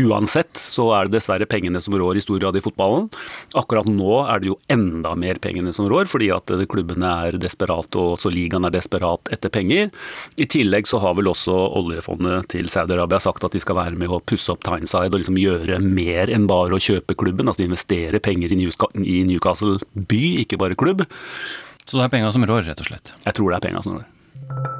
uansett 0.00 0.56
så 0.56 0.86
er 0.96 1.06
det 1.06 1.18
dessverre 1.18 1.48
pengene 1.48 1.80
som 1.84 1.92
rår 1.92 2.16
i 2.16 2.22
stor 2.24 2.40
grad 2.40 2.56
i 2.56 2.62
fotballen. 2.64 3.10
Akkurat 3.58 3.88
nå 3.90 4.22
er 4.22 4.40
det 4.40 4.48
jo 4.48 4.56
enda 4.72 5.12
mer 5.18 5.36
pengene 5.42 5.74
som 5.76 5.90
rår, 5.90 6.08
fordi 6.08 6.30
at 6.32 6.48
klubbene 6.72 7.10
er 7.28 7.36
desperate 7.42 8.00
og 8.00 8.14
også 8.14 8.32
ligaen 8.32 8.64
er 8.64 8.72
desperat 8.78 9.28
etter 9.34 9.52
penger. 9.52 9.92
I 10.40 10.48
tillegg 10.48 10.88
så 10.88 11.02
har 11.04 11.18
vel 11.18 11.28
også 11.34 11.52
oljefondet 11.82 12.48
til 12.54 12.72
Saudi-Arabia 12.72 13.20
sagt 13.20 13.44
at 13.44 13.52
de 13.52 13.60
skal 13.60 13.76
være 13.82 14.00
med 14.00 14.16
å 14.16 14.22
pusse 14.24 14.54
opp 14.54 14.64
Tyneside 14.64 15.12
og 15.12 15.20
liksom 15.20 15.40
gjøre 15.40 15.82
mer 15.84 16.32
enn 16.32 16.48
bare 16.48 16.78
å 16.78 16.82
kjøpe 16.82 17.18
klubben. 17.20 17.52
Altså 17.52 17.66
investere 17.68 18.22
penger 18.24 18.56
i 18.56 19.20
Newcastle 19.28 19.76
by, 19.92 20.24
ikke 20.46 20.60
bare 20.64 20.80
klubb. 20.80 21.04
Så 21.84 22.00
det 22.00 22.08
er 22.08 22.16
penger 22.16 22.32
som 22.34 22.48
rår, 22.48 22.64
rett 22.70 22.80
og 22.82 22.88
slett? 22.88 23.12
Jeg 23.28 23.36
tror 23.36 23.52
det 23.52 23.60
er 23.60 23.68
penger 23.68 23.84
som 23.84 24.00
rår 24.00 24.75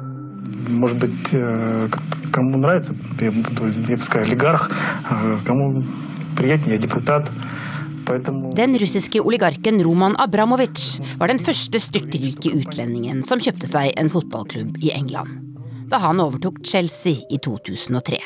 может 0.68 0.98
быть, 0.98 1.34
э, 1.34 1.88
кому 2.32 2.58
нравится, 2.58 2.94
я, 3.20 3.32
я 3.88 3.96
бы 3.96 4.02
сказал, 4.02 4.26
олигарх, 4.26 4.70
кому 5.44 5.82
приятнее, 6.36 6.76
я 6.76 6.82
депутат. 6.82 7.30
Den 8.56 8.74
russiske 8.78 9.20
oligarken 9.20 9.80
Roman 9.80 10.16
Abramovic 10.18 11.00
var 11.18 11.30
den 11.30 11.38
første 11.38 11.78
styrtrike 11.80 12.50
utlendingen 12.50 13.22
som 13.24 13.40
kjøpte 13.40 13.68
seg 13.70 13.94
en 13.96 14.10
fotballklubb 14.10 14.80
i 14.82 14.90
England, 14.90 15.54
da 15.88 16.00
han 16.02 16.20
overtok 16.20 16.58
Chelsea 16.66 17.22
i 17.30 17.38
2003. 17.38 18.18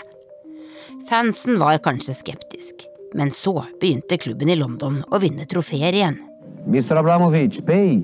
Fansen 1.11 1.61
var 1.61 1.79
kanskje 1.85 2.17
skeptisk, 2.17 2.87
men 3.15 3.31
så 3.31 3.61
begynte 3.81 4.19
klubben 4.19 4.51
i 4.51 4.57
London 4.57 5.03
å 5.13 5.21
vinne 5.23 5.47
trofeer 5.47 5.93
igjen. 5.93 6.19
Mr. 6.67 6.97
Abramovic, 7.03 7.61
pay. 7.69 8.01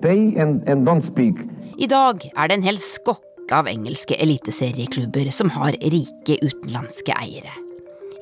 Pay 0.00 0.38
and, 0.38 0.62
and 0.70 0.86
don't 0.86 1.02
speak. 1.02 1.42
I 1.76 1.90
dag 1.90 2.22
er 2.30 2.48
det 2.48 2.60
en 2.60 2.68
hel 2.70 2.78
skokk 2.78 3.26
av 3.51 3.67
engelske 3.67 4.15
eliteserieklubber 4.15 5.31
som 5.33 5.51
har 5.57 5.75
rike 5.81 6.37
utenlandske 6.39 7.15
eiere. 7.17 7.51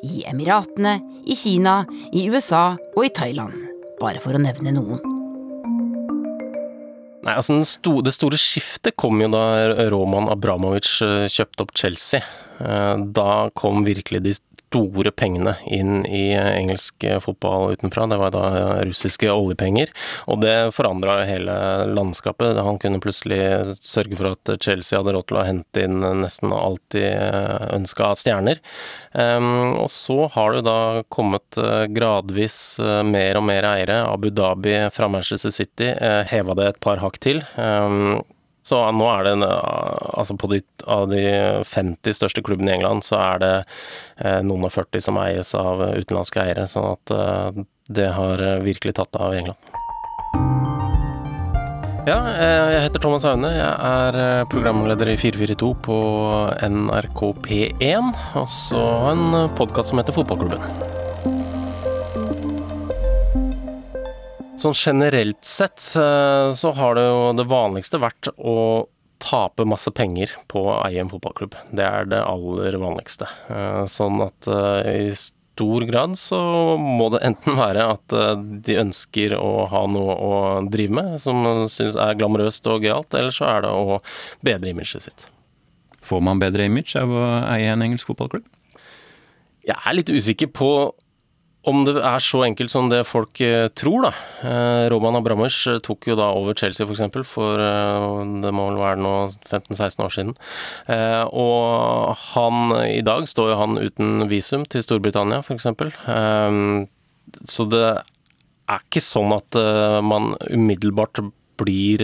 I 0.02 0.24
Emiratene, 0.26 0.98
i 1.30 1.36
Kina, 1.38 1.84
i 2.14 2.26
USA 2.32 2.72
og 2.96 3.06
i 3.06 3.14
Thailand, 3.14 3.54
bare 4.02 4.22
for 4.24 4.34
å 4.34 4.42
nevne 4.42 4.74
noen. 4.74 5.02
Nei, 7.22 7.36
altså 7.36 7.60
store, 7.68 8.08
Det 8.08 8.16
store 8.16 8.40
skiftet 8.40 8.96
kom 8.98 9.22
jo 9.22 9.30
da 9.30 9.44
Roman 9.94 10.32
Abramovic 10.34 10.96
eh, 11.06 11.28
kjøpte 11.30 11.68
opp 11.68 11.76
Chelsea. 11.78 12.24
Eh, 12.58 12.96
da 13.14 13.52
kom 13.54 13.86
virkelig 13.86 14.24
de 14.26 14.34
store 14.72 15.12
pengene 15.12 15.58
inn 15.68 16.06
i 16.08 16.32
engelsk 16.40 17.04
fotball 17.26 17.76
utenfra. 17.76 18.08
Det 18.08 18.20
var 18.22 18.32
da 18.32 18.46
russiske 18.88 19.28
oljepenger, 19.28 19.92
og 20.32 20.42
det 20.46 20.56
forandra 20.76 21.20
hele 21.28 21.56
landskapet. 21.92 22.56
Han 22.64 22.80
kunne 22.80 23.02
plutselig 23.04 23.76
sørge 23.84 24.16
for 24.16 24.32
at 24.32 24.54
Chelsea 24.64 25.00
hadde 25.00 25.16
råd 25.18 25.28
til 25.28 25.42
å 25.42 25.46
hente 25.48 25.86
inn 25.86 26.00
nesten 26.24 26.56
alt 26.56 26.84
de 26.96 27.04
ønska 27.76 28.12
av 28.14 28.20
stjerner. 28.22 28.62
Ehm, 29.14 29.74
og 29.76 29.90
så 29.92 30.26
har 30.34 30.56
det 30.56 30.66
da 30.68 31.04
kommet 31.12 31.58
eh, 31.60 31.86
gradvis 31.92 32.80
eh, 32.80 33.02
mer 33.08 33.40
og 33.40 33.48
mer 33.50 33.68
eiere. 33.74 34.02
Abu 34.08 34.30
Dhabi 34.32 34.78
fra 34.96 35.10
Manchester 35.12 35.52
City 35.52 35.92
eh, 35.92 36.22
heva 36.32 36.56
det 36.58 36.70
et 36.72 36.84
par 36.84 37.02
hakk 37.04 37.20
til. 37.24 37.44
Så 38.62 38.78
nå 38.94 39.08
er 39.10 39.26
det 39.26 39.36
Altså 39.42 40.36
på 40.38 40.50
de, 40.52 40.62
av 40.86 41.08
de 41.10 41.22
50 41.66 42.18
største 42.18 42.44
klubbene 42.46 42.74
i 42.74 42.76
England, 42.78 43.06
så 43.06 43.18
er 43.18 43.42
det 43.42 43.54
eh, 44.22 44.42
noen 44.46 44.68
og 44.68 44.74
40 44.76 45.06
som 45.08 45.18
eies 45.22 45.56
av 45.58 45.82
utenlandske 45.82 46.44
eiere. 46.44 46.68
Sånn 46.70 46.92
at 46.94 47.16
eh, 47.16 47.64
det 47.90 48.12
har 48.16 48.44
eh, 48.46 48.60
virkelig 48.66 49.00
tatt 49.00 49.18
av 49.18 49.34
i 49.34 49.42
England. 49.42 49.72
Ja, 52.02 52.18
eh, 52.34 52.72
jeg 52.76 52.86
heter 52.88 53.04
Thomas 53.04 53.26
Aune. 53.30 53.52
Jeg 53.54 53.74
er 53.90 54.22
eh, 54.22 54.46
programleder 54.50 55.12
i 55.12 55.18
442 55.22 55.74
på 55.86 56.00
NRK 56.66 57.22
P1. 57.46 58.10
Og 58.42 58.50
så 58.50 58.82
en 59.12 59.54
podkast 59.58 59.94
som 59.94 60.02
heter 60.02 60.18
Fotballklubben. 60.18 61.01
Sånn 64.62 64.78
generelt 64.78 65.42
sett 65.48 65.82
eh, 65.98 66.52
så 66.54 66.72
har 66.78 66.98
det 66.98 67.06
jo 67.08 67.22
det 67.34 67.48
vanligste 67.50 67.98
vært 68.02 68.30
å 68.38 68.86
tape 69.22 69.66
masse 69.70 69.90
penger 69.94 70.34
på 70.52 70.62
å 70.68 70.80
eie 70.84 71.02
en 71.02 71.10
fotballklubb. 71.10 71.56
Det 71.74 71.86
er 71.86 72.10
det 72.12 72.22
aller 72.22 72.78
vanligste. 72.82 73.30
Eh, 73.50 73.84
sånn 73.90 74.22
at 74.22 74.50
eh, 74.50 75.10
i 75.10 75.16
stor 75.18 75.86
grad 75.90 76.14
så 76.20 76.42
må 76.78 77.10
det 77.14 77.24
enten 77.26 77.58
være 77.58 77.88
at 77.96 78.16
de 78.66 78.80
ønsker 78.84 79.34
å 79.38 79.66
ha 79.72 79.84
noe 79.90 80.16
å 80.16 80.32
drive 80.70 80.94
med 81.00 81.18
som 81.22 81.42
synes 81.70 81.98
er 81.98 82.18
glamorøst 82.22 82.70
og 82.70 82.86
gøyalt, 82.86 83.14
eller 83.18 83.34
så 83.34 83.50
er 83.50 83.66
det 83.66 83.74
å 83.74 84.00
bedre 84.46 84.74
imaget 84.74 85.10
sitt. 85.10 85.28
Får 86.06 86.22
man 86.26 86.42
bedre 86.42 86.70
image 86.70 86.98
av 86.98 87.14
å 87.14 87.28
eie 87.52 87.74
en 87.74 87.86
engelsk 87.86 88.10
fotballklubb? 88.10 88.46
Jeg 89.66 89.78
er 89.78 89.98
litt 89.98 90.10
usikker 90.10 90.50
på 90.54 90.72
om 91.70 91.84
det 91.86 91.94
er 91.94 92.24
så 92.26 92.40
enkelt 92.48 92.72
som 92.74 92.88
det 92.90 93.04
folk 93.06 93.38
eh, 93.46 93.68
tror, 93.78 94.08
da. 94.08 94.12
Eh, 94.42 94.86
Roman 94.90 95.20
Abramovic 95.20 95.60
eh, 95.70 95.82
tok 95.86 96.08
jo 96.10 96.16
da 96.18 96.32
over 96.34 96.56
Chelsea 96.58 96.88
f.eks. 96.88 97.04
For, 97.14 97.28
for 97.28 97.62
det 98.42 98.54
må 98.56 98.66
vel 98.72 98.80
være 98.82 99.02
nå 99.02 99.12
15-16 99.46 100.06
år 100.06 100.16
siden. 100.16 100.32
Og 101.38 102.16
han 102.32 102.74
i 102.88 103.04
dag 103.06 103.28
står 103.30 103.52
jo 103.52 103.60
han 103.60 103.78
uten 103.78 104.26
visum 104.32 104.66
til 104.66 104.82
Storbritannia 104.86 105.44
f.eks. 105.46 105.70
Så 107.52 107.68
det 107.70 107.86
er 107.92 108.82
ikke 108.82 109.04
sånn 109.04 109.36
at 109.36 109.58
man 110.06 110.34
umiddelbart 110.50 111.22
blir 111.62 112.02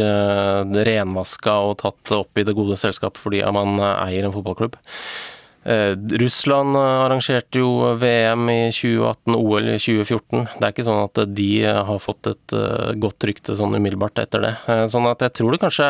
renvaska 0.86 1.56
og 1.66 1.80
tatt 1.82 2.14
opp 2.14 2.38
i 2.38 2.46
det 2.46 2.54
gode 2.58 2.78
selskap 2.78 3.18
fordi 3.18 3.42
man 3.56 3.80
eier 3.82 4.28
en 4.28 4.36
fotballklubb. 4.36 4.78
Eh, 5.64 5.94
Russland 6.22 6.78
arrangerte 6.78 7.60
jo 7.60 7.96
VM 8.00 8.50
i 8.50 8.60
2018, 8.72 9.36
OL 9.36 9.72
i 9.74 9.80
2014. 9.80 10.46
Det 10.54 10.64
er 10.64 10.76
ikke 10.76 10.86
sånn 10.88 11.02
at 11.04 11.24
de 11.36 11.50
har 11.66 12.00
fått 12.04 12.30
et 12.32 12.56
eh, 12.56 12.94
godt 13.02 13.28
rykte 13.28 13.58
sånn 13.58 13.76
umiddelbart 13.76 14.22
etter 14.24 14.46
det. 14.46 14.54
Eh, 14.72 14.86
sånn 14.92 15.10
at 15.10 15.26
jeg 15.26 15.36
tror 15.42 15.56
det 15.56 15.64
kanskje 15.66 15.90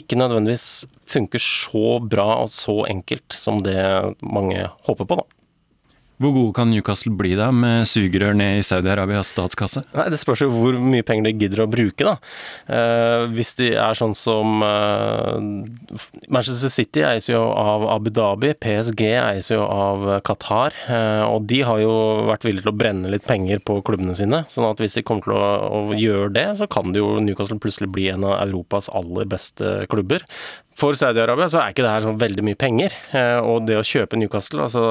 ikke 0.00 0.20
nødvendigvis 0.20 0.70
funker 1.10 1.42
så 1.42 1.98
bra 2.00 2.28
og 2.44 2.52
så 2.54 2.84
enkelt 2.88 3.34
som 3.36 3.60
det 3.66 3.82
mange 4.22 4.68
håper 4.86 5.08
på, 5.10 5.20
da. 5.20 5.39
Hvor 6.20 6.34
gode 6.36 6.52
kan 6.52 6.68
Newcastle 6.68 7.14
bli 7.16 7.32
da, 7.38 7.46
med 7.54 7.88
sugerør 7.88 8.34
ned 8.36 8.58
i 8.60 8.64
Saudi-Arabias 8.66 9.30
statskasse? 9.32 9.86
Nei, 9.96 10.08
Det 10.12 10.18
spørs 10.20 10.42
jo 10.44 10.50
hvor 10.52 10.76
mye 10.76 11.06
penger 11.06 11.30
de 11.30 11.32
gidder 11.40 11.62
å 11.64 11.68
bruke, 11.70 12.04
da. 12.04 12.12
Eh, 12.68 13.24
hvis 13.32 13.54
de 13.56 13.70
er 13.80 13.96
sånn 13.96 14.12
som 14.18 14.60
eh, 14.66 15.32
Manchester 16.28 16.72
City 16.72 17.06
eies 17.08 17.30
jo 17.30 17.40
av 17.40 17.88
Abu 17.88 18.12
Dhabi, 18.12 18.52
PSG 18.60 19.06
eies 19.16 19.48
jo 19.48 19.64
av 19.64 20.04
Qatar. 20.28 20.76
Eh, 20.92 21.24
og 21.24 21.48
de 21.48 21.62
har 21.64 21.80
jo 21.80 21.96
vært 22.28 22.44
villige 22.44 22.68
til 22.68 22.74
å 22.74 22.78
brenne 22.84 23.12
litt 23.16 23.24
penger 23.24 23.64
på 23.64 23.80
klubbene 23.86 24.16
sine. 24.18 24.44
sånn 24.44 24.68
at 24.68 24.84
hvis 24.84 25.00
de 25.00 25.06
kommer 25.08 25.24
til 25.24 25.38
å, 25.40 25.44
å 25.80 25.96
gjøre 25.96 26.34
det, 26.36 26.48
så 26.60 26.68
kan 26.68 26.92
det 26.92 27.00
jo 27.00 27.16
Newcastle 27.24 27.60
plutselig 27.62 27.88
bli 27.96 28.10
en 28.12 28.28
av 28.28 28.42
Europas 28.44 28.92
aller 28.92 29.24
beste 29.24 29.80
klubber. 29.88 30.28
For 30.80 30.96
Saudi-Arabia 30.96 31.48
så 31.50 31.60
er 31.60 31.72
ikke 31.72 31.84
det 31.84 31.92
her 31.92 32.04
sånn 32.06 32.20
veldig 32.20 32.44
mye 32.46 32.58
penger. 32.58 32.94
Eh, 33.16 33.38
og 33.42 33.66
det 33.68 33.76
å 33.76 33.84
kjøpe 33.84 34.16
Newcastle 34.16 34.64
altså 34.64 34.82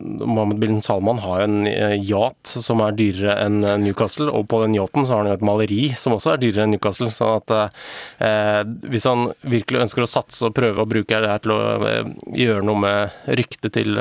Mohammed 0.00 0.58
bin 0.62 0.75
Salman 0.84 1.20
har 1.22 1.40
jo 1.40 1.46
en 1.48 1.66
eh, 1.70 1.96
yacht 2.00 2.52
som 2.64 2.80
er 2.84 2.96
dyrere 2.98 3.36
enn 3.44 3.60
eh, 3.64 3.78
Newcastle, 3.82 4.28
og 4.30 4.48
på 4.50 4.62
den 4.64 4.76
yachten 4.76 5.06
så 5.06 5.16
har 5.16 5.24
han 5.24 5.30
jo 5.30 5.36
et 5.38 5.46
maleri 5.46 5.80
som 5.98 6.16
også 6.16 6.34
er 6.34 6.42
dyrere 6.42 6.66
enn 6.66 6.74
Newcastle. 6.76 7.10
sånn 7.14 7.40
at 7.40 7.54
eh, 7.56 8.62
hvis 8.92 9.08
han 9.08 9.30
virkelig 9.46 9.86
ønsker 9.86 10.06
å 10.06 10.10
satse 10.10 10.46
og 10.48 10.54
prøve 10.56 10.84
å 10.84 10.90
bruke 10.90 11.20
det 11.22 11.32
her 11.32 11.42
til 11.44 11.56
å 11.56 11.60
eh, 11.88 12.12
gjøre 12.46 12.64
noe 12.66 12.82
med 12.84 13.36
ryktet 13.40 13.76
til, 13.76 14.00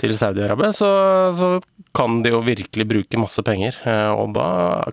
til 0.00 0.16
Saudi-Arabia, 0.16 0.72
så, 0.76 0.90
så, 1.36 1.54
kan 1.96 2.18
de 2.20 2.28
jo 2.34 2.42
virkelig 2.44 2.84
bruke 2.84 3.20
masse 3.20 3.40
penger. 3.40 3.78
Eh, 3.88 4.10
og 4.12 4.34
da 4.36 4.48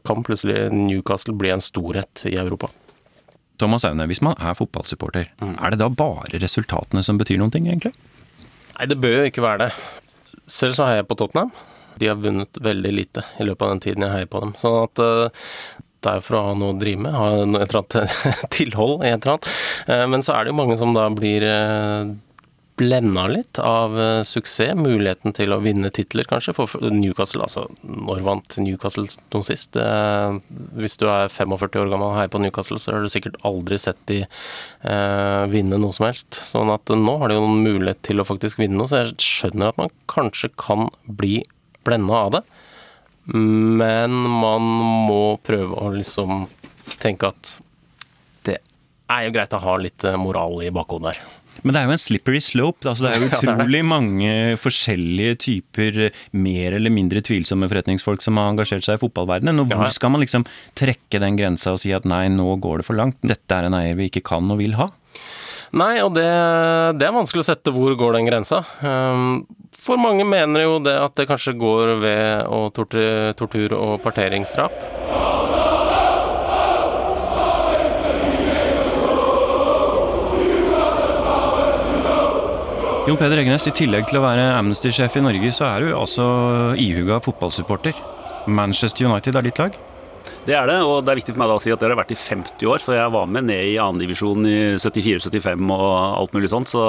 kan 0.08 0.24
plutselig 0.24 0.70
Newcastle 0.72 1.36
bli 1.36 1.52
en 1.52 1.64
storhet 1.64 2.24
i 2.30 2.38
Europa. 2.40 2.70
Thomas 3.60 3.86
Aune, 3.86 4.08
hvis 4.10 4.24
man 4.24 4.38
er 4.40 4.56
fotballsupporter, 4.58 5.30
mm. 5.42 5.58
er 5.60 5.74
det 5.74 5.82
da 5.84 5.90
bare 5.92 6.40
resultatene 6.42 7.04
som 7.06 7.20
betyr 7.20 7.42
noen 7.42 7.54
ting, 7.54 7.68
egentlig? 7.70 7.94
Nei, 8.74 8.88
det 8.90 8.98
bør 9.02 9.20
jo 9.20 9.30
ikke 9.30 9.44
være 9.46 9.68
det. 9.68 9.74
Selv 10.50 10.76
så 10.78 10.88
heier 10.88 11.02
jeg 11.04 11.10
på 11.10 11.18
Tottenham. 11.20 11.54
De 12.00 12.10
har 12.10 12.20
vunnet 12.20 12.60
veldig 12.62 12.92
lite 12.94 13.24
i 13.40 13.48
løpet 13.48 13.66
av 13.66 13.74
den 13.74 13.84
tiden 13.84 14.06
jeg 14.06 14.16
heier 14.16 14.30
på 14.30 14.42
dem. 14.44 14.54
Sånn 14.60 14.80
at 14.82 15.02
uh, 15.04 15.48
det 16.04 16.14
er 16.18 16.24
for 16.26 16.40
å 16.40 16.44
ha 16.50 16.54
noe 16.58 16.74
å 16.74 16.80
drive 16.80 17.06
med, 17.06 17.16
ha 17.16 17.30
et 17.38 17.46
eller 17.46 17.80
annet 17.84 18.48
tilhold 18.58 19.06
et 19.06 19.16
eller 19.16 19.36
annet. 19.36 19.50
Uh, 19.88 20.06
men 20.12 20.26
så 20.26 20.36
er 20.36 20.44
det 20.44 20.54
jo 20.54 20.60
mange 20.60 20.78
som 20.82 20.96
da 20.98 21.08
blir 21.14 21.46
uh, 21.48 22.14
blenda 22.80 23.26
litt 23.30 23.60
av 23.62 23.94
uh, 23.98 24.24
suksess, 24.26 24.74
muligheten 24.78 25.34
til 25.36 25.54
å 25.54 25.60
vinne 25.64 25.92
titler, 25.94 26.26
kanskje. 26.30 26.56
For 26.58 26.90
Newcastle, 26.94 27.46
altså 27.46 27.68
Når 27.84 28.24
vant 28.26 28.58
Newcastle 28.62 29.06
noen 29.34 29.46
sist? 29.46 29.78
Uh, 29.78 30.40
hvis 30.80 30.98
du 31.02 31.06
er 31.12 31.32
45 31.32 31.84
år 31.84 31.92
gammel 31.92 32.10
og 32.10 32.18
heier 32.18 32.32
på 32.34 32.42
Newcastle, 32.42 32.80
så 32.82 32.96
har 32.96 33.06
du 33.06 33.12
sikkert 33.14 33.38
aldri 33.48 33.80
sett 33.82 34.02
de 34.10 34.24
uh, 34.26 35.44
vinne 35.52 35.80
noe 35.82 35.96
som 35.96 36.08
helst. 36.10 36.40
Sånn 36.50 36.74
at 36.74 36.94
nå 36.94 37.18
har 37.22 37.30
de 37.32 37.38
jo 37.38 37.46
noen 37.46 37.66
mulighet 37.68 38.02
til 38.10 38.24
å 38.24 38.28
faktisk 38.28 38.62
vinne 38.62 38.80
noe, 38.80 38.90
så 38.90 39.04
jeg 39.04 39.18
skjønner 39.22 39.74
at 39.74 39.82
man 39.82 39.94
kanskje 40.12 40.52
kan 40.60 40.90
bli 41.06 41.42
blenda 41.86 42.26
av 42.26 42.34
det. 42.38 42.44
Men 43.34 44.16
man 44.18 44.66
må 45.08 45.38
prøve 45.46 45.78
å 45.80 45.94
liksom 45.94 46.48
tenke 47.00 47.30
at 47.32 47.54
det 48.44 48.58
er 49.14 49.28
jo 49.28 49.36
greit 49.36 49.56
å 49.56 49.62
ha 49.64 49.78
litt 49.80 50.04
moral 50.20 50.60
i 50.66 50.74
bakhodet 50.74 51.14
der. 51.14 51.24
Men 51.64 51.76
det 51.76 51.82
er 51.82 51.88
jo 51.88 51.96
en 51.96 52.04
slippery 52.04 52.42
slope. 52.44 52.84
Altså, 52.88 53.08
det 53.08 53.14
er 53.14 53.24
jo 53.24 53.30
utrolig 53.34 53.84
mange 53.88 54.34
forskjellige 54.62 55.40
typer 55.48 56.00
mer 56.36 56.78
eller 56.78 56.94
mindre 56.94 57.24
tvilsomme 57.26 57.70
forretningsfolk 57.72 58.24
som 58.24 58.40
har 58.40 58.52
engasjert 58.52 58.86
seg 58.86 59.00
i 59.00 59.04
fotballverdenen. 59.04 59.64
Og 59.64 59.72
hvor 59.74 59.92
skal 59.96 60.14
man 60.14 60.24
liksom 60.24 60.48
trekke 60.80 61.22
den 61.24 61.40
grensa 61.40 61.76
og 61.76 61.82
si 61.84 61.94
at 61.96 62.08
nei, 62.10 62.26
nå 62.34 62.58
går 62.64 62.82
det 62.82 62.90
for 62.90 63.00
langt. 63.00 63.20
Dette 63.24 63.58
er 63.58 63.70
en 63.70 63.80
eier 63.80 63.98
vi 64.00 64.12
ikke 64.12 64.26
kan 64.34 64.52
og 64.52 64.62
vil 64.62 64.78
ha. 64.80 64.92
Nei, 65.74 65.96
og 66.06 66.14
det, 66.14 66.28
det 67.00 67.08
er 67.08 67.16
vanskelig 67.16 67.42
å 67.42 67.48
sette 67.48 67.74
hvor 67.74 67.96
går 67.98 68.20
den 68.20 68.28
grensa. 68.30 68.62
Um, 68.86 69.42
for 69.74 69.98
mange 69.98 70.26
mener 70.28 70.68
jo 70.68 70.76
det 70.84 70.94
at 71.02 71.16
det 71.18 71.26
kanskje 71.32 71.56
går 71.58 71.96
ved 72.04 72.52
tortur, 72.78 73.34
tortur 73.40 73.74
og 73.80 73.96
parteringsdrap. 74.06 74.78
Jon 83.04 83.18
Peder 83.20 83.42
Egnes, 83.42 83.66
i 83.68 83.72
tillegg 83.76 84.06
til 84.08 84.16
å 84.16 84.24
være 84.24 84.44
Amnesty-sjef 84.56 85.18
i 85.20 85.22
Norge, 85.26 85.50
så 85.52 85.66
er 85.68 85.84
du 85.84 85.90
altså 85.92 86.26
ihuga 86.80 87.18
fotballsupporter. 87.26 87.98
Manchester 88.48 89.10
United 89.10 89.36
er 89.36 89.44
ditt 89.44 89.60
lag? 89.60 89.76
Det 90.48 90.56
er 90.56 90.72
det, 90.72 90.78
og 90.88 91.04
det 91.04 91.12
er 91.12 91.20
viktig 91.20 91.36
for 91.36 91.44
meg 91.44 91.52
å 91.52 91.60
si 91.60 91.74
at 91.74 91.84
det 91.84 91.90
har 91.90 92.00
vært 92.00 92.14
i 92.16 92.20
50 92.20 92.72
år, 92.72 92.80
så 92.80 92.96
jeg 92.96 93.12
var 93.12 93.28
med 93.28 93.50
ned 93.50 93.74
i 93.74 93.76
annendivisjon 93.84 94.48
i 94.48 94.56
74-75 94.80 95.76
og 95.76 95.86
alt 95.92 96.40
mulig 96.40 96.54
sånt, 96.56 96.72
så 96.72 96.88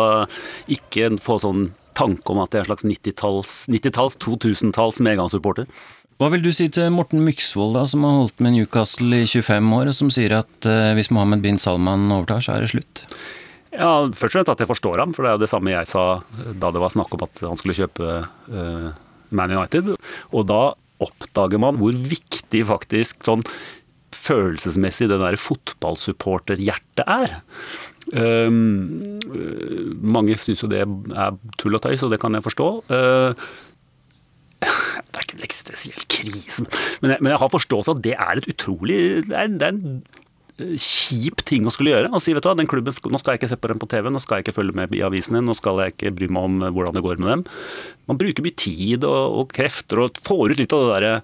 ikke 0.71 1.17
få 1.19 1.41
sånn 1.43 1.73
tanke 1.99 2.31
om 2.31 2.45
at 2.45 2.55
det 2.55 2.63
er 2.63 2.69
en 2.69 2.71
slags 2.71 2.87
90-talls, 2.87 3.59
90 3.75 4.19
2000-talls 4.23 5.03
medgangssupporter. 5.03 5.67
Hva 6.23 6.31
vil 6.31 6.47
du 6.47 6.53
si 6.55 6.71
til 6.71 6.95
Morten 6.95 7.27
Myksvold, 7.27 7.75
da, 7.75 7.89
som 7.91 8.07
har 8.07 8.21
holdt 8.21 8.39
med 8.39 8.55
Newcastle 8.55 9.25
i 9.25 9.27
25 9.27 9.79
år, 9.83 9.91
og 9.91 9.99
som 9.99 10.15
sier 10.15 10.39
at 10.45 10.69
uh, 10.71 10.93
hvis 10.95 11.11
Mohammed 11.11 11.43
bin 11.43 11.59
Salman 11.59 12.07
overtar, 12.07 12.39
så 12.47 12.55
er 12.55 12.63
det 12.63 12.77
slutt? 12.77 13.09
Ja, 13.75 14.07
Først 14.15 14.31
og 14.31 14.39
fremst 14.39 14.53
at 14.53 14.63
jeg 14.63 14.71
forstår 14.71 15.03
ham, 15.03 15.15
for 15.15 15.25
det 15.25 15.33
er 15.33 15.37
jo 15.39 15.43
det 15.43 15.51
samme 15.51 15.75
jeg 15.75 15.91
sa 15.91 16.05
da 16.63 16.71
det 16.75 16.83
var 16.83 16.95
snakk 16.95 17.15
om 17.17 17.25
at 17.27 17.43
han 17.43 17.59
skulle 17.61 17.77
kjøpe 17.79 18.11
uh, 18.55 18.91
Man 19.35 19.55
United. 19.55 19.95
Og 20.31 20.47
da 20.51 20.63
oppdager 21.03 21.61
man 21.61 21.81
hvor 21.81 21.97
viktig 21.97 22.63
faktisk 22.71 23.27
sånn 23.27 23.43
følelsesmessig 24.15 25.09
det 25.11 25.19
der 25.21 25.37
fotballsupporterhjertet 25.41 27.03
er. 27.03 27.39
Um, 28.15 29.19
mange 30.05 30.37
syns 30.39 30.63
jo 30.63 30.71
det 30.71 30.85
er 30.85 31.39
tull 31.59 31.77
og 31.77 31.83
tøys, 31.85 32.05
og 32.07 32.13
det 32.15 32.21
kan 32.23 32.37
jeg 32.37 32.47
forstå. 32.47 32.69
Uh, 32.87 33.33
det 35.11 35.19
er 35.19 35.27
ikke 35.27 35.39
en 35.41 35.47
eksistensiell 35.49 36.07
krise, 36.09 36.65
men 37.03 37.17
jeg, 37.17 37.21
men 37.21 37.35
jeg 37.35 37.43
har 37.43 37.53
forståelse 37.53 37.97
at 37.97 38.05
det 38.07 38.15
er 38.15 38.39
et 38.39 38.47
utrolig 38.49 38.99
det 39.27 39.35
er, 39.37 39.51
det 39.51 39.67
er 39.67 39.75
en 39.75 39.99
kjip 40.59 41.43
ting 41.49 41.67
å 41.67 41.73
skulle 41.75 41.95
gjøre. 41.95 42.13
Og 42.15 42.23
si 42.23 42.35
vet 42.35 42.45
du 42.45 42.49
hva, 42.51 42.57
den 42.59 42.71
klubben, 42.71 42.95
nå 42.95 43.21
skal 43.21 43.35
jeg 43.35 43.43
ikke 43.43 43.51
se 43.55 43.59
på 43.59 43.71
den 43.73 43.83
på 43.83 43.91
TV, 43.91 44.11
nå 44.13 44.23
skal 44.23 44.39
jeg 44.39 44.47
ikke 44.47 44.57
følge 44.61 44.77
med 44.79 44.95
i 44.95 45.03
avisene, 45.07 45.43
nå 45.43 45.57
skal 45.59 45.83
jeg 45.83 45.97
ikke 45.97 46.15
bry 46.21 46.31
meg 46.31 46.49
om 46.49 46.63
hvordan 46.77 46.97
det 46.97 47.05
går 47.05 47.21
med 47.23 47.33
dem. 47.33 47.45
Man 48.11 48.21
bruker 48.21 48.47
mye 48.47 48.59
tid 48.61 49.07
og, 49.09 49.41
og 49.41 49.53
krefter 49.55 50.05
og 50.05 50.23
får 50.25 50.55
ut 50.55 50.63
litt 50.63 50.77
av 50.77 50.85
det 50.85 50.95
derre 50.95 51.15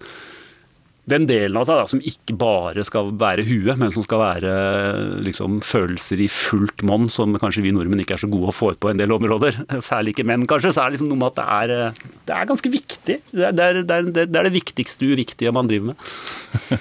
den 1.10 1.26
delen 1.28 1.58
av 1.58 1.66
seg 1.68 1.80
da, 1.80 1.86
som 1.90 2.02
ikke 2.02 2.36
bare 2.40 2.84
skal 2.86 3.12
være 3.20 3.44
huet, 3.48 3.76
men 3.80 3.92
som 3.94 4.04
skal 4.06 4.22
være 4.22 4.54
liksom, 5.26 5.60
følelser 5.66 6.22
i 6.24 6.28
fullt 6.30 6.84
monn, 6.86 7.08
som 7.12 7.36
kanskje 7.40 7.64
vi 7.66 7.74
nordmenn 7.74 8.04
ikke 8.04 8.16
er 8.16 8.24
så 8.24 8.30
gode 8.30 8.52
å 8.52 8.56
få 8.56 8.72
ut 8.74 8.80
på 8.82 8.92
en 8.92 9.00
del 9.00 9.14
områder. 9.14 9.58
Særlig 9.90 10.14
ikke 10.14 10.26
menn, 10.30 10.46
kanskje. 10.50 10.72
Så 10.74 10.84
er 10.84 10.90
det 10.90 10.98
liksom 10.98 11.10
noe 11.12 11.20
med 11.20 11.32
at 11.32 11.40
det 11.40 11.46
er, 11.60 12.02
det 12.30 12.36
er 12.38 12.50
ganske 12.50 12.72
viktig. 12.72 13.20
Det 13.30 13.46
er 13.50 13.56
det, 13.56 13.68
er, 13.68 13.80
det 13.82 13.96
er 13.96 14.10
det, 14.20 14.26
er 14.28 14.48
det 14.48 14.54
viktigste 14.56 15.10
uviktige 15.10 15.54
man 15.54 15.70
driver 15.70 15.92
med. 15.92 16.10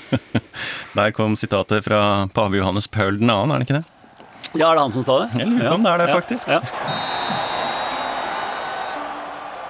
Der 0.98 1.14
kom 1.16 1.38
sitatet 1.40 1.86
fra 1.86 2.28
pave 2.34 2.60
Johannes 2.60 2.90
Paul 2.90 3.20
2., 3.20 3.26
er 3.30 3.56
det 3.56 3.68
ikke 3.68 3.80
det? 3.82 3.86
Ja, 4.58 4.72
er 4.72 4.80
det 4.80 4.82
han 4.88 4.94
som 4.96 5.06
sa 5.06 5.20
det? 5.24 5.30
Jeg 5.38 5.52
lurer 5.52 5.68
på 5.70 5.76
om 5.78 5.84
det 5.86 5.92
er 5.92 6.02
det, 6.02 6.10
faktisk. 6.16 6.50
Ja. 6.50 6.62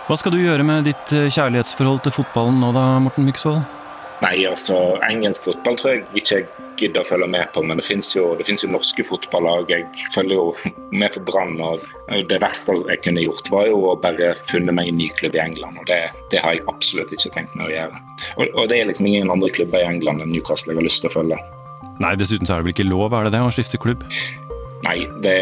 Hva 0.10 0.16
skal 0.18 0.34
du 0.34 0.40
gjøre 0.42 0.64
med 0.66 0.88
ditt 0.90 1.12
eh, 1.14 1.28
kjærlighetsforhold 1.30 2.00
til 2.06 2.16
fotballen 2.16 2.56
nå 2.64 2.72
da, 2.74 2.86
Morten 3.04 3.28
Myksvold? 3.28 3.60
Nei, 4.20 4.42
altså 4.44 4.76
engelsk 5.08 5.46
fotball 5.48 5.78
tror 5.80 5.94
jeg 5.94 6.04
ikke 6.20 6.40
jeg 6.42 6.48
gidder 6.80 7.04
å 7.04 7.08
følge 7.08 7.28
med 7.32 7.48
på. 7.56 7.64
Men 7.64 7.80
det 7.80 7.86
fins 7.88 8.12
jo, 8.16 8.34
jo, 8.40 8.72
norske 8.72 9.06
fotballag. 9.08 9.72
Jeg 9.72 9.86
følger 10.16 10.36
jo 10.40 10.74
med 10.92 11.14
på 11.16 11.24
Brann. 11.30 11.56
og 11.64 11.84
Det 12.32 12.40
verste 12.44 12.76
jeg 12.82 13.02
kunne 13.06 13.24
gjort, 13.24 13.52
var 13.54 13.70
jo 13.70 13.80
å 13.92 13.96
bare 14.00 14.34
funne 14.52 14.76
meg 14.76 14.92
en 14.92 15.00
ny 15.00 15.10
klubb 15.20 15.38
i 15.38 15.44
England. 15.44 15.80
og 15.80 15.88
Det, 15.88 16.02
det 16.34 16.44
har 16.44 16.58
jeg 16.58 16.68
absolutt 16.72 17.14
ikke 17.16 17.32
tenkt 17.36 17.56
meg 17.56 17.70
å 17.70 17.74
gjøre. 17.76 18.04
Og, 18.38 18.46
og, 18.56 18.68
det 18.72 18.82
er 18.82 18.92
liksom 18.92 19.08
ingen 19.08 19.32
andre 19.32 19.52
klubber 19.56 19.84
i 19.84 19.88
England 19.94 20.26
enn 20.26 20.34
Newcastle 20.36 20.74
jeg 20.74 20.82
har 20.82 20.90
lyst 20.90 21.04
til 21.06 21.12
å 21.12 21.16
følge. 21.16 21.40
Nei, 22.00 22.16
dessuten 22.20 22.48
så 22.48 22.56
er 22.56 22.62
det 22.62 22.70
vel 22.70 22.76
ikke 22.78 22.88
lov, 22.88 23.12
er 23.16 23.28
det 23.28 23.36
det, 23.36 23.44
å 23.44 23.52
skifte 23.52 23.80
klubb? 23.80 24.04
Nei, 24.86 25.04
det, 25.24 25.40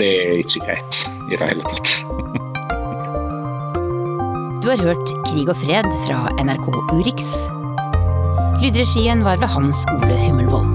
det 0.00 0.10
er 0.16 0.40
ikke 0.40 0.64
greit 0.64 1.02
i 1.28 1.36
det 1.36 1.44
hele 1.44 1.64
tatt. 1.68 1.96
Du 4.60 4.68
har 4.68 4.80
hørt 4.80 5.12
Krig 5.28 5.48
og 5.48 5.56
fred 5.60 5.88
fra 6.04 6.26
NRK 6.40 6.68
Urix. 6.92 7.32
Lydregien 8.60 9.24
var 9.24 9.38
ved 9.40 9.48
Hans 9.48 9.78
Ole 9.88 10.16
Hummelvold. 10.20 10.68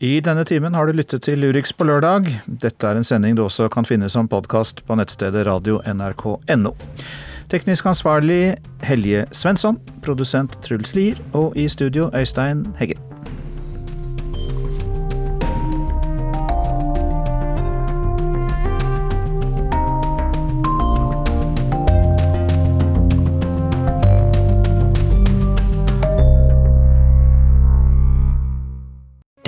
I 0.00 0.20
denne 0.24 0.46
timen 0.48 0.72
har 0.74 0.88
du 0.88 0.96
lyttet 0.96 1.26
til 1.28 1.44
Urix 1.44 1.74
på 1.76 1.84
lørdag. 1.84 2.30
Dette 2.46 2.88
er 2.88 2.96
en 2.96 3.04
sending 3.04 3.36
du 3.36 3.44
også 3.44 3.68
kan 3.68 3.84
finne 3.84 4.08
som 4.08 4.32
podkast 4.32 4.80
på 4.88 4.96
nettstedet 4.96 5.44
radio.nrk.no. 5.44 6.72
Teknisk 7.52 7.92
ansvarlig 7.92 8.56
Helje 8.88 9.26
Svensson, 9.28 9.76
produsent 10.00 10.56
Truls 10.64 10.96
Lier 10.96 11.20
og 11.36 11.52
i 11.52 11.68
studio 11.68 12.08
Øystein 12.16 12.64
Heggen. 12.80 13.09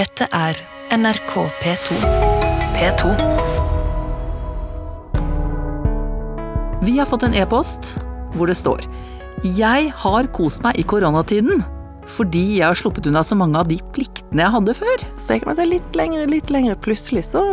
Dette 0.03 0.26
er 0.34 0.57
NRK 0.96 1.32
P2. 1.61 1.96
P2. 2.74 3.11
Vi 6.82 6.94
har 6.96 7.07
fått 7.07 7.26
en 7.28 7.36
e-post 7.38 7.92
hvor 8.34 8.50
det 8.50 8.57
står 8.59 8.82
Jeg 9.46 9.92
har 10.03 10.30
kost 10.34 10.64
meg 10.64 10.80
i 10.80 10.84
koronatiden 10.90 11.62
fordi 12.16 12.42
jeg 12.57 12.64
har 12.66 12.80
sluppet 12.80 13.07
unna 13.07 13.22
så 13.22 13.36
mange 13.38 13.61
av 13.61 13.68
de 13.70 13.76
pliktene 13.94 14.42
jeg 14.42 14.55
hadde 14.57 14.74
før. 14.80 15.05
Strekker 15.22 15.53
man 15.53 15.59
seg 15.61 15.70
litt 15.70 15.98
lenger, 16.00 16.26
litt 16.32 16.50
lenger, 16.50 16.80
plutselig 16.82 17.22
så 17.28 17.44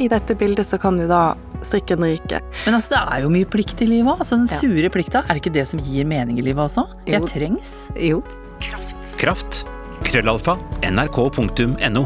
I 0.00 0.08
dette 0.08 0.38
bildet 0.40 0.64
så 0.70 0.78
kan 0.80 0.96
du 0.96 1.04
da 1.10 1.34
strikken 1.66 2.06
ryke. 2.06 2.40
Men 2.64 2.78
altså, 2.78 2.94
det 2.94 3.02
er 3.02 3.26
jo 3.26 3.34
mye 3.34 3.50
plikt 3.52 3.84
i 3.84 3.90
livet 3.90 4.14
òg. 4.14 4.24
Altså, 4.24 4.40
den 4.40 4.48
ja. 4.48 4.62
sure 4.62 4.92
plikta, 4.94 5.26
er 5.26 5.36
det 5.36 5.44
ikke 5.44 5.58
det 5.58 5.66
som 5.74 5.84
gir 5.84 6.08
mening 6.08 6.40
i 6.40 6.46
livet 6.46 6.70
også? 6.70 6.86
Jeg 7.10 7.28
trengs. 7.28 7.74
Jo. 8.00 8.22
Kraft. 8.64 9.12
Kraft 9.20 9.62
krøllalfa 10.06 10.56
nrk.no. 10.86 12.02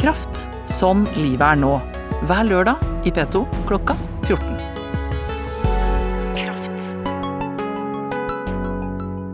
Kraft 0.00 0.42
sånn 0.70 1.04
livet 1.16 1.46
er 1.54 1.60
nå. 1.60 1.76
Hver 2.26 2.48
lørdag 2.48 3.08
i 3.08 3.12
P2 3.14 3.42
klokka 3.68 3.96
14. 4.26 4.44
Kraft. 6.36 6.86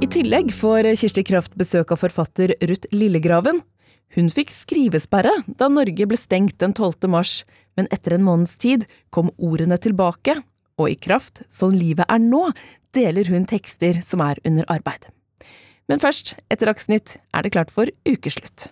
I 0.02 0.08
tillegg 0.10 0.52
får 0.54 0.92
Kirsti 0.98 1.24
Kraft 1.26 1.56
besøk 1.58 1.94
av 1.94 2.02
forfatter 2.02 2.54
Ruth 2.68 2.90
Lillegraven. 2.94 3.62
Hun 4.12 4.28
fikk 4.28 4.52
skrivesperre 4.52 5.32
da 5.46 5.70
Norge 5.72 6.06
ble 6.08 6.18
stengt 6.20 6.58
den 6.60 6.74
12. 6.76 7.08
mars, 7.08 7.42
men 7.78 7.88
etter 7.94 8.18
en 8.18 8.26
måneds 8.26 8.58
tid 8.60 8.84
kom 9.10 9.32
ordene 9.38 9.78
tilbake, 9.80 10.36
og 10.76 10.92
i 10.92 10.98
Kraft 11.00 11.44
sånn 11.52 11.78
livet 11.78 12.10
er 12.12 12.20
nå 12.20 12.50
deler 12.92 13.30
hun 13.32 13.48
tekster 13.48 14.02
som 14.04 14.20
er 14.24 14.40
under 14.44 14.68
arbeid. 14.72 15.08
Men 15.90 16.00
først, 16.02 16.36
etter 16.50 16.70
Dagsnytt, 16.70 17.16
er 17.34 17.42
det 17.42 17.52
klart 17.52 17.72
for 17.74 17.90
ukeslutt. 18.08 18.68